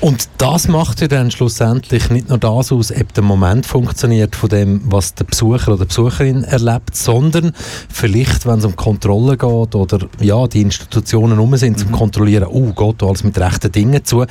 Und 0.00 0.28
das 0.38 0.68
macht 0.68 1.00
ja 1.00 1.08
dann 1.08 1.30
schlussendlich 1.30 2.10
nicht 2.10 2.28
nur 2.28 2.38
das 2.38 2.72
aus, 2.72 2.92
ob 2.92 3.14
der 3.14 3.24
Moment 3.24 3.66
funktioniert 3.66 4.36
von 4.36 4.48
dem, 4.48 4.80
was 4.84 5.14
der 5.14 5.24
Besucher 5.24 5.72
oder 5.72 5.84
die 5.84 5.88
Besucherin 5.88 6.44
erlebt, 6.44 6.94
sondern 6.96 7.52
vielleicht, 7.88 8.46
wenn 8.46 8.58
es 8.58 8.64
um 8.64 8.76
Kontrolle 8.76 9.36
geht 9.36 9.74
oder 9.74 10.06
ja, 10.20 10.46
die 10.46 10.62
Institutionen 10.62 11.38
um 11.38 11.56
sind, 11.56 11.72
mhm. 11.72 11.78
zum 11.78 11.92
Kontrollieren, 11.92 12.48
oh, 12.48 12.72
geht 12.72 13.02
alles 13.02 13.24
mit 13.24 13.38
rechten 13.38 13.72
Dingen 13.72 14.04
zu, 14.04 14.22
ob 14.22 14.28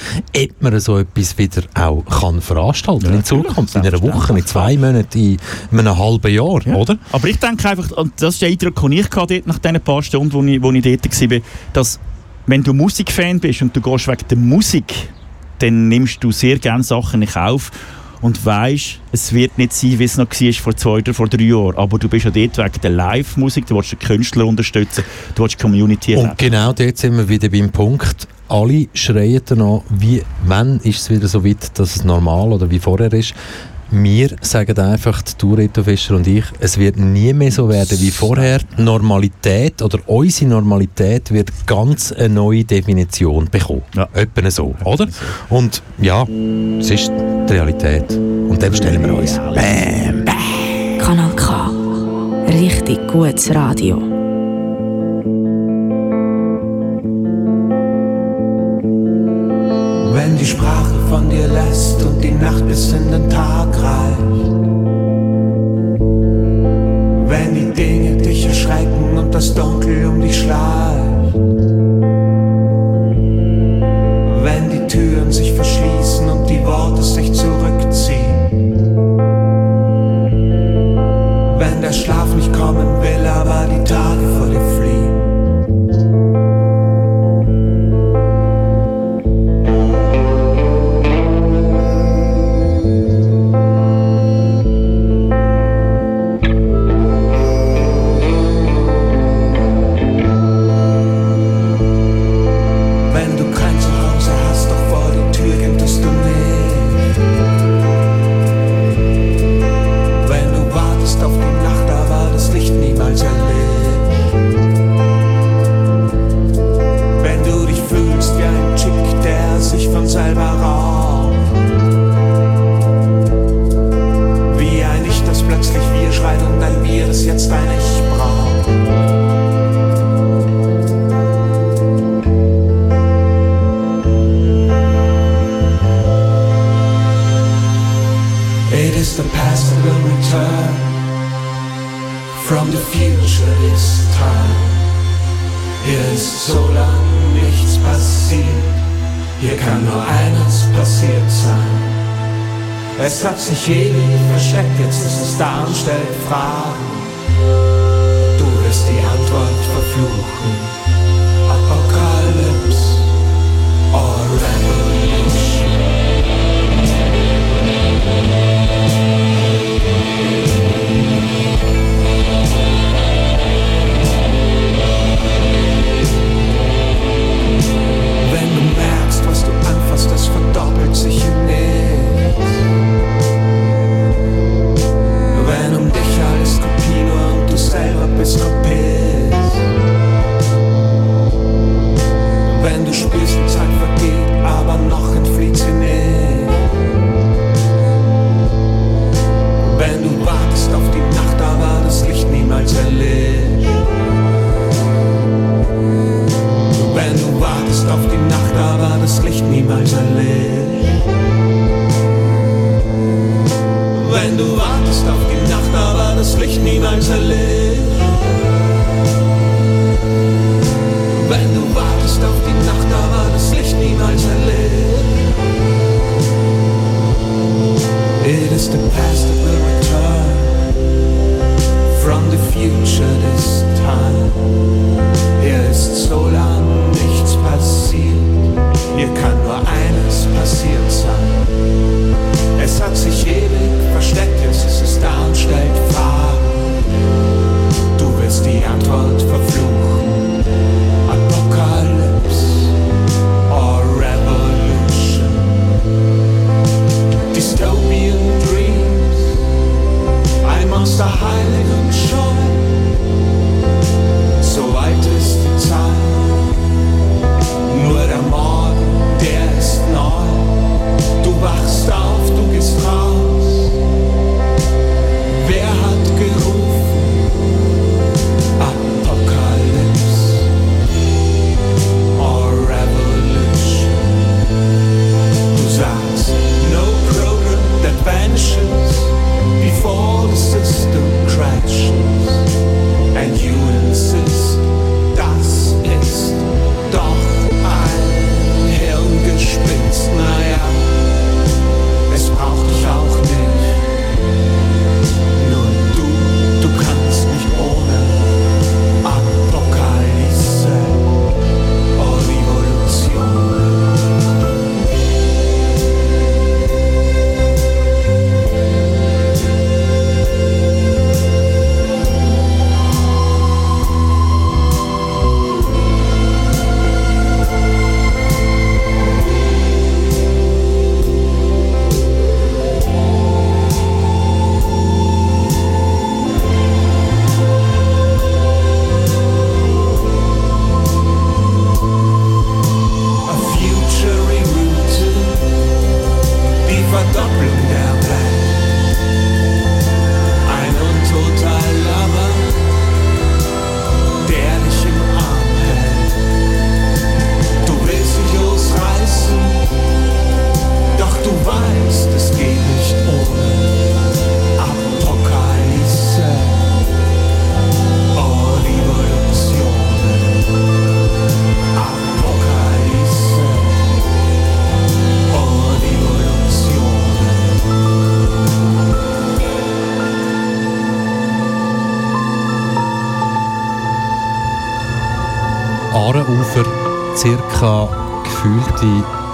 man 0.59 0.79
so 0.79 0.99
etwas 0.99 1.37
wieder 1.37 1.63
auch 1.73 2.03
kann 2.05 2.41
veranstalten 2.41 3.05
ja, 3.05 3.11
in 3.11 3.23
Zukunft, 3.23 3.75
in 3.75 3.81
einer 3.81 4.01
Woche, 4.01 4.37
in 4.37 4.45
zwei 4.45 4.77
Monaten, 4.77 5.37
in 5.71 5.79
einem 5.79 5.97
halben 5.97 6.31
Jahr, 6.31 6.61
ja. 6.65 6.75
oder? 6.75 6.97
Aber 7.15 7.29
ich 7.29 7.39
denke 7.39 7.69
einfach, 7.69 7.91
und 7.91 8.11
das 8.21 8.33
ist 8.33 8.41
der 8.41 8.49
Eindruck, 8.49 8.75
den 8.81 8.91
ich 8.91 9.09
hatte 9.09 9.41
nach 9.45 9.57
diesen 9.57 9.79
paar 9.79 10.03
Stunden, 10.03 10.33
wo 10.33 10.43
ich, 10.43 10.61
wo 10.61 10.69
ich 10.73 10.83
dort 10.83 11.31
war, 11.31 11.39
dass 11.71 11.97
wenn 12.45 12.61
du 12.61 12.73
Musikfan 12.73 13.39
bist 13.39 13.61
und 13.61 13.73
du 13.73 13.79
gehst 13.79 14.09
wegen 14.09 14.27
der 14.29 14.37
Musik, 14.37 14.93
dann 15.59 15.87
nimmst 15.87 16.21
du 16.21 16.33
sehr 16.33 16.59
gerne 16.59 16.83
Sachen 16.83 17.21
in 17.21 17.29
Kauf 17.29 17.71
und 18.21 18.45
weißt, 18.45 18.99
es 19.13 19.31
wird 19.31 19.57
nicht 19.57 19.71
sein, 19.71 19.97
wie 19.97 20.03
es 20.03 20.17
noch 20.17 20.29
war 20.29 20.53
vor 20.53 20.75
zwei 20.75 20.97
oder 20.97 21.13
vor 21.13 21.29
drei 21.29 21.43
Jahren. 21.43 21.77
Aber 21.77 21.97
du 21.97 22.09
bist 22.09 22.25
ja 22.25 22.31
dort 22.31 22.57
wegen 22.57 22.81
der 22.83 22.91
Live-Musik, 22.91 23.65
du 23.65 23.77
willst 23.77 23.93
den 23.93 23.99
Künstler 23.99 24.45
unterstützen, 24.45 25.05
du 25.35 25.43
willst 25.43 25.55
die 25.57 25.61
Community 25.61 26.13
erleben. 26.15 26.31
Und 26.31 26.37
genau 26.37 26.73
dort 26.73 26.97
sind 26.97 27.15
wir 27.15 27.29
wieder 27.29 27.47
beim 27.47 27.71
Punkt. 27.71 28.27
Alle 28.49 28.89
schreien 28.93 29.41
danach, 29.45 29.83
wie, 29.89 30.21
wann 30.45 30.81
ist 30.81 30.99
es 30.99 31.09
wieder 31.09 31.29
so 31.29 31.45
weit, 31.45 31.79
dass 31.79 31.95
es 31.95 32.03
normal 32.03 32.51
oder 32.51 32.69
wie 32.69 32.79
vorher 32.79 33.13
ist. 33.13 33.33
Wir 33.91 34.35
sagen 34.41 34.77
einfach, 34.79 35.21
du, 35.37 35.53
Reto 35.53 35.83
Fischer 35.83 36.15
und 36.15 36.25
ich, 36.27 36.45
es 36.59 36.77
wird 36.77 36.97
nie 36.97 37.33
mehr 37.33 37.51
so 37.51 37.69
werden 37.69 37.99
wie 37.99 38.11
vorher. 38.11 38.59
Normalität 38.77 39.81
oder 39.81 39.99
unsere 40.07 40.49
Normalität 40.49 41.31
wird 41.31 41.51
ganz 41.67 42.11
eine 42.11 42.29
neue 42.29 42.63
Definition 42.63 43.47
bekommen. 43.49 43.83
Ja. 43.95 44.07
Etwa 44.13 44.49
so, 44.49 44.73
oder? 44.83 45.07
Und 45.49 45.83
ja, 45.99 46.23
es 46.79 46.89
ist 46.89 47.11
die 47.11 47.53
Realität. 47.53 48.11
Und 48.11 48.61
dem 48.61 48.73
stellen 48.73 49.03
wir 49.03 49.13
uns. 49.13 49.37
Bam, 49.37 50.25
bam. 50.25 50.97
Kanal 50.99 51.35
K. 51.35 51.69
Richtig 52.47 53.07
gutes 53.07 53.53
Radio. 53.53 53.97
Wenn 60.13 60.37
die 60.37 60.45
Sprache 60.45 60.95
von 61.09 61.29
dir 61.29 61.47
lässt 61.47 62.01
und 62.03 62.21
die 62.23 62.31
Nacht 62.31 62.67
bis 62.67 62.93
in 62.93 63.11
den 63.11 63.29
Tag 63.29 63.54
das 69.35 69.53
Dunkel 69.53 70.05
um 70.05 70.21
dich 70.21 70.43
schleicht. 70.43 71.04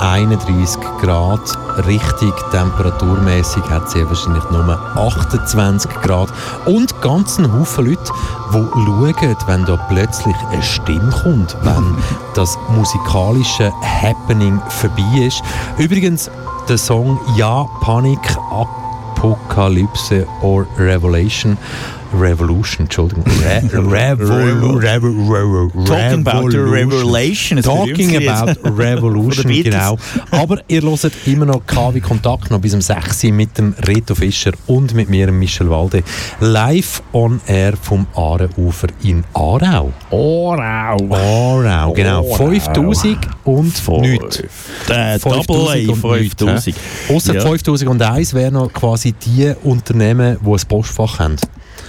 31 0.02 0.82
Grad. 1.00 1.40
Richtig 1.86 2.34
temperaturmäßig 2.52 3.64
hat 3.70 3.90
sie 3.90 4.04
wahrscheinlich 4.08 4.44
nur 4.50 4.68
28 4.96 5.92
Grad. 6.02 6.30
Und 6.66 7.00
ganz 7.02 7.38
ein 7.38 7.52
Haufen 7.54 7.86
Leute, 7.86 8.12
die 8.52 9.16
schauen, 9.20 9.36
wenn 9.46 9.66
da 9.66 9.78
plötzlich 9.90 10.36
eine 10.50 10.64
Stimme 10.64 11.12
kommt, 11.24 11.56
wenn 11.62 11.96
das 12.34 12.58
musikalische 12.70 13.72
Happening 13.82 14.60
vorbei 14.70 15.26
ist. 15.28 15.44
Übrigens, 15.78 16.32
der 16.68 16.78
Song 16.78 17.20
Ja, 17.36 17.66
Panik, 17.82 18.20
Apokalypse 18.52 20.28
or 20.42 20.66
Revelation 20.78 21.58
Revolution, 22.22 22.86
Entschuldigung. 22.86 23.24
Re 23.44 23.62
Revol 23.74 24.78
Revol 24.78 25.72
Talking 25.86 26.28
about 26.28 26.52
the 26.52 26.58
Revelation. 26.60 27.62
Talking 27.62 28.16
about. 28.16 28.58
Revolution, 28.78 29.52
genau. 29.52 29.98
Aber 30.32 30.62
ihr 30.68 30.82
hört 30.82 31.12
immer 31.26 31.46
noch 31.46 31.66
KW 31.66 32.00
Kontakt 32.00 32.52
noch 32.52 32.60
bis 32.60 32.74
um 32.74 32.82
6 32.82 33.24
Uhr 33.24 33.32
mit 33.32 33.58
dem 33.58 33.74
Reto 33.88 34.16
Fischer 34.16 34.52
und 34.68 34.94
mit 34.94 35.10
mir, 35.10 35.32
Michel 35.32 35.70
Walde. 35.70 36.04
Live 36.40 37.02
on 37.14 37.42
air 37.48 37.74
vom 37.82 38.06
Aarenufer 38.16 38.88
in 39.04 39.24
Aarau. 39.34 39.92
Aarau. 40.12 40.98
Aarau, 41.10 41.94
genau. 41.94 42.32
Aarau. 42.32 42.48
5000 42.50 43.18
und 43.46 44.02
nichts. 44.02 44.44
Der 44.88 45.20
Double 45.20 45.70
A 45.70 45.96
5000. 45.96 46.76
Außer 47.10 47.34
Ja. 47.34 47.42
5001 47.42 48.34
wären 48.34 48.54
noch 48.54 48.72
quasi 48.72 49.14
die 49.14 49.54
Unternehmen, 49.64 50.38
die 50.46 50.50
ein 50.52 50.60
Postfach 50.68 51.20
haben. 51.20 51.36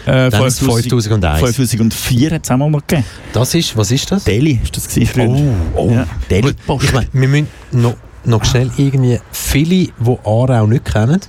Äh, 0.07 0.22
Es 0.29 0.59
5001. 0.59 1.41
2004 1.41 2.31
hat 2.31 2.45
es 2.45 2.51
auch 2.51 2.57
mal 2.57 2.71
noch 2.71 2.87
gegeben. 2.87 3.05
Das 3.33 3.55
ist, 3.55 3.77
was 3.77 3.91
ist 3.91 4.11
das? 4.11 4.25
Delhi 4.25 4.61
ist 4.63 4.77
das 4.77 4.89
gewesen 4.89 5.07
früher. 5.13 5.29
Oh, 5.75 5.81
oh. 5.87 5.91
Ja, 5.91 6.07
Delhi 6.31 6.53
Post. 6.67 6.85
Ich 6.85 6.93
meine, 6.93 7.09
wir 7.13 7.29
müssen 7.29 7.49
noch, 7.73 7.95
noch 8.25 8.45
schnell 8.45 8.71
irgendwie 8.77 9.19
viele, 9.33 9.69
die 9.69 9.93
Aarau 10.25 10.67
nicht 10.67 10.85
kennen, 10.85 11.21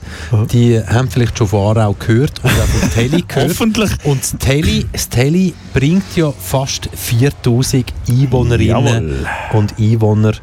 die 0.51 0.79
haben 0.79 1.09
vielleicht 1.09 1.37
schon 1.37 1.47
von 1.47 1.77
Aarau 1.77 1.93
gehört 1.97 2.43
und 2.43 2.51
auch 2.51 2.65
von 2.65 2.89
Telly 2.91 3.23
gehört. 3.27 3.49
Hoffentlich. 3.49 3.91
Und 4.03 4.21
das 4.21 4.35
Telly, 4.39 4.85
das 4.91 5.09
Telly 5.09 5.53
bringt 5.73 6.15
ja 6.15 6.31
fast 6.31 6.89
4000 6.93 7.85
Einwohnerinnen 8.09 8.67
Jawohl. 8.67 9.25
und 9.53 9.73
Einwohner 9.79 10.33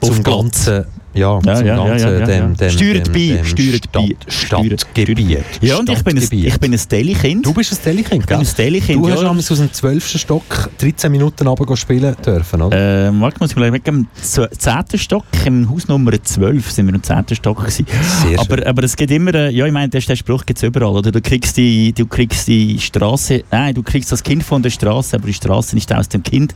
Auf 0.00 0.08
zum 0.08 0.22
Platz. 0.22 0.36
ganzen, 0.36 0.84
ja, 1.14 1.40
Ja, 1.44 1.60
ja, 1.62 1.76
ganzen 1.76 2.08
ja, 2.08 2.18
ja, 2.18 2.26
dem, 2.26 2.48
ja. 2.50 2.54
dem, 2.54 2.70
Steuert 2.70 3.06
dem, 3.06 3.12
bei, 3.12 3.36
dem 3.36 3.44
steuert 3.44 3.92
bei, 3.92 4.16
Stadt, 4.28 4.68
Stadtgebiet. 4.78 5.38
Ja, 5.60 5.78
und 5.78 5.88
ich 5.88 6.02
bin 6.02 6.18
ein, 6.18 6.28
ich 6.30 6.58
bin 6.60 6.72
ein 6.72 6.80
Delhi-Kind. 6.90 7.46
Du 7.46 7.54
bist 7.54 7.72
ein 7.72 7.78
Telly-Kind, 7.82 8.22
Ich 8.22 8.26
bin 8.26 8.38
gell? 8.38 8.46
ein 8.46 8.56
Delhi-Kind, 8.56 9.04
Du 9.04 9.08
hast 9.10 9.22
ja. 9.22 9.28
damals 9.28 9.50
aus 9.50 9.58
dem 9.58 9.72
12. 9.72 10.18
Stock 10.18 10.70
13 10.78 11.10
Minuten 11.10 11.46
runter 11.46 11.76
spielen 11.76 12.14
dürfen, 12.24 12.62
oder? 12.62 13.08
Äh, 13.08 13.20
warte, 13.20 13.38
muss 13.40 13.50
ich 13.50 13.56
mal 13.56 13.74
im 13.74 14.06
10. 14.20 14.98
Stock, 14.98 15.24
im 15.44 15.70
Haus 15.70 15.88
Nummer 15.88 16.12
12 16.22 16.70
sind 16.70 16.86
wir 16.86 16.94
im 16.94 17.02
10. 17.02 17.24
Stock 17.32 17.58
gewesen. 17.58 17.86
Sehr 18.22 18.38
Aber, 18.38 18.66
aber 18.66 18.84
es 18.84 18.96
geht 18.96 19.10
immer, 19.10 19.34
äh, 19.34 19.50
ja, 19.50 19.66
ich 19.66 19.72
meine, 19.72 19.88
der, 19.88 20.00
Spruch 20.00 20.44
gibt 20.44 20.58
es 20.58 20.62
überall, 20.62 20.96
oder? 20.96 21.12
Du 21.12 21.20
kriegst 21.20 21.56
die, 21.56 21.92
du 21.92 22.06
kriegst 22.06 22.48
die 22.48 22.78
Straße, 22.78 23.44
nein, 23.50 23.74
du 23.74 23.82
kriegst 23.82 24.10
das 24.12 24.22
Kind 24.22 24.42
von 24.42 24.62
der 24.62 24.70
Straße, 24.70 25.16
aber 25.16 25.26
die 25.26 25.34
Straße 25.34 25.74
nicht 25.74 25.92
aus 25.92 26.08
dem 26.08 26.22
Kind. 26.22 26.54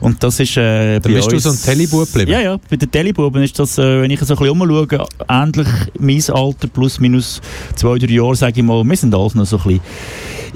Und 0.00 0.22
das 0.22 0.40
ist, 0.40 0.56
äh, 0.56 1.00
Dann 1.00 1.12
bist 1.12 1.30
du 1.30 1.38
so 1.38 1.50
ein 1.50 1.56
Tellibub 1.56 2.06
geblieben? 2.06 2.32
Ja, 2.32 2.40
ja, 2.40 2.58
bei 2.68 2.76
den 2.76 2.90
Tellibuben 2.90 3.42
ist 3.42 3.58
das, 3.58 3.78
äh, 3.78 3.95
wenn 4.02 4.10
ich 4.10 4.20
so 4.20 4.34
ein 4.34 4.38
bisschen 4.38 4.60
umschaue, 4.60 5.06
ähnlich 5.28 5.68
mein 5.98 6.22
Alter, 6.34 6.68
plus 6.68 7.00
minus 7.00 7.40
zwei, 7.74 7.98
drei 7.98 8.12
Jahre, 8.12 8.36
sage 8.36 8.60
ich 8.60 8.66
mal, 8.66 8.84
wir 8.84 8.96
sind 8.96 9.14
alles 9.14 9.34
noch 9.34 9.46
so 9.46 9.58
ein 9.58 9.62
bisschen 9.64 9.80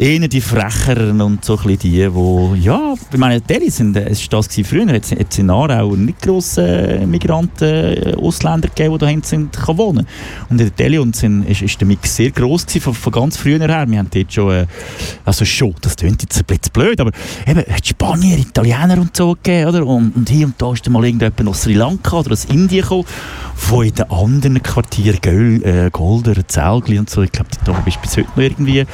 eher 0.01 0.29
die 0.29 0.41
Frecheren 0.41 1.21
und 1.21 1.45
so 1.45 1.59
ein 1.59 1.67
bisschen 1.67 1.79
die, 1.81 2.09
die, 2.09 2.63
ja, 2.63 2.95
ich 3.13 3.19
meine, 3.19 3.41
Delhi 3.41 3.71
sind, 3.71 3.97
äh, 3.97 4.09
es 4.09 4.23
war 4.23 4.39
das 4.39 4.49
gewesen 4.49 4.65
früher, 4.65 4.95
jetzt, 4.95 5.11
jetzt 5.11 5.39
in 5.39 5.51
Aarau 5.51 5.95
nicht 5.95 6.23
grosse 6.23 6.67
äh, 6.67 7.07
Migranten, 7.07 7.69
äh, 7.69 8.15
Ausländer 8.17 8.69
gegeben, 8.69 8.99
die 8.99 9.07
hinten 9.07 9.27
sind, 9.27 9.53
kann 9.53 9.77
wohnen. 9.77 10.07
Und 10.49 10.61
in 10.61 10.71
Delhi 10.79 10.99
und 10.99 11.17
sind, 11.17 11.45
ist, 11.45 11.61
ist 11.61 11.79
der 11.81 11.87
Mix 11.87 12.17
sehr 12.17 12.31
gross 12.31 12.65
gewesen, 12.65 12.81
von, 12.81 12.95
von 12.95 13.13
ganz 13.13 13.37
früher 13.37 13.59
her. 13.59 13.85
Wir 13.89 13.99
haben 13.99 14.09
dort 14.11 14.33
schon, 14.33 14.51
äh, 14.53 14.67
also 15.25 15.45
schon, 15.45 15.75
das 15.83 15.97
klingt 15.97 16.23
jetzt 16.23 16.39
ein 16.39 16.45
bisschen 16.47 16.73
blöd, 16.73 16.99
aber 16.99 17.11
eben, 17.47 17.61
es 17.67 17.75
hat 17.75 17.87
Spanier, 17.87 18.39
Italiener 18.39 18.99
und 18.99 19.15
so 19.15 19.35
gegeben, 19.35 19.69
oder? 19.69 19.87
Und, 19.87 20.17
und 20.17 20.29
hier 20.31 20.47
und 20.47 20.55
da 20.57 20.73
ist 20.73 20.87
dann 20.87 20.95
mal 20.95 21.05
irgendjemand 21.05 21.49
aus 21.49 21.63
Sri 21.63 21.75
Lanka 21.75 22.19
oder 22.19 22.33
aus 22.33 22.47
Indien 22.47 22.83
gekommen, 22.83 23.05
wo 23.69 23.83
in 23.83 23.95
den 23.95 24.11
anderen 24.11 24.63
Quartieren, 24.63 25.21
Göl, 25.21 25.63
äh, 25.63 25.91
Golder, 25.91 26.47
Zelgli 26.47 26.99
und 26.99 27.11
so, 27.11 27.23
ich 27.23 27.33
glaube, 27.33 27.51
da 27.65 27.73
bist 27.73 27.97
du 27.97 28.01
bis 28.01 28.17
heute 28.17 28.29
noch 28.31 28.37
irgendwie 28.39 28.87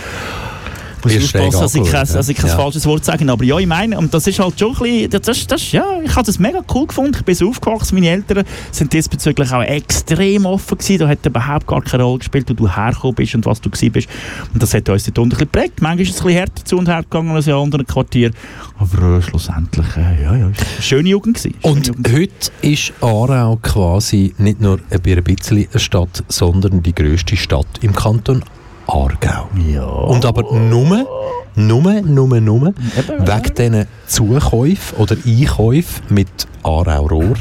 muss 1.03 1.13
ich 1.13 1.25
aufpassen, 1.25 1.61
dass 1.61 1.75
ich 1.75 1.83
kein, 1.85 1.95
angeschaut, 1.95 2.17
dass 2.17 2.29
ich 2.29 2.37
kein 2.37 2.51
ja. 2.51 2.57
falsches 2.57 2.87
Wort 2.87 3.05
sage. 3.05 3.31
Aber 3.31 3.45
ja, 3.45 3.59
ich 3.59 3.67
meine, 3.67 3.99
und 3.99 4.13
das 4.13 4.27
ist 4.27 4.39
halt 4.39 4.59
schon 4.59 4.75
ein 4.77 4.83
bisschen, 4.83 5.23
das, 5.23 5.47
das, 5.47 5.73
ja, 5.73 5.85
ich 6.03 6.15
habe 6.15 6.27
das 6.27 6.39
mega 6.39 6.63
cool 6.75 6.87
gefunden. 6.87 7.15
Ich 7.17 7.25
bin 7.25 7.35
so 7.35 7.49
aufgewachsen, 7.49 7.95
meine 7.95 8.11
Eltern 8.11 8.45
sind 8.71 8.93
diesbezüglich 8.93 9.53
auch 9.53 9.63
extrem 9.63 10.47
offen 10.47 10.79
gewesen. 10.79 10.99
Da 10.99 11.09
hat 11.09 11.25
überhaupt 11.25 11.67
gar 11.67 11.83
keine 11.83 12.03
Rolle 12.03 12.19
gespielt, 12.19 12.49
wo 12.49 12.55
du 12.55 12.69
hergekommen 12.69 13.15
bist 13.15 13.35
und 13.35 13.47
was 13.47 13.61
du 13.61 13.71
gewesen 13.71 13.93
bist. 13.93 14.09
Und 14.53 14.63
das 14.63 14.75
hat 14.75 14.89
uns 14.89 15.05
dort 15.05 15.19
unten 15.19 15.35
ein 15.35 15.39
bisschen 15.39 15.53
geprägt. 15.53 15.83
Manchmal 15.83 16.03
ist 16.03 16.11
es 16.11 16.21
ein 16.21 16.27
bisschen 16.27 16.39
härter 16.39 16.65
zu 16.65 16.79
und 16.79 16.89
her 16.89 17.03
gegangen 17.03 17.31
als 17.31 17.47
in 17.47 17.55
anderen 17.55 17.87
Quartieren. 17.87 18.35
Aber 18.79 19.19
äh, 19.19 19.23
schlussendlich, 19.23 19.87
äh, 19.97 20.23
ja, 20.23 20.37
ja, 20.37 20.51
schöne 20.81 21.09
Jugend 21.09 21.37
gewesen. 21.37 21.55
Schöne 21.61 21.75
Und 21.75 21.87
Jugend. 21.87 22.13
heute 22.13 22.51
ist 22.63 22.93
Aarau 23.01 23.57
quasi 23.63 24.35
nicht 24.39 24.61
nur 24.61 24.81
ein 24.91 25.01
bisschen 25.01 25.67
eine 25.71 25.81
Stadt, 25.81 26.25
sondern 26.29 26.83
die 26.83 26.95
grösste 26.95 27.37
Stadt 27.37 27.67
im 27.81 27.95
Kanton 27.95 28.43
Aargau. 28.87 29.49
ja. 29.57 29.85
Und 29.85 30.25
aber 30.25 30.43
nur, 30.55 31.07
nur, 31.55 32.03
nur, 32.03 32.41
nur 32.41 32.75
wegen 33.17 33.55
diesen 33.57 33.87
Zukäufen 34.07 34.99
oder 34.99 35.17
Einkäufen 35.27 36.05
mit 36.09 36.47
Aarau 36.63 37.07
Rohr 37.07 37.37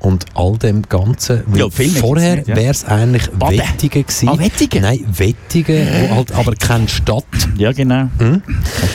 und 0.00 0.26
all 0.34 0.56
dem 0.58 0.82
Ganzen. 0.82 1.42
Ja, 1.54 1.66
vorher 1.70 2.44
ja. 2.46 2.56
wäre 2.56 2.70
es 2.70 2.84
eigentlich 2.84 3.30
Baden. 3.30 3.58
Wettigen 3.58 4.02
gewesen. 4.02 4.28
Ah, 4.28 4.38
Wettigen? 4.38 4.82
Nein, 4.82 5.04
Wettigen, 5.16 5.86
wo 5.86 6.14
halt 6.16 6.32
aber 6.32 6.54
keine 6.54 6.88
Stadt 6.88 7.24
Ja, 7.56 7.72
genau. 7.72 8.08
hm? 8.18 8.42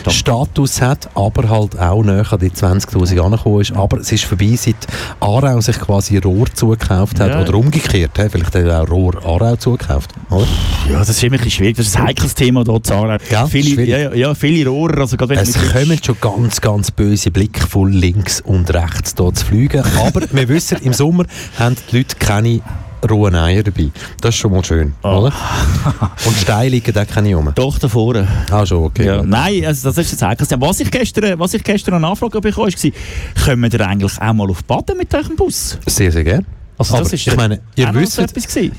Status 0.07 0.81
hat, 0.81 1.09
aber 1.15 1.49
halt 1.49 1.79
auch 1.79 2.03
näher 2.03 2.31
an 2.31 2.39
die 2.39 2.49
20'000 2.49 3.19
angekommen 3.19 3.61
ist. 3.61 3.73
Aber 3.73 3.99
es 3.99 4.11
ist 4.11 4.25
vorbei, 4.25 4.55
seit 4.55 4.75
Aarau 5.19 5.59
sich 5.61 5.79
quasi 5.79 6.17
Rohr 6.17 6.47
zugekauft 6.53 7.19
hat. 7.19 7.29
Ja. 7.29 7.41
Oder 7.41 7.55
umgekehrt, 7.55 8.11
he? 8.17 8.29
vielleicht 8.29 8.55
hat 8.55 8.63
er 8.63 8.81
auch 8.81 8.89
Rohr 8.89 9.15
Aarau 9.25 9.55
zugekauft. 9.55 10.11
Oder? 10.29 10.47
Ja, 10.89 10.99
das 10.99 11.09
ist 11.09 11.23
immer 11.23 11.35
ein 11.35 11.37
bisschen 11.37 11.51
schwierig. 11.51 11.77
Das 11.77 11.87
ist 11.87 11.97
ein 11.97 12.07
heikles 12.07 12.35
Thema 12.35 12.63
hier 12.65 12.83
zu 12.83 12.93
Aarau. 12.93 13.17
Gell? 13.29 13.47
Viele, 13.47 13.83
ja, 13.83 13.97
ja, 13.97 14.13
ja, 14.13 14.35
viele 14.35 14.69
Rohrer. 14.69 15.01
Also 15.01 15.17
Es 15.17 15.73
kommen 15.73 15.99
schon 16.03 16.17
ganz, 16.21 16.61
ganz 16.61 16.91
böse 16.91 17.31
Blicke 17.31 17.67
von 17.67 17.91
links 17.91 18.41
und 18.41 18.73
rechts 18.73 19.15
hier 19.17 19.33
zu 19.33 19.45
fliegen. 19.45 19.83
Aber 19.99 20.21
wir 20.31 20.49
wissen, 20.49 20.77
im 20.81 20.92
Sommer 20.93 21.25
haben 21.59 21.75
die 21.91 21.97
Leute 21.97 22.15
keine 22.17 22.61
rohen 23.09 23.35
Eier 23.35 23.63
dabei. 23.63 23.89
Das 24.21 24.33
ist 24.33 24.39
schon 24.39 24.51
mal 24.51 24.63
schön, 24.63 24.93
Ah. 25.03 25.17
oder? 25.17 25.33
Und 26.25 26.37
Steine 26.37 26.69
liegen 26.69 26.93
da 26.93 27.03
keine 27.05 27.35
rum. 27.35 27.51
Doch, 27.53 27.77
da 27.77 27.87
vorne. 27.89 28.27
Ah, 28.49 28.65
schon, 28.65 28.83
okay. 28.85 29.05
Ja, 29.05 29.21
nein, 29.23 29.65
also 29.65 29.89
das 29.89 29.97
ist 29.97 30.11
jetzt 30.21 30.47
Thema. 30.47 30.67
Was 30.67 30.79
ich 30.79 30.89
gestern, 30.89 31.37
was 31.37 31.53
ich 31.53 31.63
gestern 31.63 31.95
eine 31.95 32.07
Anfrage 32.07 32.39
bekommen 32.39 32.71
habe, 32.71 32.83
war, 32.83 33.45
kommen 33.45 33.71
wir 33.71 33.87
eigentlich 33.87 34.21
auch 34.21 34.33
mal 34.33 34.49
auf 34.49 34.63
Baden 34.63 34.97
mit 34.97 35.13
eurem 35.13 35.35
Bus? 35.35 35.77
Sehr, 35.85 36.11
sehr 36.11 36.23
gerne. 36.23 36.45
Also 36.77 36.95
Aber 36.95 37.03
das 37.03 37.13
ist 37.13 37.27
ich 37.27 37.35
meine, 37.35 37.61
ihr 37.75 37.93
wisst, 37.93 38.19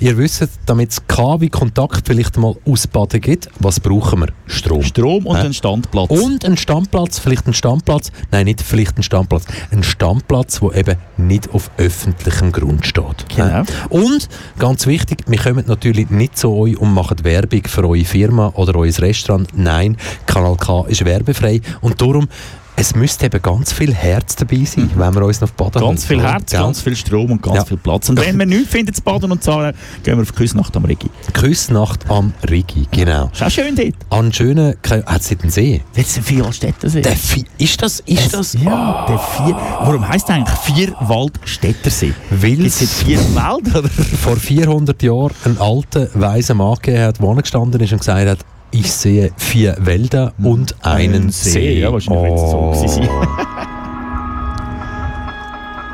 ihr 0.00 0.18
wisst, 0.18 0.48
damit 0.66 0.90
es 0.90 1.06
KW 1.06 1.48
Kontakt 1.48 2.06
vielleicht 2.06 2.36
mal 2.36 2.54
aus 2.66 2.86
Baden 2.86 3.20
gibt, 3.20 3.48
was 3.60 3.78
brauchen 3.78 4.20
wir? 4.20 4.28
Strom. 4.46 4.82
Strom 4.82 5.26
und 5.26 5.36
Hä? 5.36 5.46
ein 5.46 5.54
Standplatz. 5.54 6.10
Und 6.10 6.44
ein 6.44 6.56
Standplatz, 6.56 7.18
vielleicht 7.18 7.46
ein 7.46 7.54
Standplatz, 7.54 8.10
nein, 8.32 8.46
nicht 8.46 8.62
vielleicht 8.62 8.98
ein 8.98 9.02
Standplatz, 9.02 9.44
ein 9.70 9.82
Standplatz, 9.82 10.60
der 10.60 10.74
eben 10.74 10.96
nicht 11.16 11.54
auf 11.54 11.70
öffentlichem 11.76 12.52
Grund 12.52 12.84
steht. 12.84 13.28
Genau. 13.34 13.62
Hä? 13.62 13.62
Und, 13.90 14.28
ganz 14.58 14.86
wichtig, 14.86 15.24
wir 15.26 15.38
kommen 15.38 15.64
natürlich 15.66 16.10
nicht 16.10 16.36
zu 16.36 16.52
euch 16.52 16.76
und 16.76 16.92
machen 16.92 17.22
Werbung 17.22 17.62
für 17.66 17.88
eure 17.88 18.04
Firma 18.04 18.52
oder 18.54 18.74
euer 18.76 18.92
Restaurant. 18.98 19.48
Nein, 19.54 19.96
Kanal 20.26 20.56
K 20.56 20.84
ist 20.88 21.04
werbefrei 21.04 21.60
und 21.80 22.00
darum, 22.00 22.28
es 22.76 22.94
müsste 22.96 23.26
eben 23.26 23.40
ganz 23.40 23.72
viel 23.72 23.94
Herz 23.94 24.34
dabei 24.36 24.64
sein, 24.64 24.90
wenn 24.96 25.14
wir 25.14 25.22
uns 25.22 25.40
noch 25.40 25.48
auf 25.48 25.54
Baden 25.54 25.80
Mhm. 25.82 25.86
ganz 25.86 26.04
viel? 26.06 26.20
Herz, 26.20 26.50
Gell? 26.50 26.60
ganz 26.60 26.80
viel 26.80 26.96
Strom 26.96 27.30
und 27.30 27.42
ganz 27.42 27.56
Ja. 27.58 27.64
viel 27.64 27.76
Platz. 27.76 28.08
Und 28.08 28.20
wenn 28.20 28.36
wir 28.38 28.46
nichts 28.46 28.70
finden 28.70 28.92
zu 28.92 29.00
Baden 29.02 29.30
und 29.30 29.42
Zahlen, 29.44 29.74
gehen 30.02 30.16
wir 30.16 30.22
auf 30.22 30.34
Küsnacht 30.34 30.76
am 30.76 30.84
Rigi. 30.84 31.08
Küssnacht 31.32 32.10
am 32.10 32.32
Rigi, 32.50 32.86
genau. 32.90 33.30
Ist 33.32 33.42
auch 33.44 33.50
schön 33.50 33.76
dort. 33.76 33.94
An 34.10 34.32
schönen, 34.32 34.74
hat 35.06 35.20
es 35.20 35.28
den 35.28 35.50
See? 35.50 35.82
Jetzt 35.94 36.14
sind 36.14 36.26
vier 36.26 36.52
Städte. 36.52 36.90
Der 36.90 37.16
Vi- 37.16 37.44
ist 37.58 37.80
das, 37.80 38.00
ist 38.00 38.34
das? 38.34 38.54
Ja, 38.54 39.06
der 39.08 39.18
vier. 39.18 39.54
Warum 39.80 40.08
heisst 40.08 40.28
der 40.28 40.36
eigentlich 40.36 40.58
Vierwaldstättersee? 40.58 42.12
Weil 42.30 42.66
es 42.66 42.82
es 42.82 42.92
vier 43.02 43.18
Wälder? 43.18 43.78
Oder? 43.80 43.88
vor 43.88 44.36
400 44.36 45.02
Jahren 45.02 45.30
einen 45.44 45.58
alten, 45.58 46.08
weisen 46.14 46.56
Mann 46.56 46.74
gegeben 46.76 47.04
hat, 47.04 47.20
der 47.20 47.28
angestanden 47.28 47.80
ist 47.80 47.92
und 47.92 47.98
gesagt 48.00 48.28
hat, 48.28 48.38
ich 48.74 48.92
sehe 48.92 49.30
vier 49.36 49.76
Wälder 49.80 50.32
und 50.42 50.74
einen 50.84 51.30
See. 51.30 51.80
Ja, 51.80 51.92
wahrscheinlich 51.92 52.38
so 52.38 52.72
Oh. 52.74 52.86
sein. 52.86 53.08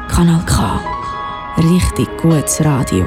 Kanal 0.09 0.43
K. 0.47 0.81
Richtig 1.59 2.09
gutes 2.21 2.65
Radio. 2.65 3.05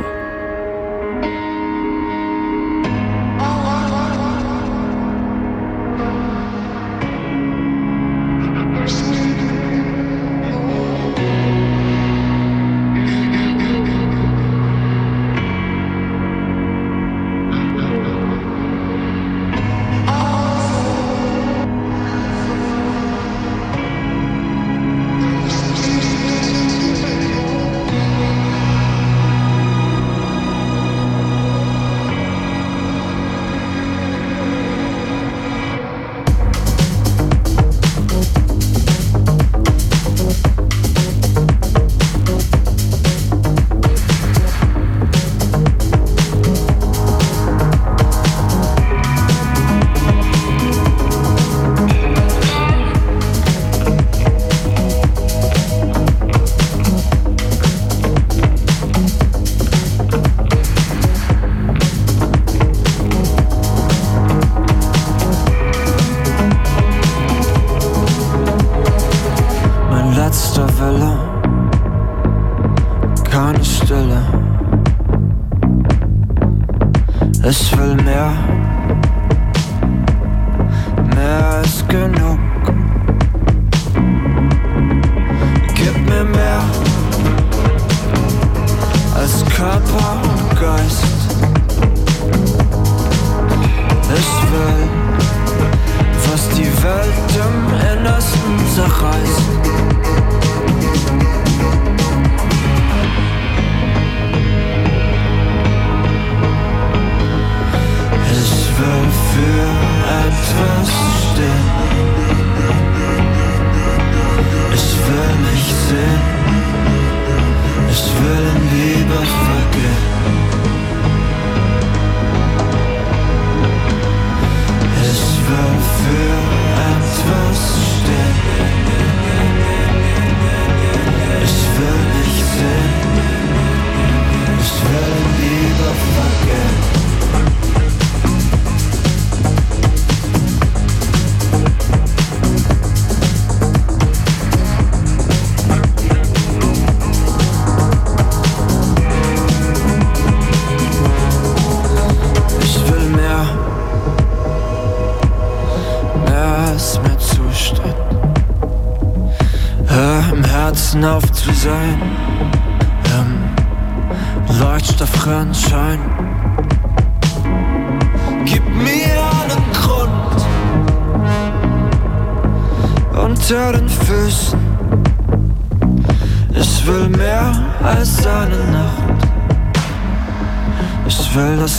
good. 81.94 82.23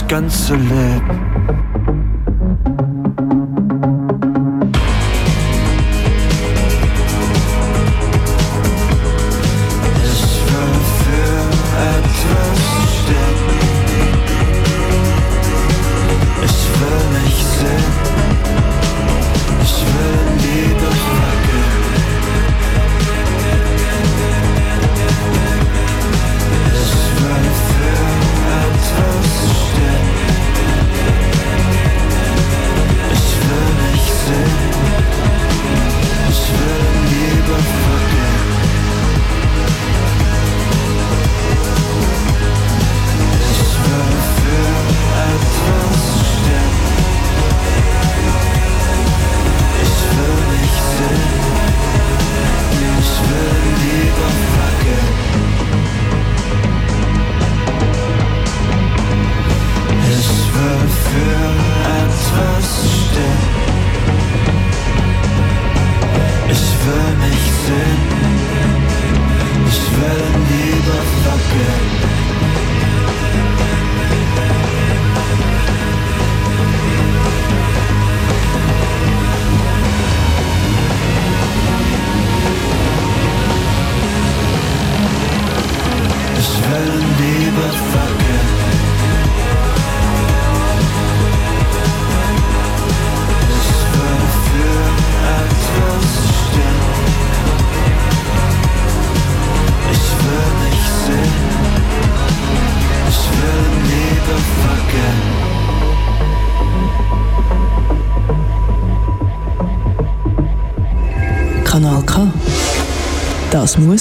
Ich 0.06 0.10
will 0.10 0.22
das 0.22 1.23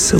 so. 0.03 0.17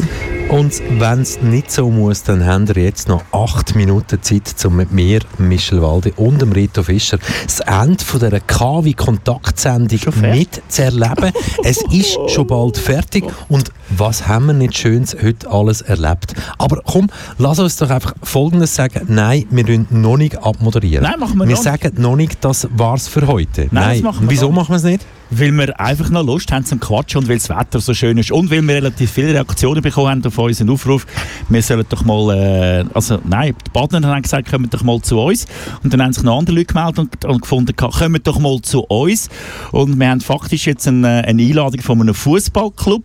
Und 0.50 0.82
wenn 1.00 1.22
es 1.22 1.42
nicht 1.42 1.72
so 1.72 1.90
muss, 1.90 2.24
dann 2.24 2.46
haben 2.46 2.68
wir 2.68 2.84
jetzt 2.84 3.08
noch 3.08 3.24
acht 3.32 3.76
Minuten 3.76 4.22
Zeit, 4.22 4.54
um 4.66 4.76
mit 4.76 4.92
mir, 4.92 5.22
Michel 5.38 5.82
Walde 5.82 6.14
und 6.16 6.42
dem 6.42 6.52
Rito 6.52 6.84
Fischer 6.84 7.18
das 7.44 7.60
Ende 7.62 8.04
von 8.04 8.20
dieser 8.20 8.40
KW-Kontaktsendung 8.40 10.00
mitzuerleben. 10.22 11.32
es 11.64 11.82
ist 11.92 12.18
schon 12.30 12.48
bald 12.48 12.78
fertig 12.78 13.26
und 13.50 13.72
was 13.90 14.28
haben 14.28 14.48
wir 14.48 14.54
nicht 14.54 14.78
Schönes 14.78 15.16
heute 15.22 15.50
alles 15.50 15.82
erlebt? 15.82 16.34
Aber 16.58 16.82
komm, 16.86 17.10
lass 17.38 17.60
uns 17.60 17.78
doch 17.78 17.90
einfach 17.90 18.14
Folgendes 18.22 18.76
sagen. 18.76 19.06
Nein, 19.08 19.46
wir 19.50 19.64
müssen 19.64 19.88
noch 19.90 20.18
nicht 20.18 20.38
abmoderieren. 20.38 21.04
Nein, 21.04 21.20
machen 21.20 21.38
wir, 21.40 21.48
wir 21.48 21.56
noch 21.56 21.64
sagen 21.64 21.94
noch 21.98 22.16
nicht, 22.16 22.44
das 22.46 22.68
war's 22.76 23.08
für 23.08 23.28
heute. 23.28 23.68
Nein, 23.72 24.02
Nein. 24.04 24.14
Wieso 24.22 24.52
machen 24.52 24.70
wir 24.70 24.78
es 24.78 24.84
nicht? 24.84 25.06
Weil 25.40 25.52
wir 25.52 25.80
einfach 25.80 26.10
noch 26.10 26.26
Lust 26.26 26.52
haben 26.52 26.66
zum 26.66 26.80
Quatschen 26.80 27.22
und 27.22 27.30
weil 27.30 27.38
das 27.38 27.50
Wetter 27.50 27.80
so 27.80 27.94
schön 27.94 28.18
ist 28.18 28.32
und 28.32 28.52
weil 28.52 28.62
wir 28.62 28.76
relativ 28.76 29.12
viele 29.12 29.34
Reaktionen 29.34 29.82
bekommen 29.82 30.10
haben 30.10 30.26
auf 30.26 30.38
unseren 30.38 30.70
Aufruf. 30.70 31.06
Wir 31.50 31.62
sollen 31.62 31.86
doch 31.90 32.04
mal, 32.04 32.36
äh, 32.36 32.86
also 32.94 33.20
nein, 33.24 33.56
die 33.66 33.70
Partner 33.72 34.08
haben 34.08 34.22
gesagt, 34.22 34.50
kommen 34.50 34.70
doch 34.70 34.84
mal 34.84 35.02
zu 35.02 35.20
uns 35.20 35.46
und 35.84 35.94
dann 35.94 36.02
haben 36.02 36.14
sich 36.14 36.24
noch 36.24 36.38
andere 36.38 36.56
Leute 36.56 36.74
gemeldet 36.74 37.00
und, 37.00 37.26
und 37.26 37.42
gefunden, 37.42 37.76
kommen 37.76 38.22
doch 38.24 38.40
mal 38.40 38.62
zu 38.62 38.82
uns 38.82 39.30
und 39.72 40.00
wir 40.00 40.10
haben 40.10 40.22
faktisch 40.22 40.68
jetzt 40.68 40.88
eine, 40.88 41.24
eine 41.26 41.42
Einladung 41.42 41.82
von 41.82 42.02
einem 42.02 42.14
Fußballclub, 42.14 43.04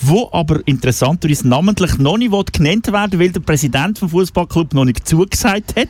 wo 0.00 0.28
aber 0.32 0.60
interessanterweise 0.66 1.48
namentlich 1.48 1.98
noch 1.98 2.18
nicht 2.18 2.52
genannt 2.52 2.92
werden 2.92 3.18
weil 3.18 3.30
der 3.30 3.40
Präsident 3.40 3.98
vom 3.98 4.08
Fußballclub 4.08 4.74
noch 4.74 4.84
nicht 4.84 5.06
zugesagt 5.06 5.76
hat 5.76 5.88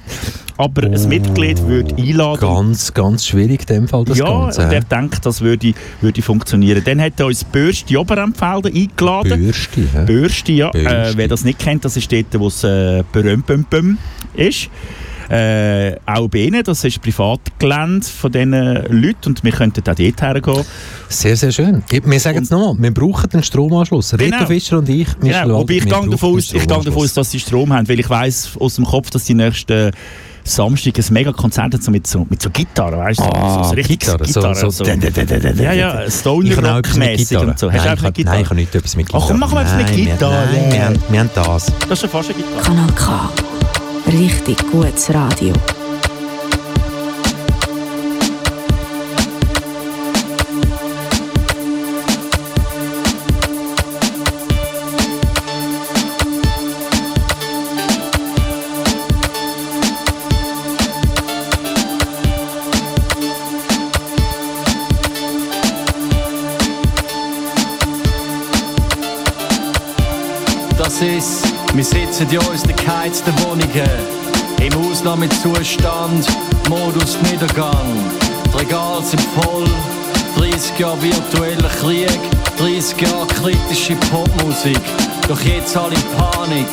aber 0.60 0.82
oh, 0.86 0.92
ein 0.92 1.08
Mitglied 1.08 1.66
würde 1.66 1.94
einladen. 1.96 2.40
Ganz, 2.40 2.92
ganz 2.92 3.26
schwierig 3.26 3.62
in 3.62 3.66
dem 3.66 3.88
Fall 3.88 4.04
das 4.04 4.18
ja, 4.18 4.26
Ganze. 4.26 4.60
Ja, 4.60 4.66
und 4.66 4.72
er 4.74 4.80
denkt, 4.82 5.24
das 5.24 5.40
würde, 5.40 5.72
würde 6.00 6.22
funktionieren. 6.22 6.82
Dann 6.84 7.00
hat 7.00 7.18
er 7.18 7.26
uns 7.26 7.44
Bürsti 7.44 7.96
Oberempfelden 7.96 8.74
eingeladen. 8.74 9.40
Bürsti, 9.40 9.88
hä? 9.92 10.04
Bürsti, 10.06 10.56
ja. 10.56 10.70
Bürsti. 10.70 10.90
Äh, 10.90 11.12
wer 11.16 11.28
das 11.28 11.44
nicht 11.44 11.58
kennt, 11.58 11.84
das 11.84 11.96
ist 11.96 12.10
dort, 12.10 12.38
wo 12.38 12.48
es 12.48 12.64
äh, 12.64 13.02
ist. 14.34 14.70
Äh, 15.30 15.94
auch 16.06 16.26
bei 16.26 16.38
ihnen, 16.38 16.64
das 16.64 16.82
ist 16.82 17.00
Privatgelände 17.00 18.04
von 18.04 18.32
diesen 18.32 18.52
Leuten 18.52 19.28
und 19.28 19.44
wir 19.44 19.52
könnten 19.52 19.80
auch 19.88 19.94
dort 19.94 20.22
hergehen. 20.22 20.64
Sehr, 21.08 21.36
sehr 21.36 21.52
schön. 21.52 21.84
Wir 21.88 22.18
sagen 22.18 22.42
es 22.42 22.50
nochmal, 22.50 22.74
wir 22.82 22.92
brauchen 22.92 23.30
den 23.30 23.42
Stromanschluss. 23.44 24.10
Genau. 24.10 24.24
Rita 24.24 24.46
Fischer 24.46 24.78
und 24.78 24.88
ich, 24.88 25.06
genau. 25.20 25.60
Aber 25.60 25.70
ich 25.70 25.84
gehe 25.84 26.08
davon 26.08 26.42
aus, 26.96 27.14
dass 27.14 27.30
sie 27.30 27.38
Strom 27.38 27.72
haben, 27.72 27.88
weil 27.88 28.00
ich 28.00 28.10
weiss 28.10 28.50
aus 28.58 28.74
dem 28.74 28.84
Kopf, 28.84 29.10
dass 29.10 29.24
die 29.24 29.34
nächsten 29.34 29.92
Samstag 30.44 30.98
ein 30.98 31.04
mega 31.10 31.32
Konzert 31.32 31.82
so 31.82 31.90
mit 31.90 32.06
so, 32.06 32.26
mit 32.28 32.40
so 32.42 32.50
Gitarre, 32.50 32.98
weißt 32.98 33.20
du? 33.20 33.24
Ah, 33.24 33.64
so, 33.64 33.70
so 33.70 33.74
richtig 33.74 34.00
Gitarre. 34.00 34.24
Gitarre 34.24 34.54
so, 34.54 34.70
so, 34.70 34.84
so, 34.84 34.90
ja, 35.62 35.72
ja, 35.72 36.10
Stoner 36.10 36.76
Rock-mäßig 36.76 37.38
und 37.38 37.58
so. 37.58 37.70
Hast 37.70 37.84
nein, 37.84 37.96
du 37.96 38.12
Gitarre? 38.12 38.34
Nein, 38.36 38.42
ich 38.42 38.50
habe 38.50 38.60
nicht 38.60 38.74
etwas 38.74 38.96
mit 38.96 39.06
Gitarre. 39.06 39.24
Ach 39.24 39.28
komm, 39.28 39.38
machen 39.38 39.54
wir 39.54 39.62
etwas 39.62 39.76
mit 39.76 39.94
Gitarre. 39.94 40.48
Nein, 40.52 40.72
wir, 40.72 40.84
haben, 40.84 41.02
wir 41.08 41.20
haben 41.20 41.30
das. 41.34 41.66
Das 41.88 41.90
ist 41.90 42.02
ja 42.02 42.08
fast 42.08 42.30
eine 42.30 42.38
Gitarre. 42.38 42.62
Kanal 42.62 42.92
K. 42.94 43.30
Richtig 44.06 44.58
gutes 44.70 45.12
Radio. 45.14 45.52
Wir 71.80 71.86
sitzen 71.86 72.28
in 72.28 72.38
unseren 72.40 72.76
geheizten 72.76 73.32
Wohnungen, 73.42 73.88
im 74.60 74.90
Ausnahmezustand, 74.90 76.26
Modus 76.68 77.16
Niedergang. 77.22 77.96
Die 78.52 78.58
Regale 78.58 79.02
sind 79.02 79.22
voll, 79.22 79.64
30 80.36 80.78
Jahre 80.78 81.00
virtueller 81.00 81.70
Krieg, 81.80 82.20
30 82.58 83.00
Jahre 83.00 83.26
kritische 83.28 83.96
Popmusik. 84.12 84.78
Doch 85.26 85.40
jetzt 85.40 85.74
alle 85.74 85.94
in 85.94 86.02
Panik 86.18 86.68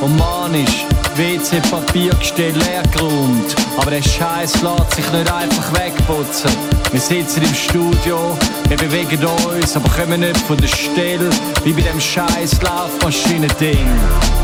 und 0.00 0.18
manisch 0.18 0.84
WC-Papiergestell 1.18 2.52
leer 2.52 2.84
geräumt. 2.92 3.56
Aber 3.76 3.90
der 3.90 4.02
Scheiß 4.02 4.62
lässt 4.62 4.94
sich 4.94 5.12
nicht 5.12 5.32
einfach 5.32 5.72
wegputzen. 5.72 6.50
Wir 6.92 7.00
sitzen 7.00 7.42
im 7.42 7.54
Studio, 7.54 8.38
wir 8.68 8.76
bewegen 8.76 9.24
uns, 9.24 9.76
aber 9.76 9.88
kommen 9.90 10.20
nicht 10.20 10.36
von 10.38 10.56
der 10.58 10.68
Stelle. 10.68 11.28
Wie 11.64 11.72
bei 11.72 11.82
dem 11.82 12.00
scheiß 12.00 12.62
Laufmaschinen-Ding. 12.62 13.86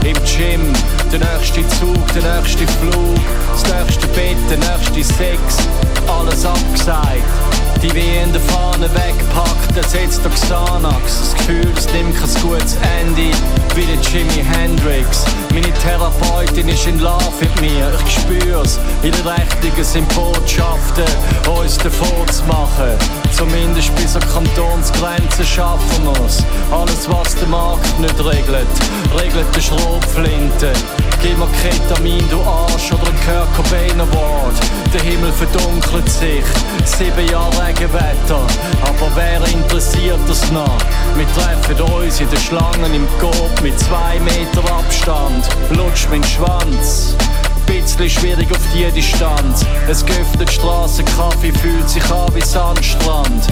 Im 0.05 0.15
Gym, 0.15 0.73
der 1.13 1.21
nächste 1.21 1.67
Zug, 1.79 2.13
der 2.13 2.41
nächste 2.41 2.67
Flug, 2.67 3.21
das 3.53 3.63
nächste 3.73 4.07
Bett, 4.09 4.37
der 4.51 4.59
nächste 4.59 5.05
Sex. 5.05 5.41
Alles 6.09 6.45
abgesagt. 6.45 7.64
Die 7.85 7.91
der 8.33 8.41
Fahne 8.41 8.89
wegpackt, 8.95 9.77
ersetzt 9.77 10.25
der 10.25 10.31
Xanax. 10.33 11.35
Das 11.35 11.45
fühl's, 11.45 11.87
nimm 11.93 12.15
kein 12.15 12.43
gutes 12.43 12.79
Ende, 12.99 13.37
wie 13.75 13.85
der 13.85 14.01
Jimi 14.01 14.43
Hendrix. 14.43 15.27
Meine 15.53 15.71
Therapeutin 15.83 16.67
ist 16.69 16.87
in 16.87 16.99
Love 16.99 17.21
mit 17.41 17.61
mir, 17.61 17.93
ich 18.07 18.15
spür's. 18.15 18.81
Ihre 19.03 19.31
Rechnungen 19.31 19.85
sind 19.85 20.09
Botschaften, 20.15 21.05
uns 21.61 21.77
davor 21.77 22.27
zu 22.29 22.43
machen. 22.45 22.97
Zumindest 23.37 23.95
bis 23.97 24.13
zur 24.13 24.23
Kantonsgrenze 24.23 25.45
schaffen 25.45 26.05
wir's. 26.05 26.43
Alles, 26.71 27.07
was 27.11 27.35
der 27.37 27.49
Markt 27.49 28.01
nicht 28.01 28.19
regelt, 28.19 28.67
regelt 29.21 29.47
die 29.55 29.61
Schrotflinte. 29.61 30.73
Gib 31.23 31.39
mir 31.39 31.49
Ketamin, 31.63 32.29
du 32.31 32.41
Arsch, 32.43 32.93
oder 32.93 33.09
ein 33.09 33.19
Kurt 33.25 33.55
Cobain 33.57 34.01
Award. 34.01 34.55
Der 34.93 35.03
Himmel 35.03 35.33
verdunkelt 35.33 36.09
sich, 36.09 36.45
sieben 36.85 37.29
Jahre 37.31 37.74
Regenwetter. 37.75 38.47
Aber 38.83 39.11
wer 39.15 39.41
interessiert 39.53 40.21
das 40.29 40.51
noch? 40.53 40.79
Wir 41.17 41.27
treffen 41.35 41.81
uns 41.95 42.21
in 42.21 42.29
den 42.29 42.39
Schlangen 42.39 42.95
im 42.95 43.07
Coop 43.19 43.63
mit 43.63 43.79
zwei 43.79 44.19
Meter 44.21 44.65
Abstand. 44.73 45.49
Lutsch 45.71 46.07
mein 46.11 46.23
Schwanz. 46.25 47.17
Bisschen 47.67 48.11
schwierig 48.11 48.51
auf 48.51 48.61
die 48.75 48.91
Distanz. 48.91 49.65
Es 49.89 50.05
göftet 50.05 50.51
Strassenkaffee, 50.51 51.53
fühlt 51.53 51.89
sich 51.89 52.05
an 52.11 52.35
wie 52.35 52.43
Sandstrand. 52.43 53.47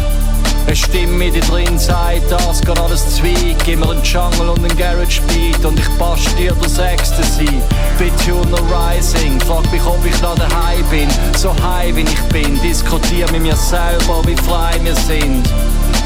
Eine 0.66 0.76
Stimme 0.76 1.30
dir 1.30 1.40
drin 1.42 1.78
sagt, 1.78 2.30
das 2.30 2.60
geht 2.60 2.78
alles 2.78 3.16
zwei. 3.16 3.56
Gib 3.64 3.80
mir 3.80 3.90
einen 3.90 4.02
Jungle 4.02 4.50
und 4.50 4.64
einen 4.64 4.76
Garage 4.76 5.20
Beat 5.28 5.64
und 5.64 5.78
ich 5.78 5.88
basch 5.98 6.26
dir 6.38 6.54
das 6.62 6.78
Ecstasy. 6.78 7.48
Bituner 7.98 8.62
Rising, 8.70 9.40
frag 9.40 9.70
mich, 9.70 9.84
ob 9.84 10.04
ich 10.04 10.20
noch 10.22 10.34
daheim 10.36 10.84
bin. 10.90 11.08
So 11.36 11.54
high 11.62 11.94
wie 11.94 12.02
ich 12.02 12.22
bin, 12.32 12.60
diskutier 12.62 13.30
mit 13.32 13.42
mir 13.42 13.56
selber, 13.56 14.22
wie 14.24 14.36
frei 14.36 14.78
wir 14.82 14.94
sind. 14.94 15.48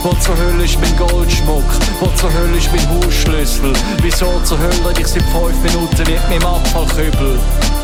Wo 0.03 0.13
zur 0.21 0.37
Hölle 0.37 0.65
ist 0.65 0.79
mein 0.81 0.97
Goldschmuck? 0.97 1.65
Wo 2.01 2.07
zur 2.17 2.33
Hölle 2.33 2.57
ist 2.57 2.71
mein 2.73 2.89
Hausschlüssel? 2.89 3.73
Wieso 4.03 4.41
zur 4.45 4.59
Hölle 4.59 4.95
ich 4.99 5.07
seit 5.07 5.23
fünf 5.25 5.61
Minuten 5.63 5.99
mit 5.99 6.21
dem 6.31 6.47
Abfallkübel? 6.47 7.39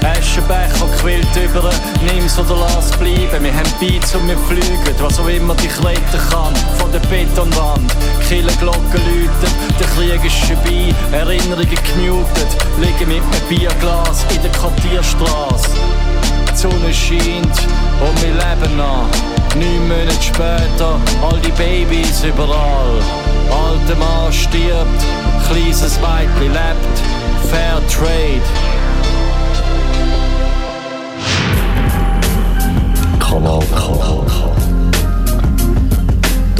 Aschenbecher 0.04 0.86
quillt 1.00 1.36
über, 1.36 1.70
nimm's 2.04 2.38
oder 2.38 2.56
lass 2.56 2.90
bleiben. 2.92 3.44
Wir 3.44 3.54
haben 3.54 3.72
Beats 3.80 4.14
und 4.14 4.28
wir 4.28 4.38
fliegen, 4.38 4.94
was 5.00 5.18
auch 5.18 5.28
immer 5.28 5.54
dich 5.54 5.72
retten 5.84 6.20
kann. 6.30 6.54
Von 6.78 6.90
der 6.92 7.00
Betonwand, 7.00 7.94
Killerglocken 8.28 9.00
läuten, 9.06 9.52
der 9.78 9.86
Krieg 9.88 10.24
ist 10.24 10.36
vorbei, 10.44 10.94
Erinnerungen 11.12 11.68
gemutet. 11.68 12.50
Liegen 12.80 13.08
mit 13.08 13.22
einem 13.22 13.48
Bierglas 13.48 14.24
in 14.34 14.42
der 14.42 14.50
Quartierstraße. 14.52 15.70
Die 16.50 16.56
Sonne 16.56 16.92
scheint 16.92 17.58
und 18.00 18.22
wir 18.22 18.34
leben 18.34 18.76
noch. 18.76 19.08
Neun 19.54 19.88
Monate 19.88 20.22
später, 20.22 20.98
all 21.22 21.38
die 21.40 21.50
Babys 21.52 22.24
überall. 22.24 23.00
Alter 23.50 23.96
Mann 23.98 24.32
stirbt, 24.32 25.02
kleines 25.48 25.98
Mädchen 26.00 26.52
lebt. 26.52 26.96
Fair 27.50 27.80
Trade. 27.88 28.42
Kanal 33.18 33.62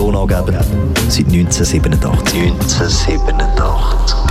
K. 0.03 0.07
Donaugeber 0.07 0.65
seit 1.09 1.29
1987. 1.29 2.51
1987. 2.51 4.22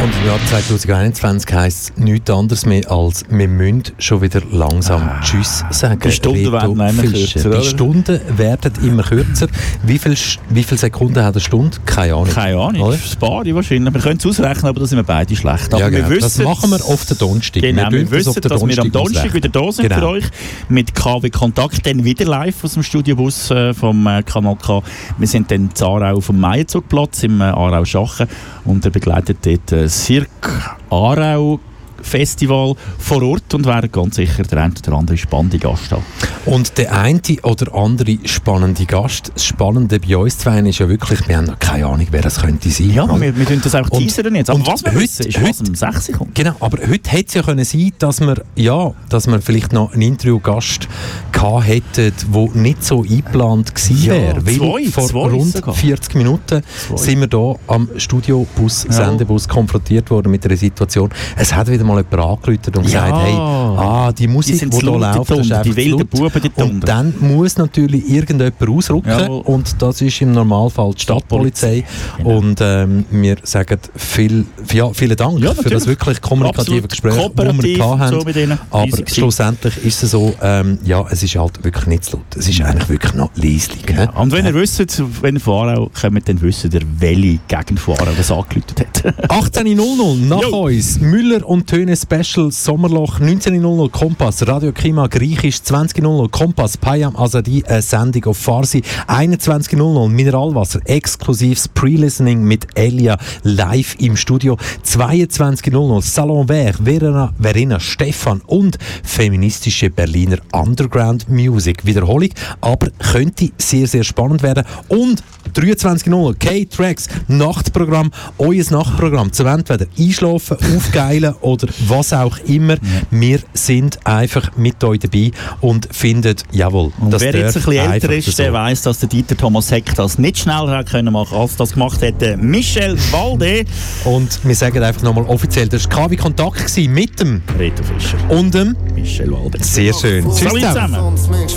Und 0.00 0.14
im 0.14 0.26
Jahr 0.28 0.38
2021 0.48 1.52
heisst 1.52 1.90
es 1.90 1.96
nichts 1.96 2.30
anderes 2.30 2.64
mehr 2.66 2.88
als 2.88 3.24
wir 3.28 3.48
müssen 3.48 3.82
schon 3.98 4.22
wieder 4.22 4.40
langsam 4.52 5.02
ah, 5.02 5.20
Tschüss 5.22 5.64
sagen. 5.70 5.98
Die 6.04 6.12
Stunden 6.12 6.52
werden 6.52 6.70
immer 6.70 7.02
kürzer. 7.02 7.50
Die? 7.50 7.64
Stunden 7.66 8.20
werden 8.36 8.72
immer 8.84 9.02
kürzer. 9.02 9.48
Wie 9.82 9.98
viele 9.98 10.14
wie 10.50 10.62
viel 10.62 10.78
Sekunden 10.78 11.24
hat 11.24 11.34
eine 11.34 11.40
Stunde? 11.40 11.78
Keine 11.84 12.14
Ahnung. 12.14 12.28
Keine 12.28 12.60
Ahnung, 12.60 12.82
Oder? 12.82 12.96
das 12.96 13.10
Spari 13.12 13.52
wahrscheinlich. 13.54 13.92
Wir 13.92 14.00
können 14.00 14.18
es 14.20 14.26
ausrechnen, 14.26 14.66
aber 14.66 14.78
da 14.78 14.86
sind 14.86 14.98
wir 14.98 15.02
beide 15.02 15.34
schlecht. 15.34 15.74
Aber 15.74 15.80
Ja, 15.82 15.88
genau. 15.88 16.10
wir 16.10 16.20
das 16.20 16.38
wissen, 16.38 16.44
machen 16.44 16.70
wir 16.70 16.84
auf 16.84 17.04
den 17.04 17.18
Donnerstag. 17.18 17.62
Genau, 17.62 17.90
wir, 17.90 18.04
das 18.04 18.28
auf 18.28 18.36
wissen, 18.36 18.40
den 18.42 18.48
dass 18.50 18.66
wir 18.68 18.78
am 18.78 18.92
Donnerstag 18.92 19.34
wieder 19.34 19.48
da 19.48 19.72
sind 19.72 19.88
Genau. 19.88 20.00
für 20.00 20.08
euch 20.08 20.24
mit 20.68 20.94
KW 20.94 21.28
Kontakt, 21.30 21.84
dann 21.84 22.04
wieder 22.04 22.24
live 22.24 22.62
aus 22.62 22.74
dem 22.74 22.84
Studiobus 22.84 23.50
äh, 23.50 23.74
vom 23.74 24.06
äh, 24.06 24.22
Kanal 24.22 24.56
K. 24.56 24.80
Wir 25.18 25.26
sind 25.26 25.50
dann 25.50 25.70
in 25.76 25.82
Aarau 25.84 26.18
auf 26.18 26.26
dem 26.26 26.38
Meienzugplatz 26.38 27.24
im 27.24 27.40
äh, 27.40 27.44
Aarau 27.44 27.84
Schachen 27.84 28.28
und 28.64 28.84
er 28.84 28.92
begleitet 28.92 29.38
dort 29.42 29.87
Sirk 29.88 30.48
Aarau 30.92 31.60
Festival 32.02 32.74
vor 32.98 33.22
Ort 33.22 33.54
und 33.54 33.66
werden 33.66 33.90
ganz 33.92 34.16
sicher 34.16 34.42
der 34.44 34.62
ein 34.62 34.74
oder 34.86 34.96
andere 34.96 35.16
spannende 35.16 35.58
Gast 35.58 35.90
haben. 35.92 36.02
Und 36.46 36.78
der 36.78 36.92
eine 36.98 37.20
oder 37.42 37.74
andere 37.74 38.18
spannende 38.24 38.84
Gast, 38.86 39.32
das 39.34 39.44
Spannende 39.44 40.00
bei 40.00 40.16
uns 40.16 40.38
zwei 40.38 40.60
ist 40.60 40.78
ja 40.78 40.88
wirklich, 40.88 41.26
wir 41.28 41.36
haben 41.36 41.46
noch 41.46 41.58
keine 41.58 41.86
Ahnung, 41.86 42.06
wer 42.10 42.22
das 42.22 42.40
könnte 42.40 42.70
sein. 42.70 42.90
Ja, 42.92 43.20
wir, 43.20 43.36
wir 43.36 43.46
tun 43.46 43.60
das 43.62 43.74
einfach 43.74 43.90
Und- 43.90 44.00
teasern 44.00 44.34
jetzt. 44.34 44.50
Aber 44.50 44.58
und 44.60 44.66
was 44.66 44.84
wir 44.84 44.92
heute- 44.92 45.00
wissen, 45.02 45.26
ist, 45.26 45.42
was 45.42 45.58
heute- 45.60 45.68
um 45.70 45.74
6 45.74 46.08
Uhr 46.10 46.14
kommt. 46.16 46.34
Genau, 46.34 46.54
aber 46.60 46.78
heute 46.88 47.10
hätte 47.10 47.24
es 47.28 47.34
ja 47.34 47.42
können 47.42 47.64
sein, 47.64 47.92
dass 47.98 48.20
wir, 48.20 48.42
ja, 48.56 48.92
dass 49.08 49.26
wir 49.26 49.40
vielleicht 49.40 49.72
noch 49.72 49.92
einen 49.92 50.02
Interviewgast 50.02 50.88
gehabt 51.32 51.66
hätten, 51.66 52.12
der 52.32 52.48
nicht 52.54 52.84
so 52.84 53.02
eingeplant 53.02 53.74
gewesen 53.74 54.02
Ja, 54.04 54.12
wäre. 54.14 54.46
Weil 54.46 54.56
zwei, 54.56 54.90
vor 54.90 55.06
zwei 55.08 55.28
rund 55.28 55.52
sogar. 55.52 55.74
40 55.74 56.14
Minuten 56.14 56.62
Zwei. 56.86 56.96
sind 56.96 57.20
wir 57.20 57.28
hier 57.30 57.56
am 57.66 57.88
Studiobus, 57.96 58.84
Ja. 58.84 58.92
Sendebus 58.92 59.48
konfrontiert 59.48 60.10
worden 60.10 60.30
mit 60.30 60.44
einer 60.44 60.56
Situation. 60.56 61.10
Es 61.36 61.52
hat 61.54 61.68
wieder 61.70 61.84
mal 61.88 62.04
jemand 62.10 62.14
angerufen 62.44 62.76
und 62.76 62.82
gesagt, 62.84 63.08
Ja. 63.10 63.20
hey, 63.22 63.34
ah, 63.34 64.12
die 64.12 64.28
Musik, 64.28 64.54
Die 64.54 64.60
hier 64.60 64.68
die 64.68 64.86
läuft, 64.86 65.30
das 65.30 65.38
ist 65.38 65.52
einfach 65.52 65.62
die 65.62 65.76
wilden. 65.76 66.06
Buben, 66.06 66.42
die. 66.42 66.62
Und 66.62 66.88
dann 66.88 67.14
muss 67.20 67.56
natürlich 67.58 68.08
irgendjemand 68.08 68.68
ausrücken 68.68 69.08
Jawohl. 69.08 69.40
und 69.42 69.80
das 69.82 70.00
ist 70.00 70.20
im 70.20 70.32
Normalfall 70.32 70.92
die 70.94 71.00
Stadtpolizei. 71.02 71.84
Genau. 72.18 72.38
Und 72.38 72.58
ähm, 72.60 73.04
wir 73.10 73.36
sagen 73.42 73.78
viel, 73.96 74.46
ja, 74.72 74.92
vielen 74.92 75.16
Dank 75.16 75.40
Ja, 75.40 75.54
für 75.54 75.70
das 75.70 75.86
wirklich 75.86 76.20
kommunikative 76.20 76.84
Absolut 76.84 76.90
Gespräch, 76.90 77.14
das 77.34 77.62
wir 77.62 77.98
haben. 77.98 78.20
so 78.20 78.28
ihnen. 78.28 78.58
Aber 78.70 78.96
schlussendlich 79.06 79.84
ist 79.84 80.02
es 80.02 80.10
so, 80.12 80.34
ähm, 80.42 80.78
ja, 80.84 81.04
es 81.10 81.22
ist 81.22 81.36
halt 81.36 81.62
wirklich 81.64 81.86
nicht 81.86 82.04
zu 82.04 82.16
laut. 82.16 82.26
Es 82.36 82.48
ist 82.48 82.60
eigentlich 82.60 82.88
wirklich 82.88 83.14
noch 83.14 83.30
leislich. 83.34 83.84
hä? 83.88 84.08
Und 84.14 84.32
wenn 84.32 84.46
ihr 84.46 84.54
wisst, 84.54 84.78
wenn 85.22 85.36
ihr 85.36 85.40
von 85.40 85.68
Aarau 85.68 85.90
kommt, 86.00 86.28
dann 86.28 86.40
wisst 86.40 86.64
ihr, 86.64 86.80
welche 86.98 87.38
Gegend 87.48 87.80
von 87.80 87.96
Aarau 87.98 88.12
das 88.16 88.30
angelötet 88.30 88.80
hat. 89.04 89.14
18.00 89.30 90.26
nach 90.26 90.42
Jo. 90.42 90.66
uns. 90.66 91.00
Müller 91.00 91.46
und 91.48 91.68
Töne 91.78 91.96
Special 91.96 92.50
Sommerloch. 92.50 93.20
19.00 93.20 93.88
Kompass. 93.90 94.44
Radio 94.48 94.72
Klima 94.72 95.06
Griechisch. 95.06 95.58
20.00 95.58 96.28
Kompass. 96.28 96.76
Payam 96.76 97.14
Azadi. 97.14 97.62
Eine 97.68 97.82
Sendung 97.82 98.24
auf 98.24 98.36
Farsi. 98.36 98.82
21.00 99.06 100.08
Mineralwasser. 100.08 100.80
Exklusives 100.86 101.68
Pre-Listening 101.68 102.42
mit 102.42 102.66
Elia 102.74 103.16
live 103.44 103.94
im 104.00 104.16
Studio. 104.16 104.56
22.00 104.84 106.02
Salon 106.02 106.48
Vert. 106.48 106.78
Verena, 106.82 107.32
Verena 107.38 107.78
Stefan 107.78 108.40
und 108.46 108.76
feministische 109.04 109.88
Berliner 109.88 110.38
Underground 110.52 111.28
Music. 111.28 111.86
Wiederholung, 111.86 112.30
aber 112.60 112.88
könnte 112.98 113.50
sehr, 113.56 113.86
sehr 113.86 114.02
spannend 114.02 114.42
werden. 114.42 114.64
Und 114.88 115.22
23.00 115.54 116.34
K-Tracks 116.38 117.08
Nachtprogramm. 117.28 118.10
Euer 118.38 118.64
Nachtprogramm 118.70 119.32
zum 119.32 119.46
entweder 119.46 119.86
einschlafen, 119.98 120.56
aufgeilen 120.76 121.34
oder 121.40 121.67
was 121.86 122.12
auch 122.12 122.38
immer. 122.46 122.76
Wir 123.10 123.40
sind 123.52 124.04
einfach 124.06 124.50
mit 124.56 124.82
euch 124.84 125.00
dabei 125.00 125.30
und 125.60 125.88
finden, 125.94 126.36
jawohl, 126.52 126.92
Und 127.00 127.12
das 127.12 127.22
wer 127.22 127.34
jetzt 127.34 127.56
ein 127.56 127.62
bisschen 127.62 127.92
älter 127.92 128.12
ist, 128.12 128.38
der 128.38 128.52
weiss, 128.52 128.82
dass 128.82 128.98
der 128.98 129.08
Dieter 129.08 129.36
Thomas 129.36 129.70
Heck 129.70 129.94
das 129.94 130.18
nicht 130.18 130.38
schneller 130.38 130.78
hat 130.78 130.90
können 130.90 131.12
machen, 131.12 131.36
als 131.36 131.56
das 131.56 131.72
gemacht 131.72 132.00
hätte 132.02 132.36
Michel 132.36 132.96
Walde. 133.12 133.64
Und 134.04 134.40
wir 134.44 134.54
sagen 134.54 134.82
einfach 134.82 135.02
nochmal 135.02 135.24
offiziell, 135.24 135.68
das 135.68 135.88
war 135.90 136.08
KW 136.08 136.16
Kontakt 136.16 136.58
gewesen 136.58 136.92
mit 136.92 137.18
dem 137.20 137.42
Reto 137.58 137.82
Fischer. 137.82 138.16
und 138.30 138.54
dem 138.54 138.76
Michel 138.94 139.30
Walde. 139.32 139.62
Sehr 139.62 139.92
schön. 139.92 140.24
Tschüss 140.24 140.52
zusammen. 140.52 141.16
zusammen. 141.16 141.48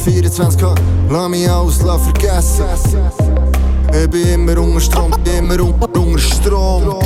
Ich 3.94 4.10
bin 4.10 4.28
immer 4.28 4.58
unter 4.58 4.80
Strom, 4.80 5.14
immer 5.26 5.60
unter, 5.60 6.20
Strom. 6.20 7.02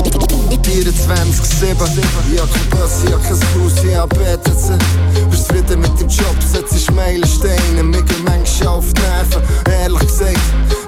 24-7, 0.66 2.04
ich 2.34 2.42
hab 2.42 2.52
kein 2.52 2.70
Bus, 2.70 3.04
ich 3.06 3.14
hab 3.14 3.24
kein 3.24 3.32
Haus, 3.32 3.84
ich 3.84 3.96
hab 3.96 4.10
BTC. 4.10 5.30
Bist 5.30 5.48
zufrieden 5.48 5.82
mit 5.82 6.00
dem 6.00 6.10
Job, 6.10 6.36
setzt 6.52 6.92
Meilensteine, 6.92 7.84
mir 7.84 8.02
gehen 8.02 8.24
manchmal 8.26 8.70
auf 8.70 8.92
die 8.94 9.02
Nerven. 9.02 9.42
Ehrlich 9.70 10.00
gesagt, 10.00 10.40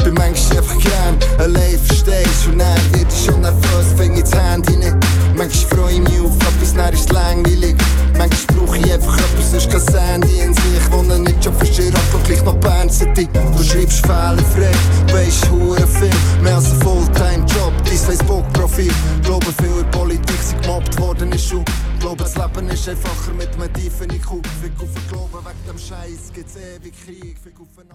bin 0.04 0.14
manchmal 0.16 0.58
einfach 0.58 0.80
gern 0.80 1.18
allein, 1.38 1.80
verstehst 1.80 2.48
Und 2.48 2.60
dann 2.60 2.78
wird 2.94 3.12
ich 3.12 3.26
schon 3.26 3.42
nervös, 3.42 3.88
fäng 3.96 4.16
ich 4.16 4.24
das 4.24 4.34
Handy 4.34 4.76
nicht. 4.78 4.96
Manchmal 5.36 5.80
freu 5.80 5.92
ich 5.92 6.00
mich 6.00 6.20
auf 6.20 6.36
etwas, 6.36 6.74
dann 6.74 6.94
ist 6.94 7.02
es 7.02 7.10
langweilig. 7.10 7.76
Manchmal 8.18 8.58
brauch 8.58 8.76
ich 8.76 8.94
einfach 8.94 9.18
etwas, 9.18 9.52
sonst 9.52 9.70
kein 9.70 9.82
Sandy 9.82 10.40
in 10.40 10.54
sich. 10.54 10.64
Ich 10.80 10.92
wohne 10.92 11.20
nicht 11.20 11.37
schon 11.48 11.54
verstehe, 11.56 11.92
aber 11.92 12.24
gleich 12.24 12.44
noch 12.44 12.56
Bern 12.56 12.90
City. 12.90 13.28
Du 13.34 13.64
schreibst 13.64 14.06
fehlerfrei, 14.06 14.72
weisst 15.14 15.50
hure 15.50 15.88
viel. 15.88 16.10
Mehr 16.42 16.56
als 16.56 16.72
ein 16.72 16.82
Fulltime-Job, 16.82 17.74
dein 17.86 17.98
Facebook-Profil. 17.98 18.92
Glaube 19.24 19.46
viel 19.62 19.80
in 19.80 19.92
Politik 19.92 20.42
sind 20.42 20.62
gemobbt 20.62 21.00
worden 21.00 21.32
in 21.32 21.40
Schule. 21.40 21.66
Glaube 22.00 22.24
das 22.24 22.36
Leben 22.36 22.70
ist 22.70 22.90
einfacher 22.90 23.34
mit 23.34 23.54
einem 23.54 23.74
tiefen 23.74 24.10
IQ. 24.10 24.46
Fick 24.62 24.74
auf 24.82 24.94
den 24.94 25.08
Glauben, 25.10 25.46
wegen 25.46 25.68
dem 25.68 25.78
Scheiß 25.78 26.32
gibt's 26.34 26.56
ewig 26.56 26.94
Krieg. 27.06 27.38
Fick 27.44 27.60
auf 27.60 27.68
den 27.78 27.88